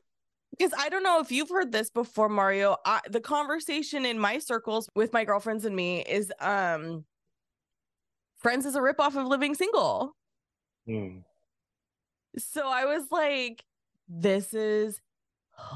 because 0.50 0.72
I 0.78 0.88
don't 0.88 1.02
know 1.02 1.20
if 1.20 1.32
you've 1.32 1.50
heard 1.50 1.72
this 1.72 1.90
before, 1.90 2.28
Mario. 2.28 2.76
I, 2.86 3.00
the 3.10 3.20
conversation 3.20 4.06
in 4.06 4.18
my 4.18 4.38
circles 4.38 4.88
with 4.94 5.12
my 5.12 5.24
girlfriends 5.24 5.64
and 5.64 5.74
me 5.74 6.02
is 6.02 6.32
um 6.40 7.04
Friends 8.38 8.66
is 8.66 8.76
a 8.76 8.80
ripoff 8.80 9.16
of 9.16 9.26
Living 9.26 9.54
Single. 9.54 10.14
Mm. 10.86 11.22
So 12.38 12.66
I 12.66 12.84
was 12.84 13.04
like, 13.10 13.64
this 14.08 14.54
is 14.54 15.00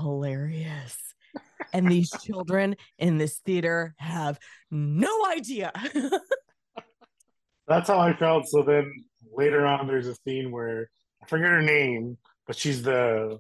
hilarious 0.00 0.96
and 1.72 1.90
these 1.90 2.10
children 2.22 2.76
in 2.98 3.18
this 3.18 3.38
theater 3.38 3.94
have 3.98 4.38
no 4.70 5.26
idea. 5.26 5.72
That's 7.68 7.88
how 7.88 7.98
I 7.98 8.14
felt. 8.14 8.48
So 8.48 8.62
then 8.62 8.90
later 9.32 9.66
on, 9.66 9.86
there's 9.86 10.06
a 10.06 10.14
scene 10.26 10.50
where 10.50 10.90
I 11.22 11.26
forget 11.26 11.50
her 11.50 11.62
name, 11.62 12.16
but 12.46 12.56
she's 12.56 12.82
the. 12.82 13.38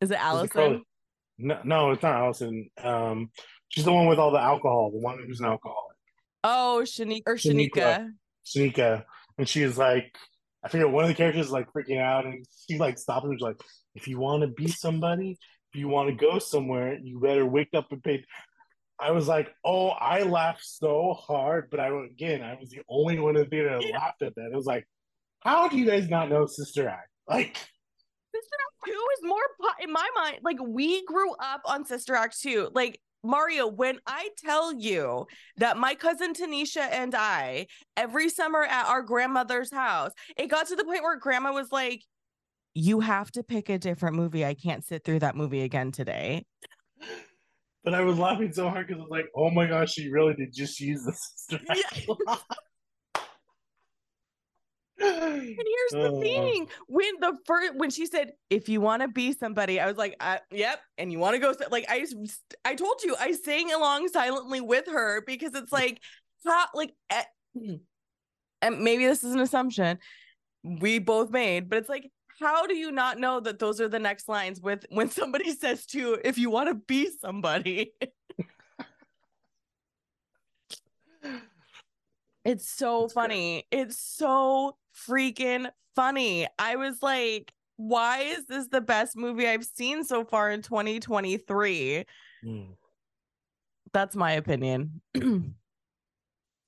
Is 0.00 0.10
it 0.10 0.18
Allison? 0.18 0.84
No, 1.38 1.58
no, 1.64 1.90
it's 1.92 2.02
not 2.02 2.14
Allison. 2.14 2.68
Um, 2.82 3.30
she's 3.68 3.84
the 3.84 3.92
one 3.92 4.06
with 4.06 4.18
all 4.18 4.30
the 4.30 4.40
alcohol, 4.40 4.90
the 4.90 4.98
one 4.98 5.18
who's 5.26 5.40
an 5.40 5.46
alcoholic. 5.46 5.96
Oh, 6.44 6.82
Shanika 6.84 7.22
or 7.26 7.36
Shanika. 7.36 8.10
Shanika, 8.44 9.04
and 9.38 9.48
she's 9.48 9.78
like, 9.78 10.14
I 10.64 10.68
forget 10.68 10.90
one 10.90 11.04
of 11.04 11.08
the 11.08 11.14
characters 11.14 11.46
is 11.46 11.52
like 11.52 11.72
freaking 11.72 12.00
out, 12.00 12.24
and 12.24 12.44
she 12.68 12.78
like 12.78 12.98
stops 12.98 13.24
and 13.24 13.34
she's 13.34 13.42
like, 13.42 13.60
"If 13.94 14.06
you 14.06 14.18
want 14.18 14.42
to 14.42 14.48
be 14.48 14.68
somebody, 14.68 15.38
if 15.72 15.80
you 15.80 15.88
want 15.88 16.10
to 16.10 16.14
go 16.14 16.38
somewhere, 16.38 16.98
you 17.02 17.18
better 17.18 17.46
wake 17.46 17.70
up 17.74 17.90
and 17.90 18.02
pay. 18.02 18.24
I 19.00 19.10
was 19.10 19.26
like, 19.26 19.52
oh, 19.64 19.88
I 19.88 20.22
laughed 20.22 20.64
so 20.64 21.14
hard, 21.14 21.68
but 21.70 21.80
I 21.80 21.88
again, 22.04 22.42
I 22.42 22.56
was 22.60 22.68
the 22.68 22.82
only 22.88 23.18
one 23.18 23.36
in 23.36 23.42
the 23.42 23.48
theater 23.48 23.70
that 23.70 23.88
yeah. 23.88 23.98
laughed 23.98 24.22
at 24.22 24.34
that. 24.36 24.50
It 24.52 24.56
was 24.56 24.66
like, 24.66 24.86
how 25.40 25.68
do 25.68 25.78
you 25.78 25.86
guys 25.86 26.08
not 26.08 26.28
know 26.28 26.46
Sister 26.46 26.88
Act? 26.88 27.08
Like, 27.28 27.56
Sister 27.56 28.56
Act 28.60 28.84
Two 28.84 29.06
is 29.14 29.20
more 29.22 29.40
in 29.80 29.92
my 29.92 30.08
mind. 30.14 30.38
Like, 30.42 30.58
we 30.60 31.04
grew 31.06 31.32
up 31.34 31.62
on 31.64 31.84
Sister 31.84 32.14
Act 32.14 32.38
Two. 32.40 32.68
Like, 32.74 33.00
Mario, 33.24 33.66
when 33.66 33.98
I 34.06 34.30
tell 34.44 34.72
you 34.72 35.26
that 35.56 35.76
my 35.76 35.94
cousin 35.94 36.34
Tanisha 36.34 36.88
and 36.90 37.14
I, 37.14 37.66
every 37.96 38.28
summer 38.28 38.62
at 38.62 38.86
our 38.86 39.02
grandmother's 39.02 39.72
house, 39.72 40.12
it 40.36 40.48
got 40.48 40.66
to 40.68 40.76
the 40.76 40.84
point 40.84 41.02
where 41.02 41.16
grandma 41.18 41.52
was 41.52 41.70
like, 41.70 42.02
you 42.74 43.00
have 43.00 43.30
to 43.32 43.42
pick 43.42 43.68
a 43.68 43.78
different 43.78 44.16
movie. 44.16 44.44
I 44.44 44.54
can't 44.54 44.84
sit 44.84 45.04
through 45.04 45.20
that 45.20 45.36
movie 45.36 45.62
again 45.62 45.92
today. 45.92 46.44
But 47.84 47.94
I 47.94 48.02
was 48.02 48.18
laughing 48.18 48.52
so 48.52 48.68
hard 48.68 48.86
because 48.86 49.00
I 49.00 49.02
was 49.02 49.10
like, 49.10 49.26
oh 49.36 49.50
my 49.50 49.66
gosh, 49.66 49.92
she 49.92 50.08
really 50.08 50.34
did 50.34 50.52
just 50.52 50.80
use 50.80 51.04
the 51.04 51.12
sister. 51.12 51.60
Yeah. 51.74 52.36
And 55.02 55.56
here's 55.56 56.02
the 56.02 56.12
Oh. 56.14 56.20
thing: 56.20 56.68
when 56.88 57.20
the 57.20 57.36
first 57.46 57.74
when 57.76 57.90
she 57.90 58.06
said, 58.06 58.32
"If 58.50 58.68
you 58.68 58.80
want 58.80 59.02
to 59.02 59.08
be 59.08 59.32
somebody," 59.32 59.80
I 59.80 59.86
was 59.86 59.96
like, 59.96 60.16
uh, 60.20 60.38
"Yep." 60.50 60.80
And 60.98 61.12
you 61.12 61.18
want 61.18 61.34
to 61.34 61.38
go 61.40 61.54
like 61.70 61.86
I 62.64 62.74
told 62.74 63.02
you, 63.02 63.16
I 63.18 63.32
sang 63.32 63.72
along 63.72 64.08
silently 64.08 64.60
with 64.60 64.86
her 64.86 65.22
because 65.26 65.54
it's 65.54 65.72
like, 65.72 66.00
how 66.44 66.66
like, 66.74 66.94
eh, 67.10 67.22
and 68.62 68.80
maybe 68.80 69.06
this 69.06 69.24
is 69.24 69.32
an 69.32 69.40
assumption 69.40 69.98
we 70.62 70.98
both 70.98 71.30
made, 71.30 71.68
but 71.68 71.78
it's 71.78 71.88
like, 71.88 72.10
how 72.40 72.66
do 72.66 72.74
you 72.74 72.92
not 72.92 73.18
know 73.18 73.40
that 73.40 73.58
those 73.58 73.80
are 73.80 73.88
the 73.88 73.98
next 73.98 74.28
lines 74.28 74.60
with 74.60 74.84
when 74.90 75.10
somebody 75.10 75.50
says 75.56 75.86
to 75.86 75.98
you, 75.98 76.18
"If 76.24 76.38
you 76.38 76.50
want 76.50 76.68
to 76.68 76.74
be 76.74 77.10
somebody." 77.20 77.92
It's 82.44 82.68
so 82.68 83.02
That's 83.02 83.12
funny. 83.12 83.64
It's 83.70 83.98
so 83.98 84.76
freaking 85.08 85.70
funny. 85.94 86.46
I 86.58 86.76
was 86.76 87.02
like, 87.02 87.52
why 87.76 88.20
is 88.20 88.46
this 88.46 88.68
the 88.68 88.80
best 88.80 89.16
movie 89.16 89.46
I've 89.46 89.64
seen 89.64 90.04
so 90.04 90.24
far 90.24 90.50
in 90.50 90.62
2023? 90.62 92.04
Mm. 92.44 92.68
That's 93.92 94.16
my 94.16 94.32
opinion. 94.32 95.00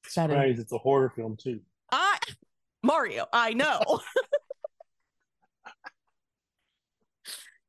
Surprised 0.06 0.60
it's 0.60 0.72
a 0.72 0.78
horror 0.78 1.12
film 1.14 1.36
too. 1.36 1.60
I 1.90 2.18
Mario, 2.82 3.26
I 3.32 3.54
know. 3.54 3.80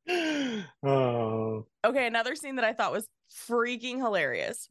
Oh, 0.82 1.66
okay, 1.84 2.06
another 2.06 2.36
scene 2.36 2.56
that 2.56 2.64
I 2.64 2.72
thought 2.72 2.92
was 2.92 3.08
freaking 3.48 3.96
hilarious. 3.96 4.68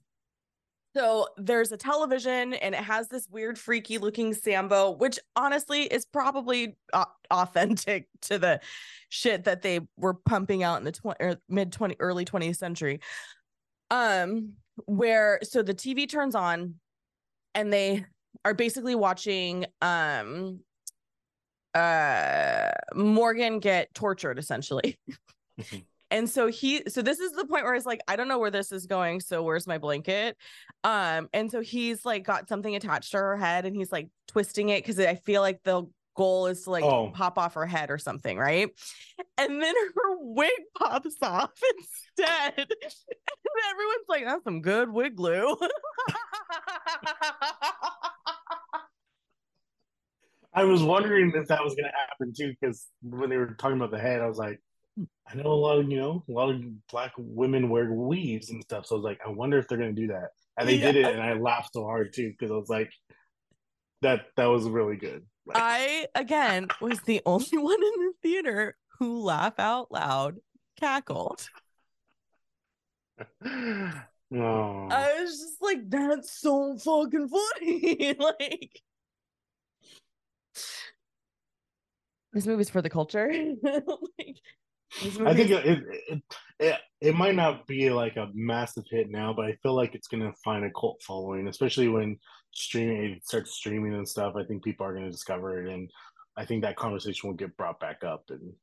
So 0.95 1.27
there's 1.35 1.73
a 1.73 1.77
television 1.77 2.53
and 2.53 2.73
it 2.73 2.81
has 2.81 3.09
this 3.09 3.27
weird, 3.29 3.59
freaky 3.59 3.97
looking 3.97 4.33
Sambo, 4.33 4.91
which 4.91 5.19
honestly 5.35 5.81
is 5.83 6.05
probably 6.05 6.77
au- 6.93 7.05
authentic 7.29 8.07
to 8.21 8.39
the 8.39 8.61
shit 9.09 9.43
that 9.43 9.61
they 9.61 9.81
were 9.97 10.13
pumping 10.13 10.63
out 10.63 10.79
in 10.79 10.85
the 10.85 10.93
tw- 10.93 11.21
er, 11.21 11.37
mid 11.49 11.73
20 11.73 11.97
early 11.99 12.23
20th 12.23 12.55
century. 12.55 13.01
Um, 13.91 14.53
where 14.85 15.39
so 15.43 15.61
the 15.61 15.73
TV 15.73 16.09
turns 16.09 16.33
on 16.33 16.75
and 17.53 17.71
they 17.71 18.05
are 18.43 18.53
basically 18.53 18.95
watching 18.95 19.65
um 19.81 20.59
uh 21.73 22.71
Morgan 22.93 23.59
get 23.59 23.93
tortured 23.93 24.39
essentially. 24.39 24.97
And 26.16 26.30
so 26.30 26.47
he 26.47 26.82
so 26.88 27.01
this 27.01 27.20
is 27.20 27.34
the 27.34 27.45
point 27.45 27.66
where 27.66 27.76
it's 27.76 27.86
like, 27.86 27.99
I 28.07 28.16
don't 28.16 28.30
know 28.30 28.39
where 28.39 28.49
this 28.49 28.72
is 28.72 28.86
going. 28.86 29.20
So 29.20 29.43
where's 29.43 29.68
my 29.68 29.78
blanket? 29.78 30.38
Um, 30.86 31.28
and 31.34 31.51
so 31.51 31.59
he's 31.59 32.05
like 32.05 32.24
got 32.24 32.47
something 32.47 32.74
attached 32.74 33.11
to 33.11 33.18
her 33.18 33.36
head 33.36 33.66
and 33.66 33.76
he's 33.76 33.91
like 33.91 34.07
twisting 34.26 34.70
it 34.70 34.82
because 34.82 34.97
I 34.97 35.16
feel 35.16 35.41
like 35.41 35.59
the 35.66 35.84
goal 36.16 36.47
is 36.47 36.63
to 36.63 36.72
like 36.72 36.86
Oh. 36.86 37.11
pop 37.13 37.38
off 37.38 37.55
her 37.55 37.66
head 37.66 37.91
or 37.91 37.97
something, 37.97 38.38
right? 38.38 38.70
And 39.38 39.61
then 39.61 39.76
her 39.95 40.16
wig 40.20 40.53
pops 40.78 41.18
off 41.22 41.51
instead. 42.18 42.53
And 43.57 43.63
everyone's 43.72 44.07
like, 44.09 44.26
that's 44.26 44.43
some 44.43 44.61
good 44.61 44.89
wig 44.89 45.16
glue. 45.16 45.57
I 50.53 50.63
was 50.63 50.82
wondering 50.84 51.32
if 51.36 51.47
that 51.47 51.63
was 51.63 51.76
going 51.76 51.86
to 51.86 51.91
happen 51.91 52.34
too, 52.38 52.53
because 52.59 52.86
when 53.01 53.30
they 53.30 53.38
were 53.38 53.55
talking 53.57 53.78
about 53.78 53.91
the 53.91 53.99
head, 53.99 54.22
I 54.22 54.28
was 54.28 54.38
like, 54.38 54.61
I 54.97 55.35
know 55.35 55.51
a 55.51 55.53
lot 55.53 55.79
of 55.79 55.91
you 55.91 55.99
know 55.99 56.23
a 56.29 56.31
lot 56.31 56.49
of 56.49 56.61
black 56.87 57.11
women 57.17 57.69
wear 57.69 57.91
weaves 57.91 58.49
and 58.49 58.63
stuff, 58.63 58.85
so 58.85 58.95
I 58.95 58.97
was 58.97 59.03
like, 59.03 59.19
I 59.25 59.29
wonder 59.29 59.57
if 59.57 59.67
they're 59.67 59.77
going 59.77 59.95
to 59.95 60.01
do 60.01 60.07
that, 60.07 60.29
and 60.57 60.69
they 60.69 60.77
did 60.77 60.95
it, 60.95 61.05
and 61.05 61.21
I 61.21 61.33
laughed 61.33 61.73
so 61.73 61.83
hard 61.83 62.13
too 62.13 62.31
because 62.31 62.51
I 62.51 62.55
was 62.55 62.69
like, 62.69 62.91
that 64.01 64.27
that 64.37 64.45
was 64.45 64.65
really 64.65 64.97
good. 64.97 65.25
Like, 65.45 65.57
I 65.59 66.07
again 66.15 66.67
was 66.79 67.01
the 67.01 67.21
only 67.25 67.57
one 67.57 67.83
in 67.83 68.05
the 68.05 68.13
theater 68.21 68.77
who 68.99 69.21
laugh 69.21 69.59
out 69.59 69.91
loud, 69.91 70.37
cackled. 70.79 71.49
oh, 73.45 73.91
I 74.31 75.21
was 75.21 75.39
just 75.39 75.61
like, 75.61 75.89
that's 75.89 76.39
so 76.39 76.77
fucking 76.77 77.29
funny. 77.29 78.15
like 78.19 78.81
this 82.33 82.45
movie's 82.45 82.69
for 82.69 82.81
the 82.81 82.89
culture. 82.89 83.31
like, 83.63 83.87
this 84.17 84.64
I 85.01 85.33
think 85.33 85.49
it, 85.49 85.65
it 85.65 85.83
it, 86.07 86.23
it 86.59 86.79
it 87.01 87.15
might 87.15 87.36
not 87.36 87.67
be 87.67 87.89
like 87.89 88.15
a 88.15 88.29
massive 88.33 88.86
hit 88.89 89.09
now, 89.09 89.33
but 89.33 89.45
I 89.45 89.57
feel 89.61 89.75
like 89.75 89.95
it's 89.95 90.07
gonna 90.07 90.33
find 90.43 90.63
a 90.65 90.71
cult 90.71 91.01
following, 91.03 91.47
especially 91.47 91.89
when 91.89 92.17
streaming 92.53 93.11
it 93.11 93.25
starts 93.25 93.55
streaming 93.55 93.93
and 93.93 94.07
stuff. 94.07 94.36
I 94.38 94.43
think 94.45 94.63
people 94.63 94.86
are 94.86 94.93
gonna 94.93 95.11
discover 95.11 95.65
it, 95.65 95.73
and 95.73 95.89
I 96.38 96.45
think 96.45 96.63
that 96.63 96.75
conversation 96.75 97.29
will 97.29 97.36
get 97.36 97.55
brought 97.57 97.79
back 97.79 98.03
up. 98.03 98.23
And 98.29 98.53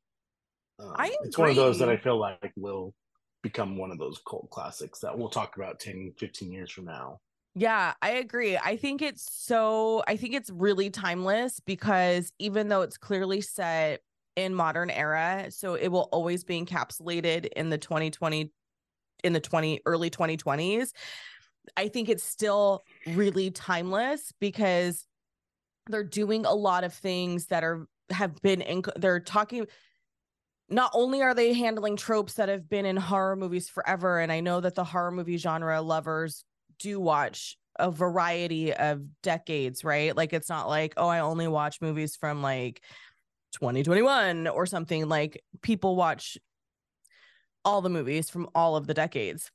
um, 0.79 0.93
I 0.95 1.15
it's 1.23 1.37
one 1.37 1.49
of 1.49 1.55
those 1.55 1.79
that 1.79 1.89
I 1.89 1.97
feel 1.97 2.19
like 2.19 2.53
will 2.55 2.93
become 3.41 3.77
one 3.77 3.91
of 3.91 3.99
those 3.99 4.19
cult 4.27 4.49
classics 4.49 4.99
that 4.99 5.17
we'll 5.17 5.29
talk 5.29 5.57
about 5.57 5.79
10, 5.79 6.13
15 6.17 6.51
years 6.51 6.71
from 6.71 6.85
now. 6.85 7.19
Yeah, 7.55 7.93
I 8.01 8.11
agree. 8.11 8.57
I 8.57 8.77
think 8.77 9.01
it's 9.03 9.27
so 9.31 10.03
I 10.07 10.17
think 10.17 10.33
it's 10.33 10.49
really 10.49 10.89
timeless 10.89 11.59
because 11.59 12.33
even 12.39 12.67
though 12.67 12.81
it's 12.81 12.97
clearly 12.97 13.41
set 13.41 14.01
in 14.35 14.53
modern 14.53 14.89
era, 14.89 15.47
so 15.49 15.75
it 15.75 15.89
will 15.89 16.09
always 16.11 16.43
be 16.43 16.63
encapsulated 16.63 17.47
in 17.55 17.69
the 17.69 17.77
2020 17.77 18.51
in 19.23 19.33
the 19.33 19.39
20 19.39 19.81
early 19.85 20.09
2020s. 20.09 20.91
I 21.77 21.87
think 21.87 22.09
it's 22.09 22.23
still 22.23 22.81
really 23.07 23.51
timeless 23.51 24.33
because 24.39 25.05
they're 25.87 26.03
doing 26.03 26.45
a 26.45 26.53
lot 26.53 26.83
of 26.83 26.93
things 26.93 27.47
that 27.47 27.63
are 27.63 27.87
have 28.09 28.41
been 28.41 28.61
in 28.61 28.83
they're 28.97 29.19
talking 29.19 29.65
not 30.69 30.91
only 30.93 31.21
are 31.21 31.33
they 31.33 31.53
handling 31.53 31.95
tropes 31.95 32.33
that 32.33 32.49
have 32.49 32.69
been 32.69 32.85
in 32.85 32.97
horror 32.97 33.35
movies 33.35 33.69
forever 33.69 34.19
and 34.19 34.31
I 34.31 34.39
know 34.39 34.59
that 34.59 34.75
the 34.75 34.83
horror 34.83 35.11
movie 35.11 35.37
genre 35.37 35.81
lovers 35.81 36.43
do 36.79 36.99
watch 36.99 37.57
a 37.79 37.89
variety 37.89 38.73
of 38.73 39.01
decades, 39.21 39.83
right? 39.83 40.15
Like 40.15 40.33
it's 40.33 40.49
not 40.49 40.67
like, 40.67 40.93
oh, 40.97 41.07
I 41.07 41.19
only 41.19 41.47
watch 41.47 41.81
movies 41.81 42.15
from 42.15 42.41
like 42.41 42.81
2021 43.53 44.47
or 44.47 44.65
something. 44.65 45.07
Like 45.07 45.43
people 45.61 45.95
watch 45.95 46.37
all 47.65 47.81
the 47.81 47.89
movies 47.89 48.29
from 48.29 48.49
all 48.53 48.75
of 48.75 48.87
the 48.87 48.93
decades. 48.93 49.51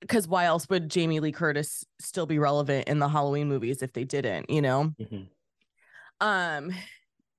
Because 0.00 0.28
why 0.28 0.44
else 0.44 0.68
would 0.68 0.88
Jamie 0.88 1.18
Lee 1.20 1.32
Curtis 1.32 1.84
still 2.00 2.26
be 2.26 2.38
relevant 2.38 2.88
in 2.88 3.00
the 3.00 3.08
Halloween 3.08 3.48
movies 3.48 3.82
if 3.82 3.92
they 3.92 4.04
didn't, 4.04 4.48
you 4.48 4.62
know? 4.62 4.94
Um, 6.20 6.72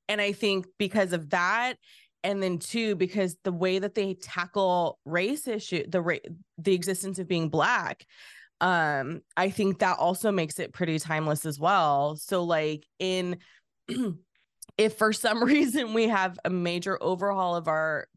and 0.09 0.19
I 0.19 0.33
think 0.33 0.67
because 0.77 1.13
of 1.13 1.29
that, 1.29 1.75
and 2.23 2.43
then 2.43 2.59
two, 2.59 2.95
because 2.95 3.37
the 3.45 3.51
way 3.53 3.79
that 3.79 3.95
they 3.95 4.13
tackle 4.13 4.99
race 5.05 5.47
issue, 5.47 5.85
the 5.87 6.01
ra- 6.01 6.17
the 6.57 6.73
existence 6.73 7.17
of 7.17 7.29
being 7.29 7.47
black, 7.47 8.05
um, 8.59 9.21
I 9.37 9.49
think 9.51 9.79
that 9.79 9.99
also 9.99 10.31
makes 10.31 10.59
it 10.59 10.73
pretty 10.73 10.99
timeless 10.99 11.45
as 11.45 11.59
well. 11.59 12.17
So, 12.17 12.43
like 12.43 12.85
in 12.99 13.37
if 14.79 14.97
for 14.97 15.11
some 15.13 15.43
reason 15.53 15.93
we 15.93 16.07
have 16.07 16.39
a 16.45 16.49
major 16.49 16.97
overhaul 17.03 17.55
of 17.55 17.67
our 17.67 18.07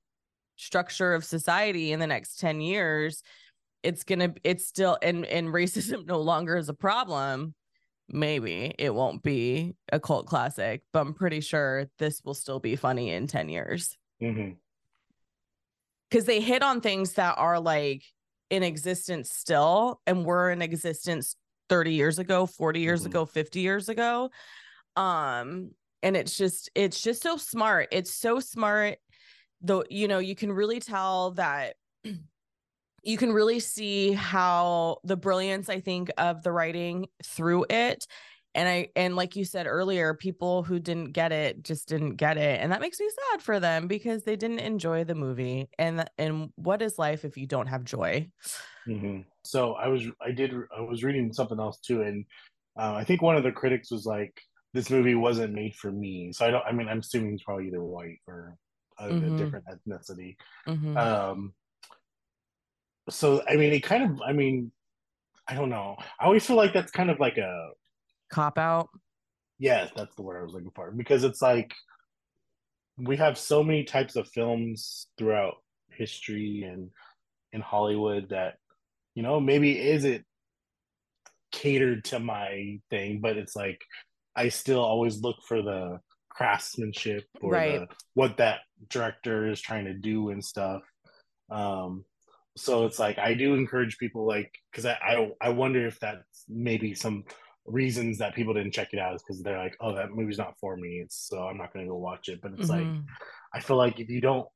structure 0.57 1.13
of 1.13 1.25
society 1.25 1.93
in 1.93 1.99
the 1.99 2.07
next 2.07 2.39
10 2.39 2.61
years, 2.61 3.23
it's 3.83 4.05
gonna 4.05 4.33
it's 4.45 4.65
still 4.65 4.97
and 5.03 5.27
and 5.27 5.49
racism 5.49 6.07
no 6.15 6.21
longer 6.21 6.57
is 6.57 6.69
a 6.69 6.75
problem 6.75 7.55
maybe 8.09 8.75
it 8.79 8.95
won't 8.95 9.23
be 9.23 9.75
a 9.91 9.99
cult 9.99 10.27
classic, 10.27 10.83
but 10.93 11.01
I'm 11.01 11.15
pretty 11.15 11.41
sure 11.41 11.87
this 11.99 12.21
will 12.25 12.35
still 12.35 12.61
be 12.61 12.77
funny 12.77 13.11
in 13.11 13.27
10 13.27 13.49
years 13.49 13.97
because 16.11 16.27
they 16.27 16.41
hit 16.41 16.63
on 16.63 16.81
things 16.83 17.15
that 17.15 17.39
are 17.39 17.59
like 17.59 18.03
in 18.51 18.63
existence 18.63 19.31
still 19.31 20.01
and 20.07 20.27
were 20.27 20.51
in 20.51 20.61
existence 20.61 21.37
30 21.71 21.95
years 21.95 22.19
ago, 22.19 22.45
40 22.45 22.81
years 22.81 23.03
Mhm. 23.03 23.07
ago, 23.07 23.25
50 23.25 23.61
years 23.61 23.89
ago. 23.89 24.31
Um, 24.95 25.71
and 26.03 26.17
it's 26.17 26.37
just, 26.37 26.71
it's 26.75 27.01
just 27.01 27.23
so 27.23 27.37
smart. 27.37 27.89
It's 27.93 28.13
so 28.13 28.41
smart. 28.41 28.99
Though, 29.61 29.85
you 29.89 30.09
know, 30.09 30.19
you 30.19 30.35
can 30.35 30.53
really 30.53 30.81
tell 30.81 31.33
that 31.33 31.77
you 33.05 33.17
can 33.17 33.33
really 33.33 33.61
see 33.61 34.13
how 34.13 34.99
the 35.05 35.17
brilliance 35.17 35.69
i 35.69 35.81
think 35.81 36.11
of 36.19 36.43
the 36.43 36.53
writing 36.53 37.07
through 37.25 37.67
it 37.69 38.07
and 38.55 38.69
i 38.69 38.89
and 38.97 39.17
like 39.17 39.35
you 39.35 39.45
said 39.45 39.67
earlier 39.67 40.15
people 40.15 40.63
who 40.63 40.79
didn't 40.79 41.13
get 41.13 41.33
it 41.33 41.63
just 41.63 41.89
didn't 41.89 42.17
get 42.17 42.37
it 42.37 42.61
and 42.61 42.71
that 42.71 42.81
makes 42.81 43.01
me 43.01 43.09
sad 43.31 43.43
for 43.43 43.59
them 43.59 43.87
because 43.87 44.23
they 44.23 44.37
didn't 44.37 44.61
enjoy 44.61 45.05
the 45.05 45.15
movie 45.15 45.69
and 45.79 46.09
and 46.19 46.51
what 46.57 46.83
is 46.83 46.99
life 46.99 47.25
if 47.25 47.37
you 47.37 47.47
don't 47.47 47.67
have 47.67 47.85
joy 47.85 48.27
hmm 48.87 49.21
So 49.45 49.75
I 49.75 49.89
was, 49.89 50.07
I 50.21 50.33
did, 50.33 50.53
I 50.77 50.81
was 50.81 51.03
reading 51.05 51.33
something 51.33 51.59
else 51.59 51.79
too, 51.79 52.03
and 52.03 52.25
uh, 52.79 52.95
I 52.95 53.05
think 53.05 53.23
one 53.23 53.37
of 53.37 53.43
the 53.43 53.53
critics 53.53 53.91
was 53.91 54.07
like, 54.07 54.41
"This 54.73 54.91
movie 54.91 55.15
wasn't 55.15 55.55
made 55.55 55.75
for 55.75 55.91
me." 55.93 56.33
So 56.33 56.47
I 56.47 56.51
don't. 56.51 56.65
I 56.67 56.73
mean, 56.73 56.89
I'm 56.89 57.01
assuming 57.01 57.33
he's 57.33 57.43
probably 57.43 57.69
either 57.69 57.83
white 57.83 58.21
or 58.27 58.57
a, 58.99 59.09
a 59.09 59.13
Mhm. 59.13 59.39
different 59.39 59.67
ethnicity. 59.67 60.37
Mhm. 60.67 60.97
Um. 60.97 61.55
So 63.11 63.43
I 63.49 63.57
mean, 63.57 63.73
it 63.73 63.81
kind 63.83 64.05
of. 64.11 64.21
I 64.23 64.33
mean, 64.33 64.73
I 65.49 65.55
don't 65.55 65.71
know. 65.71 65.97
I 66.21 66.25
always 66.25 66.47
feel 66.47 66.57
like 66.57 66.73
that's 66.73 66.93
kind 66.93 67.11
of 67.11 67.19
like 67.21 67.39
a 67.39 67.71
cop 68.31 68.57
out 68.59 68.89
Yes, 69.59 69.93
that's 69.95 70.17
the 70.17 70.23
word 70.23 70.41
I 70.41 70.43
was 70.43 70.55
looking 70.55 70.73
for. 70.75 70.91
Because 70.91 71.23
it's 71.23 71.41
like 71.43 71.73
we 72.97 73.17
have 73.17 73.39
so 73.39 73.63
many 73.63 73.85
types 73.85 74.17
of 74.17 74.29
films 74.29 75.07
throughout 75.17 75.55
history 75.91 76.63
and 76.65 76.91
in 77.53 77.61
Hollywood 77.61 78.31
that, 78.31 78.57
you 79.15 79.23
know, 79.23 79.39
maybe 79.39 79.79
is 79.79 80.05
it 80.05 80.25
catered 81.53 82.05
to 82.07 82.19
my 82.19 82.81
thing, 82.91 83.21
but 83.21 83.37
it's 83.37 83.55
like 83.55 83.81
I 84.37 84.49
still 84.49 84.81
always 84.81 85.21
look 85.21 85.37
for 85.47 85.63
the 85.63 86.01
craftsmanship 86.31 87.25
or 87.43 87.53
Right. 87.53 87.81
the, 87.81 87.95
what 88.15 88.37
that 88.39 88.61
director 88.89 89.49
is 89.51 89.61
trying 89.61 89.85
to 89.87 89.95
do 89.95 90.31
and 90.31 90.45
stuff. 90.45 90.83
Um, 91.51 92.05
so 92.57 92.85
it's 92.87 92.99
like 92.99 93.19
I 93.19 93.35
do 93.35 93.55
encourage 93.55 93.99
people 93.99 94.27
like 94.27 94.53
because 94.71 94.85
I, 94.87 94.93
I 94.95 95.31
I 95.41 95.49
wonder 95.51 95.87
if 95.87 95.99
that's 96.01 96.45
maybe 96.49 96.95
some 96.95 97.25
reasons 97.65 98.19
that 98.19 98.35
people 98.35 98.53
didn't 98.55 98.73
check 98.73 98.93
it 98.93 98.99
out 98.99 99.15
is 99.15 99.23
because 99.23 99.43
they're 99.43 99.59
like, 99.59 99.77
oh, 99.81 99.95
that 99.95 100.11
movie's 100.11 100.39
not 100.39 100.59
for 100.61 100.77
me. 100.77 101.01
It's 101.03 101.17
so 101.29 101.47
I'm 101.47 101.57
not 101.57 101.73
gonna 101.73 101.87
go 101.87 101.97
watch 101.97 102.29
it. 102.29 102.41
But 102.43 102.53
it's 102.53 102.69
like 102.69 102.85
Mhm. 102.87 103.07
I 103.55 103.61
feel 103.61 103.77
like 103.77 104.01
if 104.01 104.11
you 104.11 104.21
don't 104.21 104.49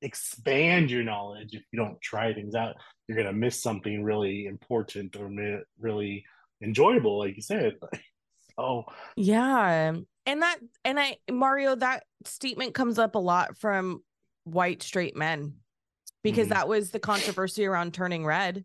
expand 0.00 0.90
your 0.90 1.04
knowledge, 1.04 1.54
if 1.54 1.62
you 1.72 1.78
don't 1.78 2.00
try 2.00 2.32
things 2.34 2.54
out, 2.54 2.76
you're 3.06 3.16
gonna 3.16 3.32
miss 3.32 3.62
something 3.62 4.02
really 4.02 4.46
important 4.46 5.16
or 5.16 5.28
mi- 5.28 5.62
really 5.78 6.24
enjoyable, 6.62 7.18
like 7.18 7.36
you 7.36 7.42
said. 7.42 7.74
so 8.58 8.84
Yeah. 9.16 9.94
And 10.26 10.42
that 10.42 10.58
and 10.84 10.98
I 11.00 11.18
Mario 11.30 11.74
that 11.76 12.04
statement 12.24 12.74
comes 12.74 12.98
up 12.98 13.14
a 13.14 13.18
lot 13.18 13.56
from 13.58 14.02
white 14.44 14.82
straight 14.82 15.16
men 15.16 15.54
because 16.22 16.46
Mhm. 16.46 16.50
that 16.50 16.68
was 16.68 16.90
the 16.90 17.00
controversy 17.00 17.64
around 17.66 17.94
turning 17.94 18.24
red 18.24 18.64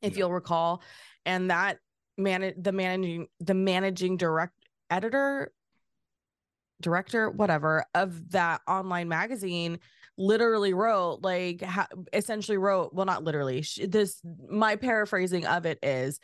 if 0.00 0.12
Yeah. 0.12 0.18
you'll 0.20 0.32
recall 0.32 0.82
and 1.24 1.50
that 1.50 1.78
man 2.16 2.54
the 2.56 2.72
managing 2.72 3.28
the 3.40 3.54
managing 3.54 4.16
direct 4.16 4.54
editor 4.90 5.52
director 6.80 7.30
whatever 7.30 7.84
of 7.94 8.30
that 8.32 8.60
online 8.66 9.08
magazine 9.08 9.78
literally 10.18 10.74
wrote 10.74 11.20
like 11.22 11.62
ha- 11.62 11.88
essentially 12.12 12.58
wrote 12.58 12.92
well 12.92 13.06
not 13.06 13.22
literally 13.24 13.64
this 13.86 14.20
my 14.48 14.76
paraphrasing 14.76 15.46
of 15.46 15.64
it 15.64 15.78
is 15.82 16.18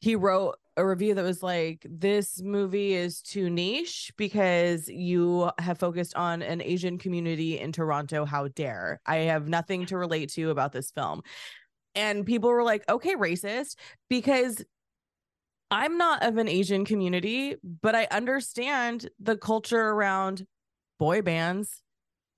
he 0.00 0.16
wrote 0.16 0.56
a 0.76 0.86
review 0.86 1.14
that 1.14 1.24
was 1.24 1.42
like 1.42 1.86
this 1.88 2.40
movie 2.42 2.94
is 2.94 3.20
too 3.20 3.50
niche 3.50 4.12
because 4.16 4.88
you 4.88 5.50
have 5.58 5.78
focused 5.78 6.16
on 6.16 6.42
an 6.42 6.62
asian 6.62 6.96
community 6.98 7.58
in 7.58 7.70
toronto. 7.70 8.24
How 8.24 8.48
dare. 8.48 9.00
I 9.04 9.16
have 9.16 9.48
nothing 9.48 9.86
to 9.86 9.98
relate 9.98 10.30
to 10.32 10.50
about 10.50 10.72
this 10.72 10.90
film. 10.90 11.22
And 11.94 12.24
people 12.24 12.50
were 12.50 12.64
like 12.64 12.88
okay 12.88 13.14
racist 13.14 13.76
because 14.08 14.64
i'm 15.70 15.98
not 15.98 16.24
of 16.24 16.36
an 16.36 16.48
asian 16.48 16.84
community 16.84 17.56
but 17.62 17.94
i 17.94 18.08
understand 18.10 19.08
the 19.20 19.36
culture 19.36 19.90
around 19.90 20.46
boy 20.98 21.22
bands 21.22 21.82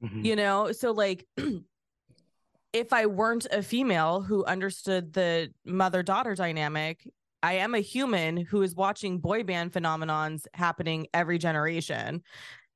mhm. 0.03 0.25
you 0.25 0.37
know? 0.37 0.73
So 0.73 0.91
like 0.91 1.27
if 2.73 2.93
i 2.93 3.07
weren't 3.07 3.47
a 3.53 3.63
female 3.63 4.23
who 4.23 4.45
understood 4.47 5.13
the 5.13 5.51
mother 5.65 6.03
daughter 6.03 6.35
dynamic 6.35 7.07
i 7.43 7.55
am 7.55 7.75
a 7.75 7.81
human 7.81 8.37
who 8.37 8.63
is 8.63 8.75
watching 8.75 9.19
boy 9.19 9.43
band 9.43 9.73
phenomenons 9.73 10.47
happening 10.55 11.07
every 11.15 11.39
generation 11.39 12.23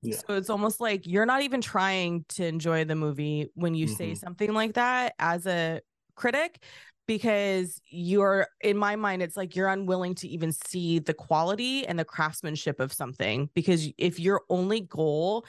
Yeah. 0.03 0.19
so 0.19 0.35
it's 0.35 0.51
almost 0.51 0.81
like 0.81 1.07
you're 1.07 1.27
not 1.27 1.43
even 1.43 1.61
trying 1.61 2.25
to 2.31 2.45
enjoy 2.45 2.85
the 2.85 2.95
movie 2.95 3.51
when 3.55 3.75
you 3.75 3.87
say 3.87 4.13
Mhm. 4.13 4.19
something 4.19 4.53
like 4.53 4.75
that 4.75 5.15
as 5.19 5.47
a 5.47 5.81
critic 6.15 6.63
because 7.07 7.81
you're 7.89 8.47
in 8.63 8.77
my 8.77 8.97
mind 8.97 9.23
it's 9.23 9.37
like 9.37 9.55
you're 9.55 9.69
unwilling 9.69 10.15
to 10.17 10.29
even 10.29 10.53
see 10.53 10.99
the 10.99 11.15
quality 11.15 11.87
and 11.87 11.99
the 11.99 12.05
craftsmanship 12.05 12.81
of 12.81 12.93
something 12.93 13.49
because 13.55 13.89
if 13.99 14.19
your 14.19 14.43
only 14.49 14.81
goal 14.81 15.47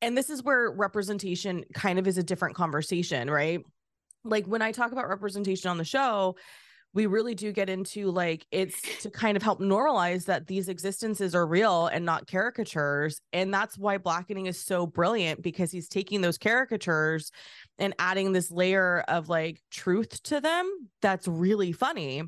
and 0.00 0.16
this 0.16 0.30
is 0.30 0.42
where 0.42 0.70
representation 0.70 1.64
kind 1.74 1.98
of 1.98 2.06
is 2.06 2.18
a 2.18 2.22
different 2.22 2.54
conversation, 2.54 3.28
right? 3.28 3.60
Like 4.24 4.46
when 4.46 4.62
I 4.62 4.70
talk 4.70 4.92
about 4.92 5.08
representation 5.08 5.70
on 5.70 5.76
the 5.76 5.84
show, 5.84 6.36
we 6.94 7.06
really 7.06 7.34
do 7.34 7.52
get 7.52 7.68
into 7.68 8.10
like 8.10 8.46
it's 8.50 8.80
to 9.02 9.10
kind 9.10 9.36
of 9.36 9.42
help 9.42 9.60
normalize 9.60 10.24
that 10.24 10.46
these 10.46 10.68
existences 10.68 11.34
are 11.34 11.46
real 11.46 11.86
and 11.86 12.04
not 12.04 12.26
caricatures. 12.26 13.20
And 13.32 13.52
that's 13.52 13.76
why 13.76 13.98
Blackening 13.98 14.46
is 14.46 14.58
so 14.58 14.86
brilliant 14.86 15.42
because 15.42 15.70
he's 15.70 15.88
taking 15.88 16.20
those 16.20 16.38
caricatures 16.38 17.30
and 17.78 17.94
adding 17.98 18.32
this 18.32 18.50
layer 18.50 19.04
of 19.08 19.28
like 19.28 19.60
truth 19.70 20.22
to 20.24 20.40
them 20.40 20.88
that's 21.02 21.28
really 21.28 21.72
funny. 21.72 22.22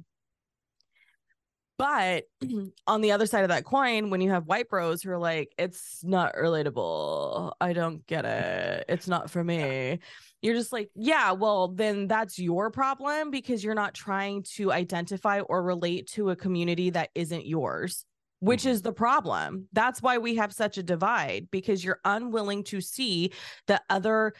But 1.81 2.25
on 2.87 3.01
the 3.01 3.13
other 3.13 3.25
side 3.25 3.43
of 3.43 3.49
that 3.49 3.65
coin, 3.65 4.11
when 4.11 4.21
you 4.21 4.29
have 4.29 4.45
white 4.45 4.69
bros 4.69 5.03
who 5.03 5.11
are 5.13 5.19
like, 5.19 5.55
it's 5.57 6.05
not 6.05 6.35
relatable, 6.35 7.53
I 7.59 7.73
don't 7.73 8.07
get 8.07 8.27
it, 8.27 8.85
it's 8.87 9.09
not 9.09 9.31
for 9.31 9.43
me. 9.43 10.01
You're 10.43 10.55
just 10.55 10.75
like, 10.75 10.91
yeah, 10.95 11.33
well, 11.33 11.69
then 11.69 12.07
that's 12.07 12.39
your 12.39 12.71
problem 12.71 13.31
because 13.31 13.65
you're 13.65 13.75
not 13.75 13.95
trying 13.95 14.43
to 14.57 14.71
identify 14.71 15.41
or 15.41 15.63
relate 15.63 16.07
to 16.09 16.29
a 16.29 16.37
community 16.37 16.91
that 16.91 17.09
isn't 17.15 17.47
yours, 17.47 18.05
which 18.41 18.65
Mhm. 18.65 18.71
is 18.73 18.83
the 18.83 18.93
problem. 18.93 19.69
That's 19.73 20.03
why 20.03 20.19
we 20.19 20.35
have 20.35 20.53
such 20.53 20.77
a 20.77 20.83
divide 20.83 21.49
because 21.51 21.83
you're 21.83 22.01
unwilling 22.05 22.63
to 22.65 22.83
see 22.83 23.33
that 23.69 23.85
other 23.89 24.35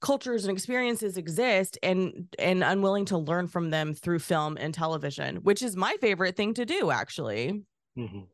cultures 0.00 0.44
and 0.44 0.52
experiences 0.56 1.16
exist 1.16 1.78
and 1.82 2.28
and 2.38 2.62
unwilling 2.62 3.04
to 3.04 3.18
learn 3.18 3.46
from 3.48 3.70
them 3.70 3.94
through 3.94 4.18
film 4.20 4.56
and 4.60 4.72
television 4.72 5.36
which 5.36 5.62
is 5.62 5.76
my 5.76 5.96
favorite 6.00 6.36
thing 6.36 6.54
to 6.54 6.64
do 6.64 6.90
actually. 6.90 7.62
Mhm. 7.98 8.28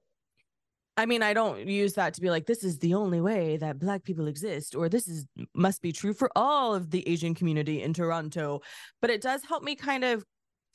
i 0.99 1.07
mean 1.07 1.23
i 1.23 1.33
don't 1.33 1.67
use 1.67 1.95
that 1.95 2.12
to 2.15 2.21
be 2.21 2.29
like 2.29 2.45
this 2.45 2.62
is 2.62 2.79
the 2.79 2.93
only 2.95 3.21
way 3.21 3.57
that 3.57 3.79
black 3.79 4.05
people 4.05 4.27
exist 4.29 4.75
or 4.75 4.89
this 4.91 5.09
is 5.09 5.27
must 5.55 5.81
be 5.81 5.91
true 5.91 6.12
for 6.12 6.31
all 6.37 6.75
of 6.75 6.91
the 6.91 7.07
asian 7.09 7.35
community 7.35 7.83
in 7.83 7.95
toronto. 7.95 8.61
But 9.01 9.11
it 9.11 9.23
does 9.23 9.43
help 9.45 9.62
me 9.62 9.75
kind 9.75 10.05
of 10.05 10.23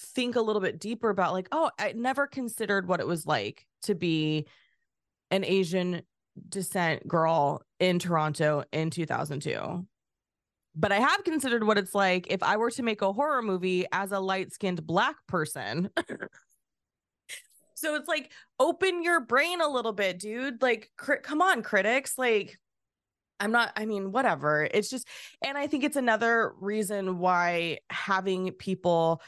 think 0.02 0.36
a 0.36 0.42
little 0.42 0.62
bit 0.62 0.80
deeper 0.80 1.10
about 1.10 1.34
like 1.34 1.50
oh 1.52 1.70
i 1.78 1.92
never 1.96 2.26
considered 2.26 2.88
what 2.88 3.00
it 3.00 3.06
was 3.08 3.26
like 3.28 3.66
to 3.84 3.94
be 3.96 4.48
an 5.30 5.44
asian 5.44 6.02
descent 6.48 7.06
girl 7.08 7.62
in 7.80 8.00
toronto 8.00 8.64
in 8.72 8.90
2002 8.90 9.86
but 10.80 10.93
I 10.93 10.99
have 10.99 11.23
considered 11.25 11.65
what 11.65 11.77
it's 11.77 11.93
like 11.93 12.27
if 12.30 12.41
I 12.41 12.55
were 12.55 12.71
to 12.71 12.84
make 12.84 13.01
a 13.01 13.11
horror 13.11 13.41
movie 13.41 13.86
as 13.91 14.13
a 14.13 14.19
light 14.19 14.53
skinned 14.53 14.86
black 14.86 15.15
person. 15.27 15.89
so 17.75 17.95
it's 17.95 18.07
like, 18.07 18.32
open 18.59 19.03
your 19.03 19.19
brain 19.19 19.59
a 19.59 19.67
little 19.67 19.91
bit, 19.91 20.19
dude. 20.19 20.61
Like, 20.61 20.89
cri- 20.97 21.19
come 21.21 21.41
on, 21.41 21.63
critics. 21.63 22.17
Like, 22.17 22.57
I'm 23.41 23.51
not, 23.51 23.73
I 23.75 23.86
mean, 23.86 24.13
whatever. 24.13 24.69
It's 24.73 24.89
just, 24.89 25.07
and 25.45 25.57
I 25.57 25.67
think 25.67 25.84
it's 25.84 25.97
another 25.97 26.53
reason 26.59 27.19
why 27.19 27.80
having 27.89 28.51
people 28.51 29.21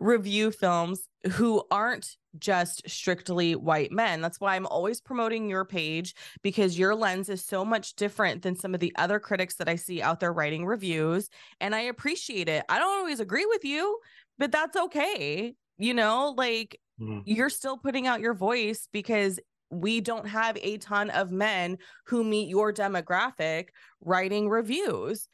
review 0.00 0.50
films 0.50 1.07
who 1.32 1.64
aren't 1.70 2.16
just 2.38 2.88
strictly 2.88 3.56
white 3.56 3.90
men. 3.90 4.20
That's 4.20 4.40
why 4.40 4.54
I'm 4.54 4.66
always 4.66 5.00
promoting 5.00 5.48
your 5.48 5.64
page 5.64 6.14
because 6.42 6.78
your 6.78 6.94
lens 6.94 7.28
is 7.28 7.44
so 7.44 7.64
much 7.64 7.94
different 7.94 8.42
than 8.42 8.54
some 8.54 8.74
of 8.74 8.80
the 8.80 8.94
other 8.96 9.18
critics 9.18 9.56
that 9.56 9.68
I 9.68 9.76
see 9.76 10.00
out 10.00 10.20
there 10.20 10.32
writing 10.32 10.64
reviews. 10.64 11.28
And 11.60 11.74
I 11.74 11.80
appreciate 11.80 12.48
it. 12.48 12.64
I 12.68 12.78
don't 12.78 12.98
always 12.98 13.20
agree 13.20 13.46
with 13.46 13.64
you, 13.64 13.98
but 14.38 14.52
that's 14.52 14.76
okay. 14.76 15.54
You 15.78 15.94
know, 15.94 16.34
like 16.36 16.80
Mhm. 17.00 17.22
you're 17.26 17.50
still 17.50 17.78
putting 17.78 18.06
out 18.06 18.20
your 18.20 18.34
voice 18.34 18.88
because 18.92 19.40
we 19.70 20.00
don't 20.00 20.26
have 20.26 20.56
a 20.62 20.78
ton 20.78 21.10
of 21.10 21.30
men 21.30 21.78
who 22.06 22.24
meet 22.24 22.48
your 22.48 22.72
demographic 22.72 23.68
writing 24.00 24.48
reviews. 24.48 25.28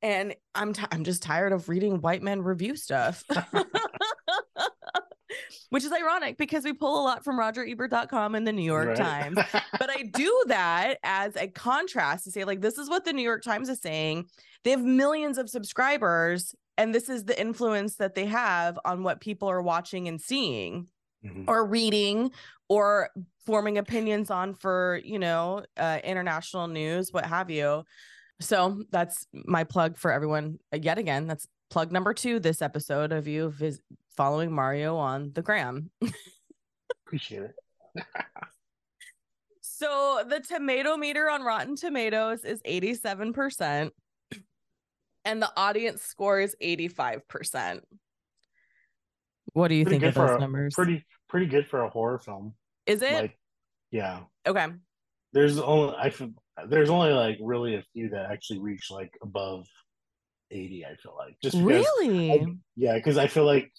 And 0.00 0.34
I'm 0.54 0.72
t- 0.72 0.84
I'm 0.92 1.04
just 1.04 1.22
tired 1.22 1.52
of 1.52 1.68
reading 1.68 2.00
white 2.00 2.22
men 2.22 2.42
review 2.42 2.76
stuff. 2.76 3.24
Which 5.70 5.84
is 5.84 5.92
ironic 5.92 6.36
because 6.38 6.64
we 6.64 6.72
pull 6.72 7.00
a 7.00 7.04
lot 7.04 7.24
from 7.24 7.38
rogerebert.com 7.38 8.34
and 8.34 8.46
the 8.46 8.52
New 8.52 8.62
York 8.62 8.88
Right. 8.88 8.96
Times. 8.96 9.38
But 9.78 9.90
I 9.90 10.02
do 10.02 10.44
that 10.48 10.98
as 11.04 11.36
a 11.36 11.48
contrast 11.48 12.24
to 12.24 12.30
say, 12.30 12.44
like, 12.44 12.60
this 12.60 12.78
is 12.78 12.88
what 12.88 13.04
the 13.04 13.12
New 13.12 13.22
York 13.22 13.42
Times 13.42 13.68
is 13.68 13.80
saying. 13.80 14.26
They 14.64 14.70
have 14.70 14.82
millions 14.82 15.38
of 15.38 15.48
subscribers, 15.48 16.54
and 16.76 16.94
this 16.94 17.08
is 17.08 17.24
the 17.24 17.38
influence 17.40 17.96
that 17.96 18.14
they 18.14 18.26
have 18.26 18.78
on 18.84 19.02
what 19.02 19.20
people 19.20 19.48
are 19.48 19.62
watching 19.62 20.08
and 20.08 20.20
seeing 20.20 20.88
Mhm. 21.24 21.44
or 21.48 21.66
reading 21.66 22.30
or 22.68 23.10
forming 23.44 23.76
opinions 23.78 24.30
on 24.30 24.54
for 24.54 25.00
you 25.04 25.18
know 25.18 25.64
uh, 25.76 25.98
international 26.04 26.68
news 26.68 27.12
what 27.12 27.26
have 27.26 27.50
you 27.50 27.82
so 28.40 28.84
that's 28.92 29.26
my 29.32 29.64
plug 29.64 29.96
for 29.96 30.12
everyone 30.12 30.58
yet 30.72 30.96
again 30.96 31.26
that's 31.26 31.48
plug 31.70 31.90
number 31.90 32.14
two 32.14 32.38
this 32.38 32.62
episode 32.62 33.10
of 33.10 33.26
you 33.26 33.50
vis- 33.50 33.80
following 34.18 34.50
mario 34.52 34.96
on 34.96 35.30
the 35.34 35.42
gram 35.42 35.90
Appreciate 37.06 37.42
it. 37.44 37.54
so 39.60 40.22
the 40.28 40.40
tomato 40.40 40.96
meter 40.96 41.30
on 41.30 41.42
rotten 41.42 41.76
tomatoes 41.76 42.44
is 42.44 42.60
87% 42.62 43.90
and 45.24 45.40
the 45.42 45.50
audience 45.56 46.02
score 46.02 46.40
is 46.40 46.56
85% 46.62 47.80
what 49.52 49.68
do 49.68 49.74
you 49.76 49.84
Pretty 49.84 50.00
think 50.00 50.16
of 50.16 50.20
those 50.26 50.36
a 50.36 50.38
numbers 50.40 50.74
pretty 50.74 51.04
pretty 51.28 51.46
good 51.46 51.66
for 51.68 51.82
a 51.84 51.88
horror 51.90 52.18
film. 52.18 52.54
is 52.86 53.02
it 53.02 53.12
Like 53.12 53.38
Yeah. 53.90 54.20
Okay. 54.46 54.66
There's 55.32 55.58
only 55.58 55.94
I 55.96 56.10
feel, 56.10 56.30
there's 56.68 56.90
only 56.90 57.12
like 57.12 57.38
really 57.40 57.76
a 57.76 57.84
few 57.92 58.08
that 58.10 58.30
actually 58.30 58.58
reach 58.60 58.90
like 58.90 59.12
above 59.22 59.66
80 60.50 60.84
i 60.86 60.96
feel 60.96 61.14
like 61.16 61.36
just 61.42 61.56
Really? 61.56 62.32
I- 62.32 62.46
yeah 62.76 62.94
because 62.94 63.16
i 63.18 63.26
feel 63.26 63.44
like 63.44 63.70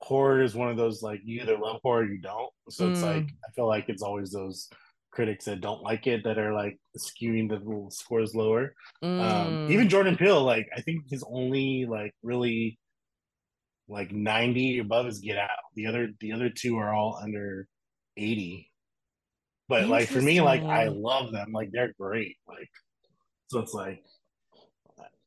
horror 0.00 0.42
is 0.42 0.54
one 0.54 0.68
of 0.68 0.76
those 0.76 1.02
like 1.02 1.20
you 1.24 1.40
either 1.40 1.58
love 1.58 1.80
horror 1.82 2.02
or 2.02 2.06
you 2.06 2.18
don't. 2.20 2.52
So 2.70 2.86
it's 2.86 3.00
Mm. 3.02 3.14
like 3.14 3.28
i 3.46 3.50
feel 3.52 3.66
like 3.66 3.88
it's 3.88 4.02
always 4.02 4.30
those 4.30 4.68
critics 5.10 5.46
that 5.46 5.60
don't 5.60 5.82
like 5.82 6.06
it 6.06 6.22
that 6.24 6.38
are 6.38 6.54
like 6.54 6.78
skewing 6.96 7.48
the 7.48 7.56
little 7.56 7.90
scores 7.90 8.34
lower. 8.34 8.74
Um 9.02 9.58
Mm. 9.58 9.70
even 9.70 9.88
jordan 9.88 10.16
peele 10.16 10.42
like 10.42 10.68
i 10.76 10.80
think 10.80 11.08
his 11.10 11.24
only 11.28 11.86
like 11.86 12.14
really 12.22 12.78
like 13.88 14.12
90 14.12 14.78
above 14.80 15.06
is 15.06 15.18
get 15.20 15.38
out. 15.38 15.58
The 15.74 15.86
other 15.86 16.08
the 16.20 16.32
other 16.32 16.50
two 16.50 16.76
are 16.76 16.92
all 16.94 17.18
under 17.22 17.66
80 18.16 18.70
but 19.68 19.88
like 19.88 20.08
for 20.08 20.20
me 20.22 20.40
like 20.40 20.62
i 20.62 20.88
love 20.88 21.32
them. 21.32 21.52
Like 21.52 21.70
they're 21.72 21.92
great 21.98 22.36
like 22.46 22.70
so 23.48 23.60
it's 23.60 23.74
like 23.74 24.02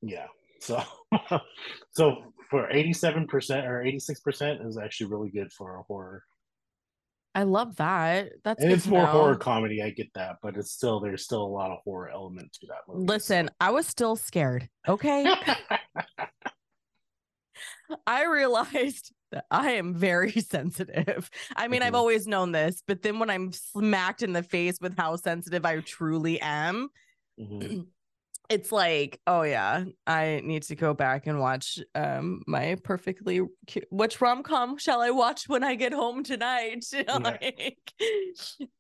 yeah 0.02 0.28
so 0.60 0.82
so 1.92 2.31
for 2.52 2.68
87% 2.72 3.66
or 3.66 3.82
86% 3.82 4.68
is 4.68 4.78
actually 4.78 5.08
really 5.10 5.30
good 5.32 5.52
for 5.52 5.78
a 5.78 5.84
horror 5.84 6.24
I 7.34 7.44
love 7.44 7.78
that. 7.78 8.34
That's 8.44 8.62
and 8.62 8.74
it's 8.74 8.86
more 8.88 9.06
know. 9.06 9.12
horror 9.12 9.38
comedy 9.38 9.82
i 9.82 9.90
get 9.90 10.14
that 10.16 10.36
but 10.44 10.58
it's 10.58 10.72
still 10.74 11.00
there's 11.00 11.24
still 11.24 11.42
a 11.44 11.48
lot 11.48 11.72
of 11.72 11.78
horror 11.86 12.10
element 12.10 12.52
to 12.60 12.68
that 12.68 12.80
movie 12.90 13.06
Listen, 13.08 13.50
I 13.62 13.72
was 13.72 13.88
still 13.88 14.18
scared. 14.18 14.68
Okay. 14.88 15.34
I 18.08 18.26
realized 18.26 19.14
that 19.32 19.46
I 19.50 19.72
am 19.72 19.94
very 19.94 20.32
sensitive. 20.42 21.30
I 21.56 21.70
mean, 21.70 21.82
I've 21.84 21.94
Mhm. 21.94 21.98
always 21.98 22.28
known 22.28 22.52
this, 22.52 22.84
but 22.86 23.02
then 23.02 23.18
when 23.20 23.30
I'm 23.30 23.54
smacked 23.54 24.24
in 24.24 24.34
the 24.34 24.44
face 24.44 24.78
with 24.82 24.98
how 24.98 25.16
sensitive 25.16 25.66
I 25.66 25.80
truly 25.80 26.40
am, 26.42 26.90
Mhm. 27.40 27.88
it's 28.52 28.72
like, 28.72 29.20
oh 29.28 29.44
yeah, 29.44 29.86
I 30.06 30.42
need 30.44 30.64
to 30.64 30.76
go 30.76 30.94
back 30.94 31.26
and 31.28 31.40
watch 31.40 31.80
um 31.96 32.42
my 32.48 32.76
perfectly 32.84 33.42
cu- 33.70 33.82
which 33.90 34.20
rom 34.22 34.44
com 34.44 34.78
shall 34.78 35.02
I 35.02 35.12
watch 35.12 35.48
when 35.48 35.64
I 35.64 35.76
get 35.76 35.94
home 35.94 36.24
tonight? 36.24 36.86
like, 37.08 37.94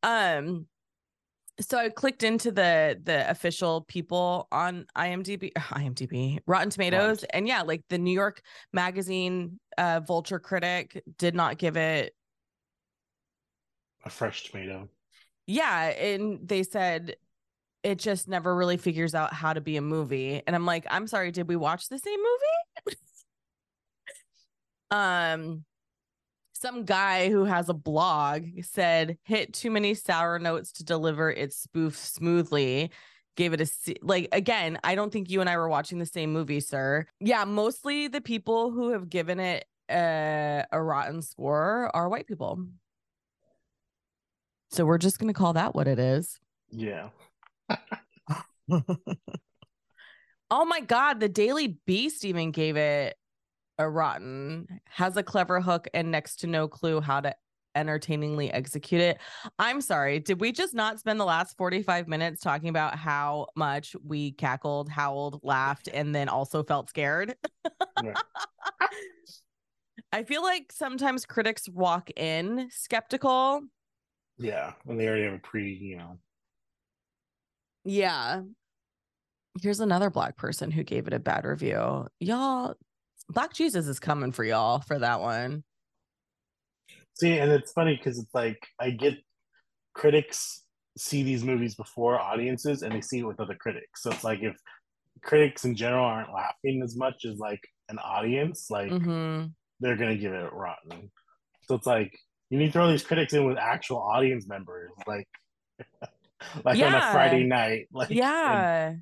um, 0.04 0.68
so 1.60 1.78
I 1.78 1.90
clicked 1.90 2.24
into 2.24 2.52
the 2.52 3.00
the 3.02 3.30
official 3.30 3.82
people 3.82 4.48
on 4.52 4.86
IMDb, 4.98 5.54
IMDb, 5.54 6.40
Rotten 6.48 6.70
Tomatoes, 6.70 7.24
and 7.26 7.48
yeah, 7.48 7.62
like 7.62 7.84
the 7.90 7.98
New 7.98 8.14
York 8.14 8.42
Magazine 8.74 9.60
uh 9.78 10.02
Vulture 10.06 10.40
critic 10.40 11.02
did 11.18 11.36
not 11.36 11.58
give 11.58 11.78
it. 11.78 12.14
a 14.04 14.10
fresh 14.10 14.44
tomato 14.44 14.90
Yeah, 15.48 15.88
and 15.90 16.48
they 16.48 16.64
said 16.64 17.16
it 17.84 17.98
just 17.98 18.28
never 18.28 18.56
really 18.56 18.78
figures 18.78 19.16
out 19.16 19.34
how 19.34 19.54
to 19.54 19.62
be 19.62 19.78
a 19.78 19.82
movie. 19.82 20.42
And 20.46 20.56
I'm 20.56 20.66
like, 20.66 20.86
I'm 20.90 21.08
sorry, 21.08 21.32
did 21.32 21.48
we 21.48 21.56
watch 21.56 21.90
the 21.90 21.98
same 21.98 22.20
movie? 22.20 22.98
um 24.92 25.64
some 26.54 26.86
guy 26.86 27.30
who 27.30 27.46
has 27.46 27.70
a 27.70 27.74
blog 27.74 28.46
said 28.62 29.18
hit 29.24 29.54
too 29.54 29.72
many 29.72 29.96
sour 29.96 30.38
notes 30.38 30.72
to 30.74 30.84
deliver 30.84 31.32
its 31.32 31.58
spoof 31.58 31.98
smoothly 31.98 32.92
gave 33.36 33.54
it 33.54 33.62
a 33.62 33.66
C. 33.66 33.96
like 34.04 34.28
again 34.32 34.78
i 34.84 34.94
don't 34.94 35.12
think 35.12 35.30
you 35.30 35.42
and 35.42 35.50
i 35.50 35.58
were 35.58 35.70
watching 35.70 35.98
the 35.98 36.06
same 36.06 36.32
movie 36.32 36.60
sir 36.60 37.06
yeah 37.20 37.46
mostly 37.46 38.08
the 38.08 38.22
people 38.22 38.70
who 38.70 38.92
have 38.92 39.10
given 39.10 39.40
it 39.40 39.66
a, 39.90 40.66
a 40.72 40.82
rotten 40.82 41.22
score 41.22 41.90
are 41.96 42.10
white 42.10 42.28
people 42.28 42.64
so 44.70 44.86
we're 44.86 44.98
just 44.98 45.18
going 45.18 45.34
to 45.34 45.38
call 45.38 45.54
that 45.54 45.74
what 45.74 45.88
it 45.88 45.98
is 45.98 46.40
yeah 46.70 47.10
oh 50.50 50.66
my 50.66 50.80
god 50.82 51.20
the 51.20 51.30
daily 51.30 51.80
beast 51.86 52.26
even 52.26 52.52
gave 52.52 52.78
it 52.78 53.16
a 53.78 53.90
rotten 53.90 54.68
has 54.86 55.18
a 55.18 55.24
clever 55.24 55.60
hook 55.60 55.88
and 55.94 56.12
next 56.12 56.38
to 56.38 56.48
no 56.48 56.68
clue 56.68 57.02
how 57.02 57.20
to 57.20 57.34
entertainingly 57.76 58.52
execute 58.52 59.02
it. 59.02 59.18
I'm 59.58 59.82
sorry 59.82 60.20
did 60.20 60.40
we 60.42 60.52
just 60.52 60.74
not 60.74 61.00
spend 61.00 61.20
the 61.20 61.26
last 61.26 61.58
45 61.58 62.08
minutes 62.08 62.42
talking 62.42 62.70
about 62.70 62.96
how 62.96 63.48
much 63.56 63.96
we 64.06 64.34
cackled 64.34 64.90
howled 64.90 65.40
laughed 65.44 65.90
and 65.92 66.14
then 66.14 66.30
also 66.30 66.64
felt 66.64 66.90
scared? 66.90 67.36
Yeah. 68.04 68.14
i 70.14 70.24
feel 70.24 70.42
like 70.42 70.72
sometimes 70.72 71.26
critics 71.26 71.70
walk 71.70 72.10
in 72.18 72.68
skeptical. 72.72 73.62
Yeah 74.38 74.74
and 74.88 75.00
they 75.00 75.08
already 75.08 75.24
have 75.24 75.34
a 75.34 75.40
pre 75.40 75.74
you 75.74 75.98
know 75.98 76.18
yeah 77.84 78.42
here's 79.62 79.80
another 79.80 80.10
black 80.10 80.38
person 80.38 80.72
who 80.72 80.84
gave 80.84 81.08
it 81.08 81.14
a 81.14 81.20
bad 81.20 81.46
review 81.46 82.08
y'all 82.20 82.76
black 83.30 83.54
jesus 83.54 83.88
is 83.88 84.00
coming 84.00 84.32
for 84.32 84.44
y'all 84.44 84.80
for 84.80 85.00
that 85.00 85.20
one 85.20 85.64
See, 87.22 87.38
and 87.38 87.52
it's 87.52 87.72
funny 87.74 87.96
because 87.96 88.18
it's 88.18 88.34
like 88.34 88.58
I 88.80 88.92
get 88.92 89.16
critics 89.94 90.64
see 90.98 91.24
these 91.24 91.44
movies 91.44 91.76
before 91.76 92.20
audiences 92.20 92.82
and 92.82 92.94
they 92.94 93.02
see 93.02 93.20
it 93.20 93.28
with 93.28 93.40
other 93.40 93.56
critics. 93.56 94.02
So 94.02 94.12
it's 94.12 94.24
like 94.24 94.42
if 94.42 94.56
critics 95.22 95.64
in 95.64 95.76
general 95.76 96.06
aren't 96.06 96.34
laughing 96.34 96.82
as 96.84 96.96
much 96.98 97.26
as 97.26 97.38
like 97.38 97.62
an 97.90 98.00
audience, 98.00 98.68
like 98.70 98.90
hmm 98.90 99.46
they're 99.80 99.98
gonna 99.98 100.16
give 100.18 100.34
it 100.34 100.54
rotten. 100.54 101.12
So 101.64 101.76
it's 101.76 101.86
like 101.88 102.18
you 102.50 102.58
need 102.58 102.68
to 102.68 102.72
throw 102.72 102.90
these 102.92 103.04
critics 103.04 103.34
in 103.34 103.46
with 103.46 103.58
actual 103.58 104.00
audience 104.00 104.48
members, 104.48 104.92
like 105.08 105.28
like 106.66 106.80
on 106.80 106.94
a 106.94 107.02
Friday 107.12 107.44
night, 107.44 107.88
like 107.92 108.10
yeah 108.10 108.94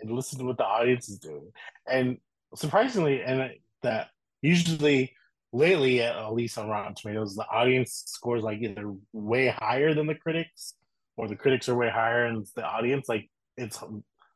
and 0.00 0.10
listen 0.10 0.38
to 0.38 0.44
what 0.44 0.56
the 0.56 0.64
audience 0.64 1.08
is 1.08 1.18
doing. 1.18 1.50
And 1.90 2.18
surprisingly, 2.54 3.22
and 3.22 3.50
that 3.82 4.08
usually 4.42 5.12
lately, 5.52 6.02
at 6.02 6.32
least 6.32 6.58
on 6.58 6.68
Rotten 6.68 6.94
Tomatoes, 6.94 7.34
the 7.34 7.46
audience 7.48 8.04
scores 8.06 8.42
like 8.42 8.58
either 8.60 8.94
way 9.12 9.48
higher 9.48 9.94
than 9.94 10.06
the 10.06 10.14
critics, 10.14 10.74
or 11.16 11.28
the 11.28 11.36
critics 11.36 11.68
are 11.68 11.74
way 11.74 11.90
higher 11.90 12.26
and 12.26 12.46
the 12.54 12.64
audience. 12.64 13.08
Like 13.08 13.28
it's 13.56 13.82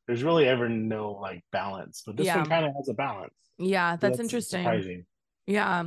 there's 0.06 0.24
really 0.24 0.46
ever 0.48 0.68
no 0.68 1.12
like 1.12 1.44
balance, 1.52 2.02
but 2.04 2.16
this 2.16 2.26
Yeah. 2.26 2.38
one 2.38 2.48
kind 2.48 2.66
of 2.66 2.72
has 2.76 2.88
a 2.88 2.94
balance. 2.94 3.34
yeah 3.58 3.96
So 3.96 4.08
that's, 4.08 4.18
interesting 4.18 4.64
Surprising. 4.64 5.04
Yeah. 5.46 5.84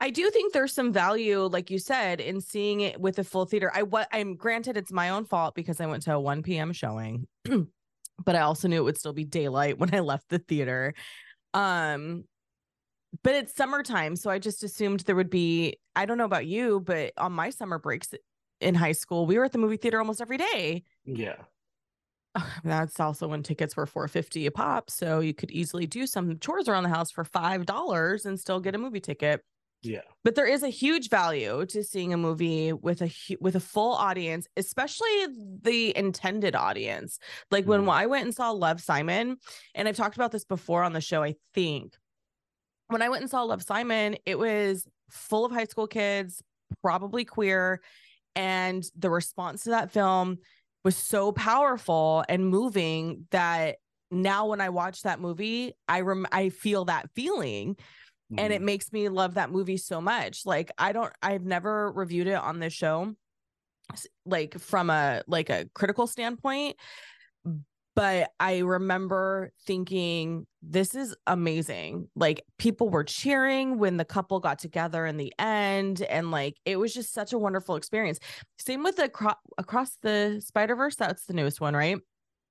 I 0.00 0.10
do 0.10 0.30
think 0.30 0.52
there's 0.52 0.72
some 0.72 0.92
value, 0.92 1.40
like 1.40 1.70
you 1.70 1.78
said, 1.78 2.20
in 2.20 2.40
seeing 2.40 2.80
it 2.80 2.98
with 2.98 3.18
a 3.18 3.24
full 3.24 3.44
theater. 3.44 3.70
I 3.74 3.82
what 3.82 4.08
I'm 4.12 4.34
granted 4.34 4.76
it's 4.76 4.92
my 4.92 5.10
own 5.10 5.24
fault 5.24 5.54
because 5.54 5.80
I 5.80 5.86
went 5.86 6.02
to 6.04 6.14
a 6.14 6.20
1 6.20 6.42
p.m. 6.42 6.72
showing, 6.72 7.26
but 7.44 8.34
I 8.34 8.40
also 8.40 8.68
knew 8.68 8.78
it 8.78 8.84
would 8.84 8.98
still 8.98 9.12
be 9.12 9.24
daylight 9.24 9.78
when 9.78 9.94
I 9.94 10.00
left 10.00 10.28
the 10.28 10.38
theater. 10.38 10.94
Um, 11.52 12.24
but 13.22 13.34
it's 13.34 13.54
summertime, 13.54 14.16
so 14.16 14.30
I 14.30 14.38
just 14.38 14.64
assumed 14.64 15.00
there 15.00 15.14
would 15.14 15.30
be, 15.30 15.76
I 15.94 16.04
don't 16.04 16.18
know 16.18 16.24
about 16.24 16.46
you, 16.46 16.80
but 16.80 17.12
on 17.16 17.32
my 17.32 17.50
summer 17.50 17.78
breaks 17.78 18.08
in 18.60 18.74
high 18.74 18.92
school, 18.92 19.26
we 19.26 19.38
were 19.38 19.44
at 19.44 19.52
the 19.52 19.58
movie 19.58 19.76
theater 19.76 20.00
almost 20.00 20.20
every 20.20 20.38
day. 20.38 20.82
Yeah. 21.04 21.36
That's 22.64 22.98
also 23.00 23.28
when 23.28 23.42
tickets 23.42 23.76
were 23.76 23.86
450 23.86 24.46
a 24.46 24.50
pop. 24.50 24.90
So 24.90 25.20
you 25.20 25.34
could 25.34 25.50
easily 25.50 25.86
do 25.86 26.06
some 26.06 26.38
chores 26.38 26.68
around 26.68 26.82
the 26.84 26.88
house 26.88 27.10
for 27.10 27.24
five 27.24 27.66
dollars 27.66 28.26
and 28.26 28.38
still 28.38 28.60
get 28.60 28.74
a 28.74 28.78
movie 28.78 29.00
ticket. 29.00 29.42
Yeah. 29.86 30.00
but 30.22 30.34
there 30.34 30.46
is 30.46 30.62
a 30.62 30.70
huge 30.70 31.10
value 31.10 31.66
to 31.66 31.84
seeing 31.84 32.14
a 32.14 32.16
movie 32.16 32.72
with 32.72 33.02
a 33.02 33.12
with 33.38 33.54
a 33.54 33.60
full 33.60 33.92
audience 33.92 34.46
especially 34.56 35.26
the 35.60 35.94
intended 35.94 36.54
audience 36.56 37.18
like 37.50 37.66
when 37.66 37.82
Mhm. 37.82 37.90
i 37.92 38.06
went 38.06 38.24
and 38.24 38.34
saw 38.34 38.50
love 38.50 38.80
simon 38.80 39.36
and 39.74 39.86
i've 39.86 39.94
talked 39.98 40.16
about 40.16 40.32
this 40.32 40.46
before 40.46 40.82
on 40.84 40.94
the 40.94 41.02
show 41.02 41.22
i 41.22 41.34
think 41.52 41.98
when 42.88 43.02
i 43.02 43.10
went 43.10 43.20
and 43.24 43.30
saw 43.30 43.42
love 43.42 43.62
simon 43.62 44.16
it 44.24 44.38
was 44.38 44.88
full 45.10 45.44
of 45.44 45.52
high 45.52 45.64
school 45.66 45.86
kids 45.86 46.42
probably 46.80 47.26
queer 47.26 47.82
and 48.34 48.84
the 48.96 49.10
response 49.10 49.64
to 49.64 49.70
that 49.70 49.90
film 49.90 50.38
was 50.84 50.96
so 50.96 51.32
powerful 51.32 52.24
and 52.28 52.46
moving 52.46 53.26
that 53.30 53.76
now 54.10 54.46
when 54.46 54.60
i 54.60 54.68
watch 54.68 55.02
that 55.02 55.18
movie 55.20 55.72
i 55.88 56.00
rem- 56.02 56.26
i 56.30 56.50
feel 56.50 56.84
that 56.84 57.08
feeling 57.14 57.76
and 58.36 58.52
it 58.52 58.60
Mhm. 58.62 58.64
makes 58.64 58.92
me 58.92 59.08
love 59.08 59.34
that 59.34 59.50
movie 59.50 59.76
so 59.76 60.00
much 60.00 60.46
like 60.46 60.70
i 60.78 60.92
don't 60.92 61.12
i've 61.22 61.44
never 61.44 61.90
reviewed 61.92 62.26
it 62.26 62.34
on 62.34 62.58
this 62.60 62.72
show 62.72 63.14
like 64.24 64.58
from 64.58 64.90
a 64.90 65.22
like 65.26 65.50
a 65.50 65.68
critical 65.74 66.06
standpoint 66.06 66.76
but 67.94 68.30
i 68.40 68.58
remember 68.58 69.52
thinking 69.66 70.46
this 70.66 70.94
is 70.94 71.14
amazing. 71.26 72.08
Like 72.16 72.42
people 72.58 72.88
were 72.88 73.04
cheering 73.04 73.78
when 73.78 73.98
the 73.98 74.04
couple 74.04 74.40
got 74.40 74.58
together 74.58 75.04
in 75.04 75.18
the 75.18 75.30
end 75.38 76.00
and 76.02 76.30
like 76.30 76.56
it 76.64 76.76
was 76.78 76.94
just 76.94 77.12
such 77.12 77.34
a 77.34 77.38
wonderful 77.38 77.76
experience. 77.76 78.18
Same 78.58 78.82
with 78.82 78.96
the 78.96 79.10
across 79.58 79.96
the 80.02 80.40
spider 80.44 80.74
verse 80.74 80.96
that's 80.96 81.26
the 81.26 81.34
newest 81.34 81.60
one 81.60 81.74
right? 81.74 81.98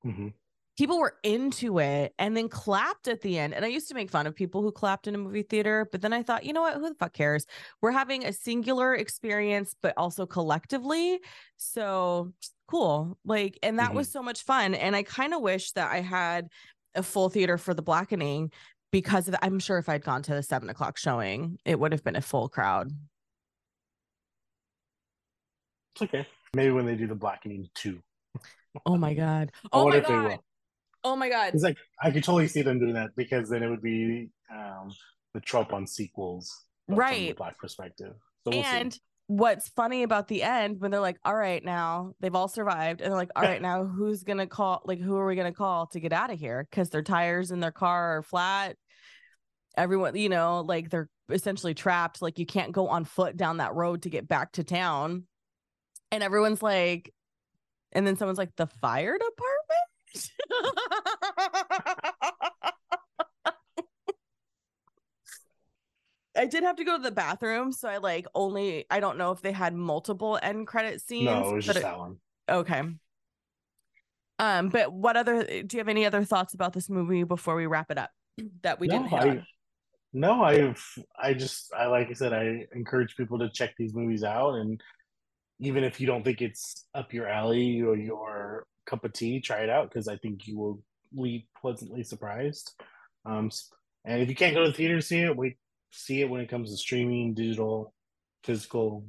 Mhm. 0.06 0.34
People 0.78 1.00
were 1.00 1.16
into 1.24 1.80
it 1.80 2.14
and 2.18 2.36
then 2.36 2.50
clapped 2.50 3.08
at 3.08 3.22
the 3.22 3.38
end. 3.38 3.54
And 3.54 3.64
I 3.64 3.68
used 3.68 3.88
to 3.90 3.94
make 3.94 4.10
fun 4.10 4.26
of 4.26 4.36
people 4.36 4.62
who 4.62 4.72
clapped 4.72 5.08
in 5.08 5.14
a 5.14 5.20
movie 5.20 5.44
theater, 5.44 5.88
but 5.92 6.02
then 6.02 6.14
I 6.14 6.24
thought, 6.24 6.46
you 6.46 6.54
know 6.54 6.62
what? 6.62 6.76
Who 6.76 6.90
the 6.90 6.96
fuck 6.96 7.14
cares? 7.14 7.46
We're 7.82 7.92
having 7.92 8.26
a 8.26 8.34
singular 8.34 8.96
experience, 8.96 9.76
but 9.82 9.94
also 9.98 10.26
collectively. 10.26 11.20
So 11.58 12.34
cool. 12.68 13.18
Like, 13.24 13.60
and 13.62 13.78
that 13.80 13.90
mm-hmm. 13.90 13.98
was 13.98 14.12
so 14.12 14.24
much 14.24 14.44
fun. 14.44 14.74
And 14.74 14.96
I 14.96 15.04
kind 15.04 15.34
of 15.34 15.42
wish 15.42 15.72
that 15.74 15.92
I 15.92 16.02
had 16.02 16.50
a 16.96 17.04
full 17.04 17.30
theater 17.30 17.58
for 17.58 17.74
the 17.74 17.82
blackening 17.84 18.52
because 18.92 19.28
of, 19.28 19.36
I'm 19.42 19.60
sure 19.60 19.78
if 19.78 19.90
I'd 19.90 20.04
gone 20.04 20.24
to 20.24 20.34
the 20.34 20.44
seven 20.44 20.70
o'clock 20.70 20.98
showing, 20.98 21.58
it 21.66 21.80
would 21.80 21.92
have 21.92 22.04
been 22.04 22.16
a 22.16 22.22
full 22.22 22.50
crowd. 22.50 22.92
It's 25.96 26.02
okay. 26.04 26.26
Maybe 26.56 26.72
when 26.72 26.86
they 26.88 26.96
do 26.96 27.06
the 27.06 27.16
blackening 27.16 27.70
too. 27.76 28.00
oh 28.88 28.98
my 28.98 29.14
god. 29.16 29.52
Oh 29.72 29.90
my 29.90 30.00
god. 30.00 30.40
Oh 31.04 31.16
my 31.16 31.30
god. 31.30 31.54
It's 31.54 31.64
like 31.64 31.78
I 32.01 32.12
could 32.12 32.24
totally 32.24 32.47
see 32.47 32.62
them 32.62 32.80
doing 32.80 32.93
that 32.93 33.12
because 33.16 33.49
then 33.49 33.64
it 33.64 33.70
would 33.70 33.82
be 33.82 34.30
um, 34.51 34.91
the 35.34 35.41
trope 35.41 35.74
on 35.74 35.86
sequels, 35.86 36.64
right? 36.88 37.16
From 37.16 37.26
the 37.26 37.34
black 37.34 37.60
perspective. 37.60 38.14
So 38.43 38.51
we'll 38.51 38.64
and 38.64 38.93
see. 38.93 38.99
what's 39.28 39.70
funny 39.70 40.04
about 40.04 40.28
the 40.28 40.43
end 40.43 40.80
when 40.80 40.91
they're 40.91 41.01
like, 41.01 41.20
"All 41.26 41.36
right, 41.36 41.64
now 41.64 42.14
they've 42.22 42.36
all 42.36 42.47
survived," 42.47 43.01
and 43.01 43.12
they're 43.12 43.18
like, 43.18 43.32
"All 43.36 43.43
right, 43.43 43.62
now 43.62 43.86
who's 43.86 44.24
gonna 44.24 44.47
call? 44.47 44.82
Like, 44.86 44.99
who 44.99 45.18
are 45.18 45.26
we 45.26 45.36
gonna 45.36 45.51
call 45.51 45.88
to 45.88 45.99
get 45.99 46.14
out 46.14 46.32
of 46.32 46.39
here? 46.39 46.66
Because 46.70 46.89
their 46.89 47.04
tires 47.04 47.51
in 47.51 47.60
their 47.60 47.72
car 47.72 48.18
are 48.18 48.24
flat. 48.24 48.78
Everyone, 49.76 50.16
you 50.16 50.30
know, 50.30 50.62
like 50.62 50.89
they're 50.89 51.10
essentially 51.30 51.74
trapped. 51.74 52.22
Like 52.22 52.39
you 52.39 52.45
can't 52.45 52.72
go 52.72 52.88
on 52.88 53.06
foot 53.06 53.36
down 53.36 53.58
that 53.58 53.74
road 53.76 54.04
to 54.04 54.10
get 54.10 54.28
back 54.28 54.54
to 54.54 54.64
town." 54.64 55.26
And 56.12 56.24
everyone's 56.24 56.62
like, 56.62 57.12
and 57.91 58.08
then 58.08 58.16
someone's 58.16 58.38
like, 58.38 58.56
"The 58.56 58.68
fire 58.68 59.18
department." 59.18 59.93
I 66.36 66.45
did 66.47 66.64
have 66.64 66.78
to 66.78 66.84
go 66.84 66.97
to 66.97 67.03
the 67.03 67.11
bathroom, 67.11 67.72
so 67.72 67.88
I 67.88 67.97
like 67.97 68.26
only 68.34 68.86
I 68.89 68.99
don't 68.99 69.18
know 69.18 69.32
if 69.32 69.41
they 69.41 69.51
had 69.51 69.76
multiple 69.76 70.39
end 70.41 70.66
credit 70.68 71.01
scenes. 71.01 71.26
No, 71.26 71.49
it 71.49 71.55
was 71.55 71.66
just 71.66 71.78
it, 71.78 71.84
that 71.84 71.97
one. 71.97 72.18
Okay. 72.49 72.82
Um, 74.39 74.70
but 74.70 74.91
what 74.91 75.16
other 75.16 75.43
do 75.43 75.68
you 75.72 75.80
have 75.80 75.88
any 75.88 76.05
other 76.05 76.24
thoughts 76.24 76.53
about 76.53 76.74
this 76.74 76.89
movie 76.89 77.24
before 77.24 77.55
we 77.55 77.68
wrap 77.68 77.91
it 77.91 77.97
up 77.97 78.09
that 78.64 78.80
we 78.80 78.88
no, 78.88 78.97
didn't 78.97 79.09
have? 79.09 79.43
No, 80.11 80.43
I've 80.43 80.84
I 81.22 81.34
just 81.34 81.72
I 81.74 81.86
like 81.86 82.09
I 82.09 82.14
said, 82.14 82.34
I 82.34 82.66
encourage 82.74 83.16
people 83.16 83.39
to 83.39 83.49
check 83.49 83.76
these 83.78 83.93
movies 83.93 84.24
out 84.24 84.55
and 84.55 84.82
even 85.59 85.84
if 85.84 86.01
you 86.01 86.07
don't 86.07 86.24
think 86.24 86.41
it's 86.41 86.86
up 86.95 87.14
your 87.14 87.28
alley 87.28 87.82
or 87.82 87.95
your 87.95 88.66
cup 88.94 89.06
of 89.06 89.14
tea, 89.14 89.41
try 89.41 89.60
it 89.62 89.70
out 89.70 89.89
because 89.89 90.08
I 90.08 90.18
think 90.18 90.48
you 90.48 90.58
will 90.58 90.82
be 91.16 91.48
pleasantly 91.60 92.04
surprised. 92.04 92.74
Um, 93.26 93.50
and 94.06 94.22
if 94.22 94.30
you 94.30 94.36
can't 94.36 94.54
go 94.54 94.64
to 94.64 94.70
the 94.70 94.76
theater 94.76 94.98
to 94.98 95.02
see 95.02 95.22
it, 95.22 95.36
wait, 95.36 95.58
see 95.91 96.22
it 96.22 96.30
when 96.30 96.41
it 96.41 96.50
comes 96.50 96.70
to 96.70 96.78
streaming, 96.78 97.34
digital, 97.34 97.94
physical. 98.44 99.06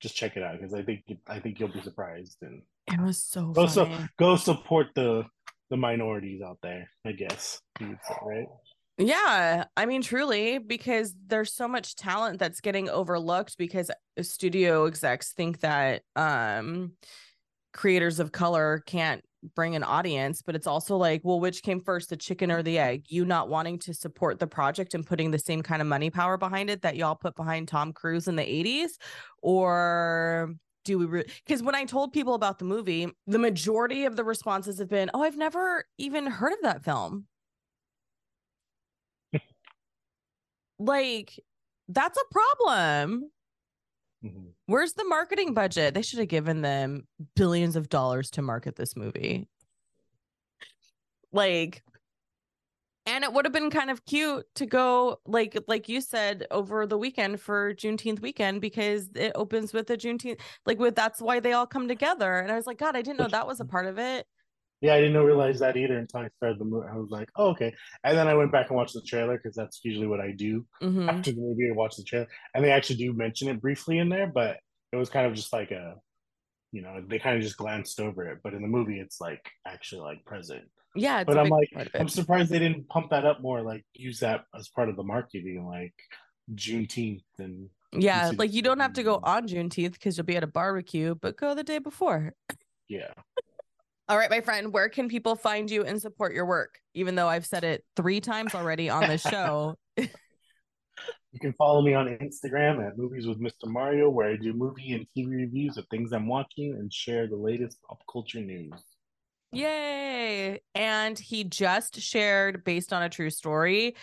Just 0.00 0.16
check 0.16 0.36
it 0.36 0.42
out 0.42 0.58
because 0.58 0.74
I 0.74 0.82
think 0.82 1.02
I 1.26 1.38
think 1.40 1.60
you'll 1.60 1.72
be 1.72 1.82
surprised. 1.82 2.38
And 2.42 2.62
it 2.86 3.00
was 3.00 3.22
so 3.22 3.48
go 3.48 3.66
so 3.66 3.90
go 4.18 4.36
support 4.36 4.88
the 4.94 5.24
the 5.68 5.76
minorities 5.76 6.40
out 6.42 6.58
there. 6.62 6.88
I 7.06 7.12
guess 7.12 7.60
say, 7.78 8.14
right. 8.22 8.46
Yeah, 8.96 9.64
I 9.76 9.86
mean, 9.86 10.02
truly, 10.02 10.58
because 10.58 11.14
there's 11.26 11.52
so 11.52 11.68
much 11.68 11.96
talent 11.96 12.38
that's 12.38 12.60
getting 12.60 12.88
overlooked 12.88 13.56
because 13.56 13.90
studio 14.22 14.86
execs 14.86 15.32
think 15.32 15.60
that 15.60 16.02
um 16.16 16.92
creators 17.72 18.20
of 18.20 18.32
color 18.32 18.82
can't 18.86 19.22
bring 19.54 19.74
an 19.74 19.82
audience 19.82 20.42
but 20.42 20.54
it's 20.54 20.66
also 20.66 20.98
like 20.98 21.22
well 21.24 21.40
which 21.40 21.62
came 21.62 21.80
first 21.80 22.10
the 22.10 22.16
chicken 22.16 22.50
or 22.50 22.62
the 22.62 22.78
egg? 22.78 23.04
You 23.08 23.24
not 23.24 23.48
wanting 23.48 23.78
to 23.80 23.94
support 23.94 24.38
the 24.38 24.46
project 24.46 24.94
and 24.94 25.06
putting 25.06 25.30
the 25.30 25.38
same 25.38 25.62
kind 25.62 25.80
of 25.80 25.88
money 25.88 26.10
power 26.10 26.36
behind 26.36 26.70
it 26.70 26.82
that 26.82 26.96
y'all 26.96 27.14
put 27.14 27.36
behind 27.36 27.68
Tom 27.68 27.92
Cruise 27.92 28.28
in 28.28 28.36
the 28.36 28.42
80s 28.42 28.90
or 29.42 30.54
do 30.84 30.98
we 30.98 31.06
because 31.06 31.60
re- 31.60 31.66
when 31.66 31.74
I 31.74 31.84
told 31.84 32.12
people 32.12 32.34
about 32.34 32.58
the 32.58 32.64
movie 32.64 33.08
the 33.26 33.38
majority 33.38 34.04
of 34.04 34.16
the 34.16 34.24
responses 34.24 34.78
have 34.78 34.88
been 34.88 35.10
oh 35.14 35.22
I've 35.22 35.36
never 35.36 35.84
even 35.98 36.26
heard 36.26 36.52
of 36.52 36.62
that 36.62 36.84
film. 36.84 37.26
Like 40.78 41.38
that's 41.88 42.18
a 42.18 42.32
problem 42.32 43.30
Mm-hmm. 44.24 44.48
Where's 44.66 44.92
the 44.94 45.04
marketing 45.04 45.54
budget? 45.54 45.94
They 45.94 46.02
should 46.02 46.18
have 46.18 46.28
given 46.28 46.60
them 46.62 47.06
billions 47.36 47.76
of 47.76 47.88
dollars 47.88 48.30
to 48.32 48.42
market 48.42 48.76
this 48.76 48.96
movie. 48.96 49.48
Like, 51.32 51.82
and 53.06 53.24
it 53.24 53.32
would 53.32 53.46
have 53.46 53.52
been 53.52 53.70
kind 53.70 53.90
of 53.90 54.04
cute 54.04 54.46
to 54.56 54.66
go 54.66 55.20
like 55.26 55.56
like 55.66 55.88
you 55.88 56.00
said 56.00 56.46
over 56.50 56.86
the 56.86 56.98
weekend 56.98 57.40
for 57.40 57.74
Juneteenth 57.74 58.20
weekend 58.20 58.60
because 58.60 59.08
it 59.14 59.32
opens 59.34 59.72
with 59.72 59.86
the 59.86 59.96
Juneteenth 59.96 60.38
like 60.66 60.78
with 60.78 60.94
that's 60.94 61.20
why 61.20 61.40
they 61.40 61.52
all 61.52 61.66
come 61.66 61.88
together. 61.88 62.38
And 62.38 62.52
I 62.52 62.56
was 62.56 62.66
like, 62.66 62.78
God, 62.78 62.96
I 62.96 63.02
didn't 63.02 63.18
know 63.18 63.28
that 63.28 63.46
was 63.46 63.60
a 63.60 63.64
part 63.64 63.86
of 63.86 63.98
it. 63.98 64.26
Yeah, 64.80 64.94
I 64.94 65.00
didn't 65.00 65.22
realize 65.22 65.58
that 65.58 65.76
either 65.76 65.98
until 65.98 66.20
I 66.20 66.28
started 66.36 66.58
the 66.58 66.64
movie. 66.64 66.88
I 66.90 66.96
was 66.96 67.10
like, 67.10 67.28
oh, 67.36 67.50
okay. 67.50 67.74
And 68.02 68.16
then 68.16 68.28
I 68.28 68.34
went 68.34 68.50
back 68.50 68.68
and 68.68 68.76
watched 68.76 68.94
the 68.94 69.02
trailer 69.02 69.36
because 69.36 69.54
that's 69.54 69.80
usually 69.84 70.06
what 70.06 70.20
I 70.20 70.32
do 70.32 70.64
mm-hmm. 70.82 71.08
after 71.08 71.32
the 71.32 71.40
movie. 71.40 71.68
I 71.68 71.74
watch 71.74 71.96
the 71.96 72.04
trailer, 72.04 72.28
and 72.54 72.64
they 72.64 72.70
actually 72.70 72.96
do 72.96 73.12
mention 73.12 73.48
it 73.48 73.60
briefly 73.60 73.98
in 73.98 74.08
there, 74.08 74.26
but 74.26 74.56
it 74.92 74.96
was 74.96 75.10
kind 75.10 75.26
of 75.26 75.34
just 75.34 75.52
like 75.52 75.70
a, 75.70 75.96
you 76.72 76.80
know, 76.80 77.04
they 77.06 77.18
kind 77.18 77.36
of 77.36 77.42
just 77.42 77.58
glanced 77.58 78.00
over 78.00 78.26
it. 78.26 78.38
But 78.42 78.54
in 78.54 78.62
the 78.62 78.68
movie, 78.68 79.00
it's 79.00 79.20
like 79.20 79.44
actually 79.66 80.00
like 80.00 80.24
present. 80.24 80.64
Yeah, 80.96 81.24
but 81.24 81.38
I'm 81.38 81.50
like, 81.50 81.68
I'm 81.94 82.08
surprised 82.08 82.50
they 82.50 82.58
didn't 82.58 82.88
pump 82.88 83.10
that 83.10 83.26
up 83.26 83.42
more. 83.42 83.60
Like 83.60 83.84
use 83.92 84.20
that 84.20 84.44
as 84.58 84.68
part 84.68 84.88
of 84.88 84.96
the 84.96 85.04
marketing, 85.04 85.66
like 85.66 85.94
Juneteenth 86.54 87.22
and. 87.38 87.68
Yeah, 87.92 88.30
like 88.36 88.52
you 88.52 88.62
don't 88.62 88.80
have 88.80 88.92
to 88.94 89.02
go 89.02 89.20
on 89.22 89.46
Juneteenth 89.46 89.92
because 89.92 90.16
you'll 90.16 90.24
be 90.24 90.36
at 90.36 90.44
a 90.44 90.46
barbecue, 90.46 91.14
but 91.14 91.36
go 91.36 91.54
the 91.54 91.64
day 91.64 91.78
before. 91.78 92.34
Yeah. 92.88 93.12
All 94.10 94.18
right, 94.18 94.28
my 94.28 94.40
friend, 94.40 94.72
where 94.72 94.88
can 94.88 95.08
people 95.08 95.36
find 95.36 95.70
you 95.70 95.84
and 95.84 96.02
support 96.02 96.34
your 96.34 96.44
work? 96.44 96.80
Even 96.94 97.14
though 97.14 97.28
I've 97.28 97.46
said 97.46 97.62
it 97.62 97.84
three 97.94 98.20
times 98.20 98.56
already 98.56 98.90
on 98.90 99.06
this 99.06 99.22
show. 99.22 99.76
you 99.96 100.08
can 101.40 101.52
follow 101.52 101.80
me 101.80 101.94
on 101.94 102.08
Instagram 102.08 102.84
at 102.84 102.98
Movies 102.98 103.28
with 103.28 103.40
Mr. 103.40 103.66
Mario, 103.66 104.10
where 104.10 104.28
I 104.28 104.34
do 104.34 104.52
movie 104.52 104.94
and 104.94 105.06
TV 105.16 105.36
reviews 105.36 105.76
of 105.76 105.86
things 105.92 106.10
I'm 106.12 106.26
watching 106.26 106.72
and 106.72 106.92
share 106.92 107.28
the 107.28 107.36
latest 107.36 107.78
pop 107.88 108.00
culture 108.12 108.40
news. 108.40 108.72
Yay! 109.52 110.60
And 110.74 111.16
he 111.16 111.44
just 111.44 112.00
shared, 112.00 112.64
based 112.64 112.92
on 112.92 113.04
a 113.04 113.08
true 113.08 113.30
story, 113.30 113.94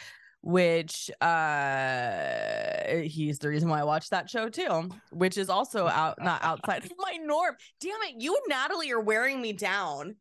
which 0.42 1.12
uh 1.22 3.02
he's 3.04 3.40
the 3.40 3.50
reason 3.50 3.70
why 3.70 3.82
I 3.82 3.84
watched 3.84 4.12
that 4.12 4.30
show 4.30 4.50
too, 4.50 4.90
which 5.12 5.38
is 5.38 5.50
also 5.50 5.88
out 5.88 6.22
not 6.22 6.44
outside 6.44 6.86
of 6.86 6.92
my 6.98 7.18
norm. 7.24 7.56
Damn 7.82 8.02
it, 8.04 8.16
you 8.22 8.36
and 8.36 8.44
Natalie 8.48 8.92
are 8.92 9.02
wearing 9.02 9.42
me 9.42 9.54
down. 9.54 10.16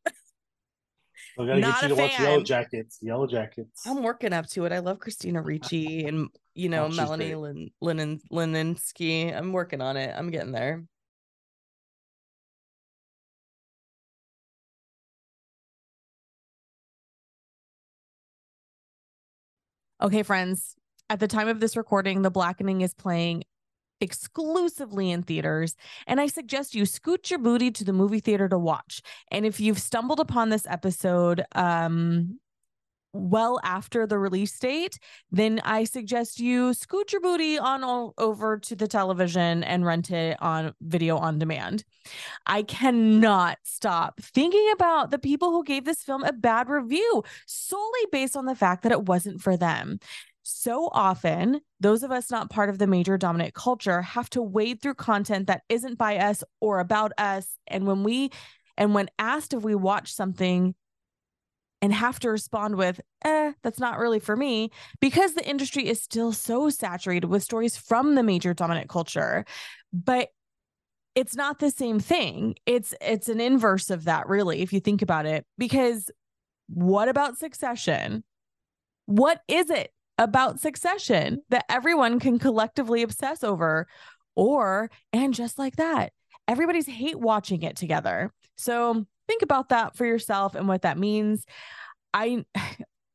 We 1.39 1.47
gotta 1.47 1.61
not 1.61 1.81
get 1.81 1.83
you 1.83 1.89
to 1.89 1.97
fan. 1.97 2.11
watch 2.11 2.21
Yellow 2.21 2.43
Jackets. 2.43 2.99
Yellow 3.03 3.27
Jackets. 3.27 3.87
I'm 3.87 4.03
working 4.03 4.33
up 4.33 4.47
to 4.49 4.65
it. 4.65 4.73
I 4.73 4.79
love 4.79 4.99
Christina 4.99 5.43
Ricci 5.43 6.07
and 6.07 6.29
you 6.55 6.69
know 6.69 6.87
oh, 6.87 6.89
Melanie 6.89 7.35
Lin- 7.35 7.71
Linen 7.81 8.21
Leninsky. 8.33 9.37
I'm 9.37 9.53
working 9.53 9.81
on 9.81 9.97
it. 9.97 10.15
I'm 10.17 10.31
getting 10.31 10.53
there. 10.53 10.85
Okay, 20.03 20.23
friends, 20.23 20.77
at 21.09 21.21
the 21.21 21.29
time 21.29 21.49
of 21.49 21.61
this 21.61 21.77
recording, 21.77 22.23
The 22.23 22.31
Blackening 22.31 22.83
is 22.83 22.93
playing 22.93 23.45
exclusively 24.01 25.11
in 25.11 25.23
theaters. 25.23 25.75
And 26.07 26.21
I 26.21 26.27
suggest 26.27 26.75
you 26.75 26.85
scoot 26.85 27.31
your 27.31 27.39
booty 27.39 27.71
to 27.71 27.85
the 27.85 27.95
movie 27.95 28.21
theater 28.21 28.49
to 28.49 28.59
watch. 28.59 29.01
And 29.31 29.47
if 29.47 29.59
you've 29.59 29.79
stumbled 29.79 30.21
upon 30.21 30.51
this 30.51 30.67
episode, 30.69 31.45
um, 31.55 32.39
well 33.13 33.61
after 33.63 34.07
the 34.07 34.19
release 34.19 34.59
date, 34.59 34.99
then 35.31 35.61
I 35.65 35.85
suggest 35.85 36.41
you 36.41 36.75
scoot 36.75 37.13
your 37.13 37.21
booty 37.21 37.59
on 37.59 38.13
over 38.19 38.59
to 38.59 38.77
the 38.77 38.89
television 38.89 39.65
and 39.65 39.85
rent 39.85 40.11
it 40.11 40.37
on 40.41 40.75
video 40.81 41.17
on 41.17 41.39
demand. 41.39 41.85
I 42.47 42.63
cannot 42.63 43.59
stop 43.65 44.21
thinking 44.21 44.71
about 44.75 45.11
the 45.11 45.19
people 45.19 45.51
who 45.51 45.65
gave 45.65 45.85
this 45.85 46.03
film 46.03 46.25
a 46.25 46.33
bad 46.33 46.69
review 46.69 47.23
solely 47.47 48.07
based 48.13 48.37
on 48.37 48.47
the 48.47 48.55
fact 48.55 48.83
that 48.83 48.93
it 48.93 49.05
wasn't 49.05 49.41
for 49.41 49.57
them. 49.57 49.99
So 50.49 50.89
often, 50.93 51.61
those 51.81 52.05
of 52.05 52.13
us 52.13 52.31
not 52.31 52.51
part 52.51 52.69
of 52.69 52.79
the 52.79 52.87
major 52.87 53.19
dominant 53.19 53.55
culture 53.55 54.03
have 54.03 54.31
to 54.31 54.43
wade 54.43 54.81
through 54.81 54.95
content 54.95 55.49
that 55.49 55.63
isn't 55.69 55.99
by 55.99 56.19
us 56.19 56.45
or 56.61 56.79
about 56.79 57.11
us. 57.19 57.59
And 57.67 57.85
when 57.85 58.05
we 58.05 58.31
and 58.77 58.95
when 58.95 59.09
asked 59.19 59.55
if 59.55 59.65
we 59.65 59.75
watch 59.75 60.13
something 60.13 60.75
and 61.87 61.95
have 61.95 62.19
to 62.19 62.29
respond 62.29 62.75
with, 62.75 63.01
eh, 63.25 63.53
that's 63.63 63.79
not 63.79 64.01
really 64.01 64.19
for 64.19 64.37
me, 64.37 64.71
because 65.01 65.35
the 65.35 65.49
industry 65.49 65.87
is 65.87 66.03
still 66.03 66.33
so 66.33 66.69
saturated 66.69 67.29
with 67.29 67.45
stories 67.45 67.77
from 67.77 68.17
the 68.17 68.25
major 68.25 68.53
dominant 68.53 68.89
culture. 68.89 69.45
But 69.93 70.31
it's 71.15 71.37
not 71.37 71.61
the 71.61 71.71
same 71.71 72.01
thing. 72.01 72.57
It's 72.67 72.93
it's 73.01 73.29
an 73.29 73.41
inverse 73.41 73.89
of 73.91 74.03
that, 74.05 74.29
really, 74.29 74.63
if 74.63 74.73
you 74.73 74.81
think 74.81 75.01
about 75.01 75.27
it, 75.27 75.47
because 75.59 76.11
what 76.67 77.09
about 77.09 77.39
Succession? 77.39 78.25
What 79.05 79.43
is 79.47 79.71
it 79.71 79.93
about 80.19 80.59
Succession 80.59 81.43
that 81.51 81.67
everyone 81.69 82.19
can 82.19 82.41
collectively 82.41 83.03
obsess 83.03 83.45
over? 83.45 83.87
Or, 84.35 84.91
and 85.13 85.33
just 85.33 85.57
like 85.57 85.77
that, 85.77 86.13
everybody's 86.49 86.89
hate 86.89 87.21
watching 87.21 87.63
it 87.63 87.77
together. 87.77 88.33
So 88.57 89.07
think 89.29 89.43
about 89.43 89.71
that 89.71 89.97
for 89.97 90.07
yourself 90.07 90.55
and 90.55 90.69
what 90.69 90.83
that 90.83 90.99
means. 90.99 91.45
I, 92.15 92.45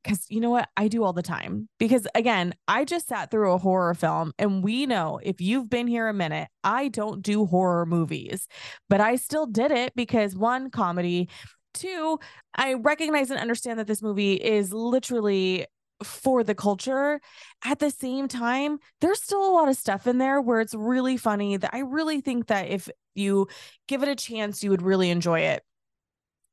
because 0.04 0.26
you 0.30 0.40
know 0.40 0.50
what 0.50 0.70
I 0.76 0.88
do 0.88 1.04
all 1.04 1.14
the 1.14 1.22
time. 1.22 1.70
Because 1.78 2.08
again, 2.16 2.56
I 2.68 2.86
just 2.86 3.08
sat 3.08 3.30
through 3.30 3.52
a 3.52 3.58
horror 3.58 3.94
film, 3.94 4.34
and 4.40 4.64
we 4.64 4.86
know 4.86 5.20
if 5.22 5.42
you've 5.42 5.70
been 5.70 5.88
here 5.88 6.08
a 6.08 6.14
minute, 6.14 6.48
I 6.64 6.88
don't 6.88 7.22
do 7.22 7.46
horror 7.46 7.86
movies, 7.86 8.48
but 8.90 9.00
I 9.00 9.16
still 9.16 9.46
did 9.46 9.72
it 9.72 9.94
because 9.96 10.36
one, 10.36 10.70
comedy, 10.72 11.30
two, 11.74 12.20
I 12.56 12.74
recognize 12.74 13.30
and 13.30 13.40
understand 13.40 13.80
that 13.80 13.88
this 13.88 14.02
movie 14.02 14.34
is 14.34 14.74
literally 14.74 15.68
for 16.04 16.44
the 16.44 16.56
culture. 16.56 17.22
At 17.64 17.80
the 17.80 17.92
same 17.92 18.28
time, 18.28 18.80
there's 19.02 19.22
still 19.22 19.48
a 19.48 19.54
lot 19.54 19.70
of 19.70 19.78
stuff 19.78 20.08
in 20.08 20.18
there 20.18 20.42
where 20.42 20.62
it's 20.62 20.74
really 20.74 21.18
funny 21.18 21.58
that 21.58 21.72
I 21.74 21.80
really 21.80 22.22
think 22.22 22.48
that 22.48 22.70
if 22.70 22.90
you 23.14 23.48
give 23.88 24.02
it 24.04 24.10
a 24.10 24.16
chance, 24.16 24.64
you 24.64 24.72
would 24.72 24.82
really 24.82 25.10
enjoy 25.10 25.42
it. 25.42 25.64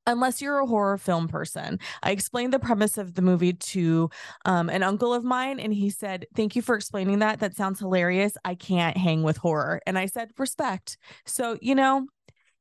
Unless 0.09 0.40
you're 0.40 0.59
a 0.59 0.66
horror 0.66 0.96
film 0.96 1.28
person. 1.28 1.78
I 2.02 2.12
explained 2.12 2.54
the 2.54 2.59
premise 2.59 2.96
of 2.96 3.14
the 3.14 3.20
movie 3.20 3.52
to 3.52 4.09
um, 4.46 4.70
an 4.70 4.82
uncle 4.82 5.12
of 5.12 5.22
mine, 5.22 5.61
and 5.61 5.72
he 5.72 5.90
said, 5.90 6.26
Thank 6.34 6.56
you 6.56 6.62
for 6.62 6.74
explaining 6.74 7.18
that. 7.18 7.40
That 7.40 7.54
sounds 7.54 7.78
hilarious. 7.78 8.32
I 8.42 8.54
can't 8.54 8.96
hang 8.96 9.22
with 9.22 9.36
horror. 9.36 9.80
And 9.86 9.98
I 9.98 10.06
said, 10.06 10.30
Respect. 10.38 10.96
So, 11.26 11.59
you 11.61 11.74
know, 11.74 12.06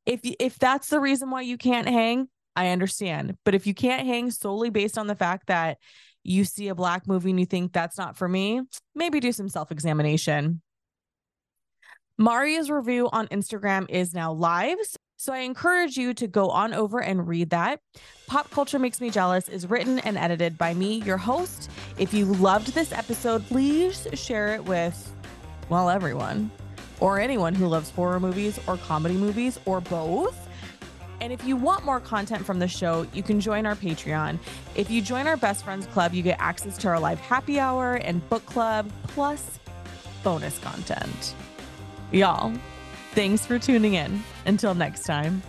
if 0.04 0.20
if 0.22 0.58
that's 0.58 0.88
the 0.90 1.00
reason 1.00 1.30
why 1.30 1.40
you 1.40 1.56
can't 1.56 1.88
hang, 1.88 2.28
I 2.54 2.68
understand. 2.68 3.38
But 3.46 3.54
if 3.54 3.66
you 3.66 3.72
can't 3.72 4.06
hang 4.06 4.30
solely 4.30 4.68
based 4.68 4.98
on 4.98 5.06
the 5.06 5.14
fact 5.14 5.46
that 5.46 5.78
you 6.24 6.44
see 6.44 6.68
a 6.68 6.74
black 6.74 7.06
movie 7.06 7.30
and 7.30 7.40
you 7.40 7.46
think 7.46 7.72
that's 7.72 7.96
not 7.96 8.18
for 8.18 8.28
me, 8.28 8.60
maybe 8.94 9.20
do 9.20 9.32
some 9.32 9.48
self 9.48 9.72
examination. 9.72 10.60
Mario's 12.18 12.68
review 12.68 13.08
on 13.10 13.28
Instagram 13.28 13.88
is 13.88 14.12
now 14.12 14.32
live. 14.32 14.76
So 15.20 15.32
I 15.32 15.38
encourage 15.38 15.96
you 15.96 16.14
to 16.14 16.28
go 16.28 16.48
on 16.48 16.72
over 16.72 17.02
and 17.02 17.26
read 17.26 17.50
that. 17.50 17.80
Pop 18.28 18.48
Culture 18.52 18.78
Makes 18.78 19.00
Me 19.00 19.10
Jealous 19.10 19.48
is 19.48 19.68
written 19.68 19.98
and 19.98 20.16
edited 20.16 20.56
by 20.56 20.74
me, 20.74 21.02
your 21.02 21.16
host. 21.16 21.72
If 21.98 22.14
you 22.14 22.26
loved 22.26 22.68
this 22.68 22.92
episode, 22.92 23.44
please 23.48 24.06
share 24.14 24.54
it 24.54 24.64
with, 24.64 25.12
well, 25.70 25.90
everyone 25.90 26.52
or 27.00 27.18
anyone 27.18 27.52
who 27.52 27.66
loves 27.66 27.90
horror 27.90 28.20
movies 28.20 28.60
or 28.68 28.76
comedy 28.76 29.16
movies 29.16 29.58
or 29.64 29.80
both. 29.80 30.48
And 31.20 31.32
if 31.32 31.44
you 31.44 31.56
want 31.56 31.84
more 31.84 31.98
content 31.98 32.46
from 32.46 32.60
the 32.60 32.68
show, 32.68 33.04
you 33.12 33.24
can 33.24 33.40
join 33.40 33.66
our 33.66 33.74
Patreon. 33.74 34.38
If 34.76 34.88
you 34.88 35.02
join 35.02 35.26
our 35.26 35.36
Best 35.36 35.64
Friends 35.64 35.86
Club, 35.86 36.14
you 36.14 36.22
get 36.22 36.38
access 36.38 36.78
to 36.78 36.88
our 36.88 37.00
live 37.00 37.18
happy 37.18 37.58
hour 37.58 37.94
and 37.96 38.26
book 38.28 38.46
club, 38.46 38.88
plus 39.08 39.58
bonus 40.22 40.60
content. 40.60 41.34
Y'all, 42.12 42.52
thanks 43.18 43.44
for 43.44 43.58
tuning 43.58 43.94
in. 43.94 44.22
Until 44.46 44.76
next 44.76 45.02
time. 45.02 45.42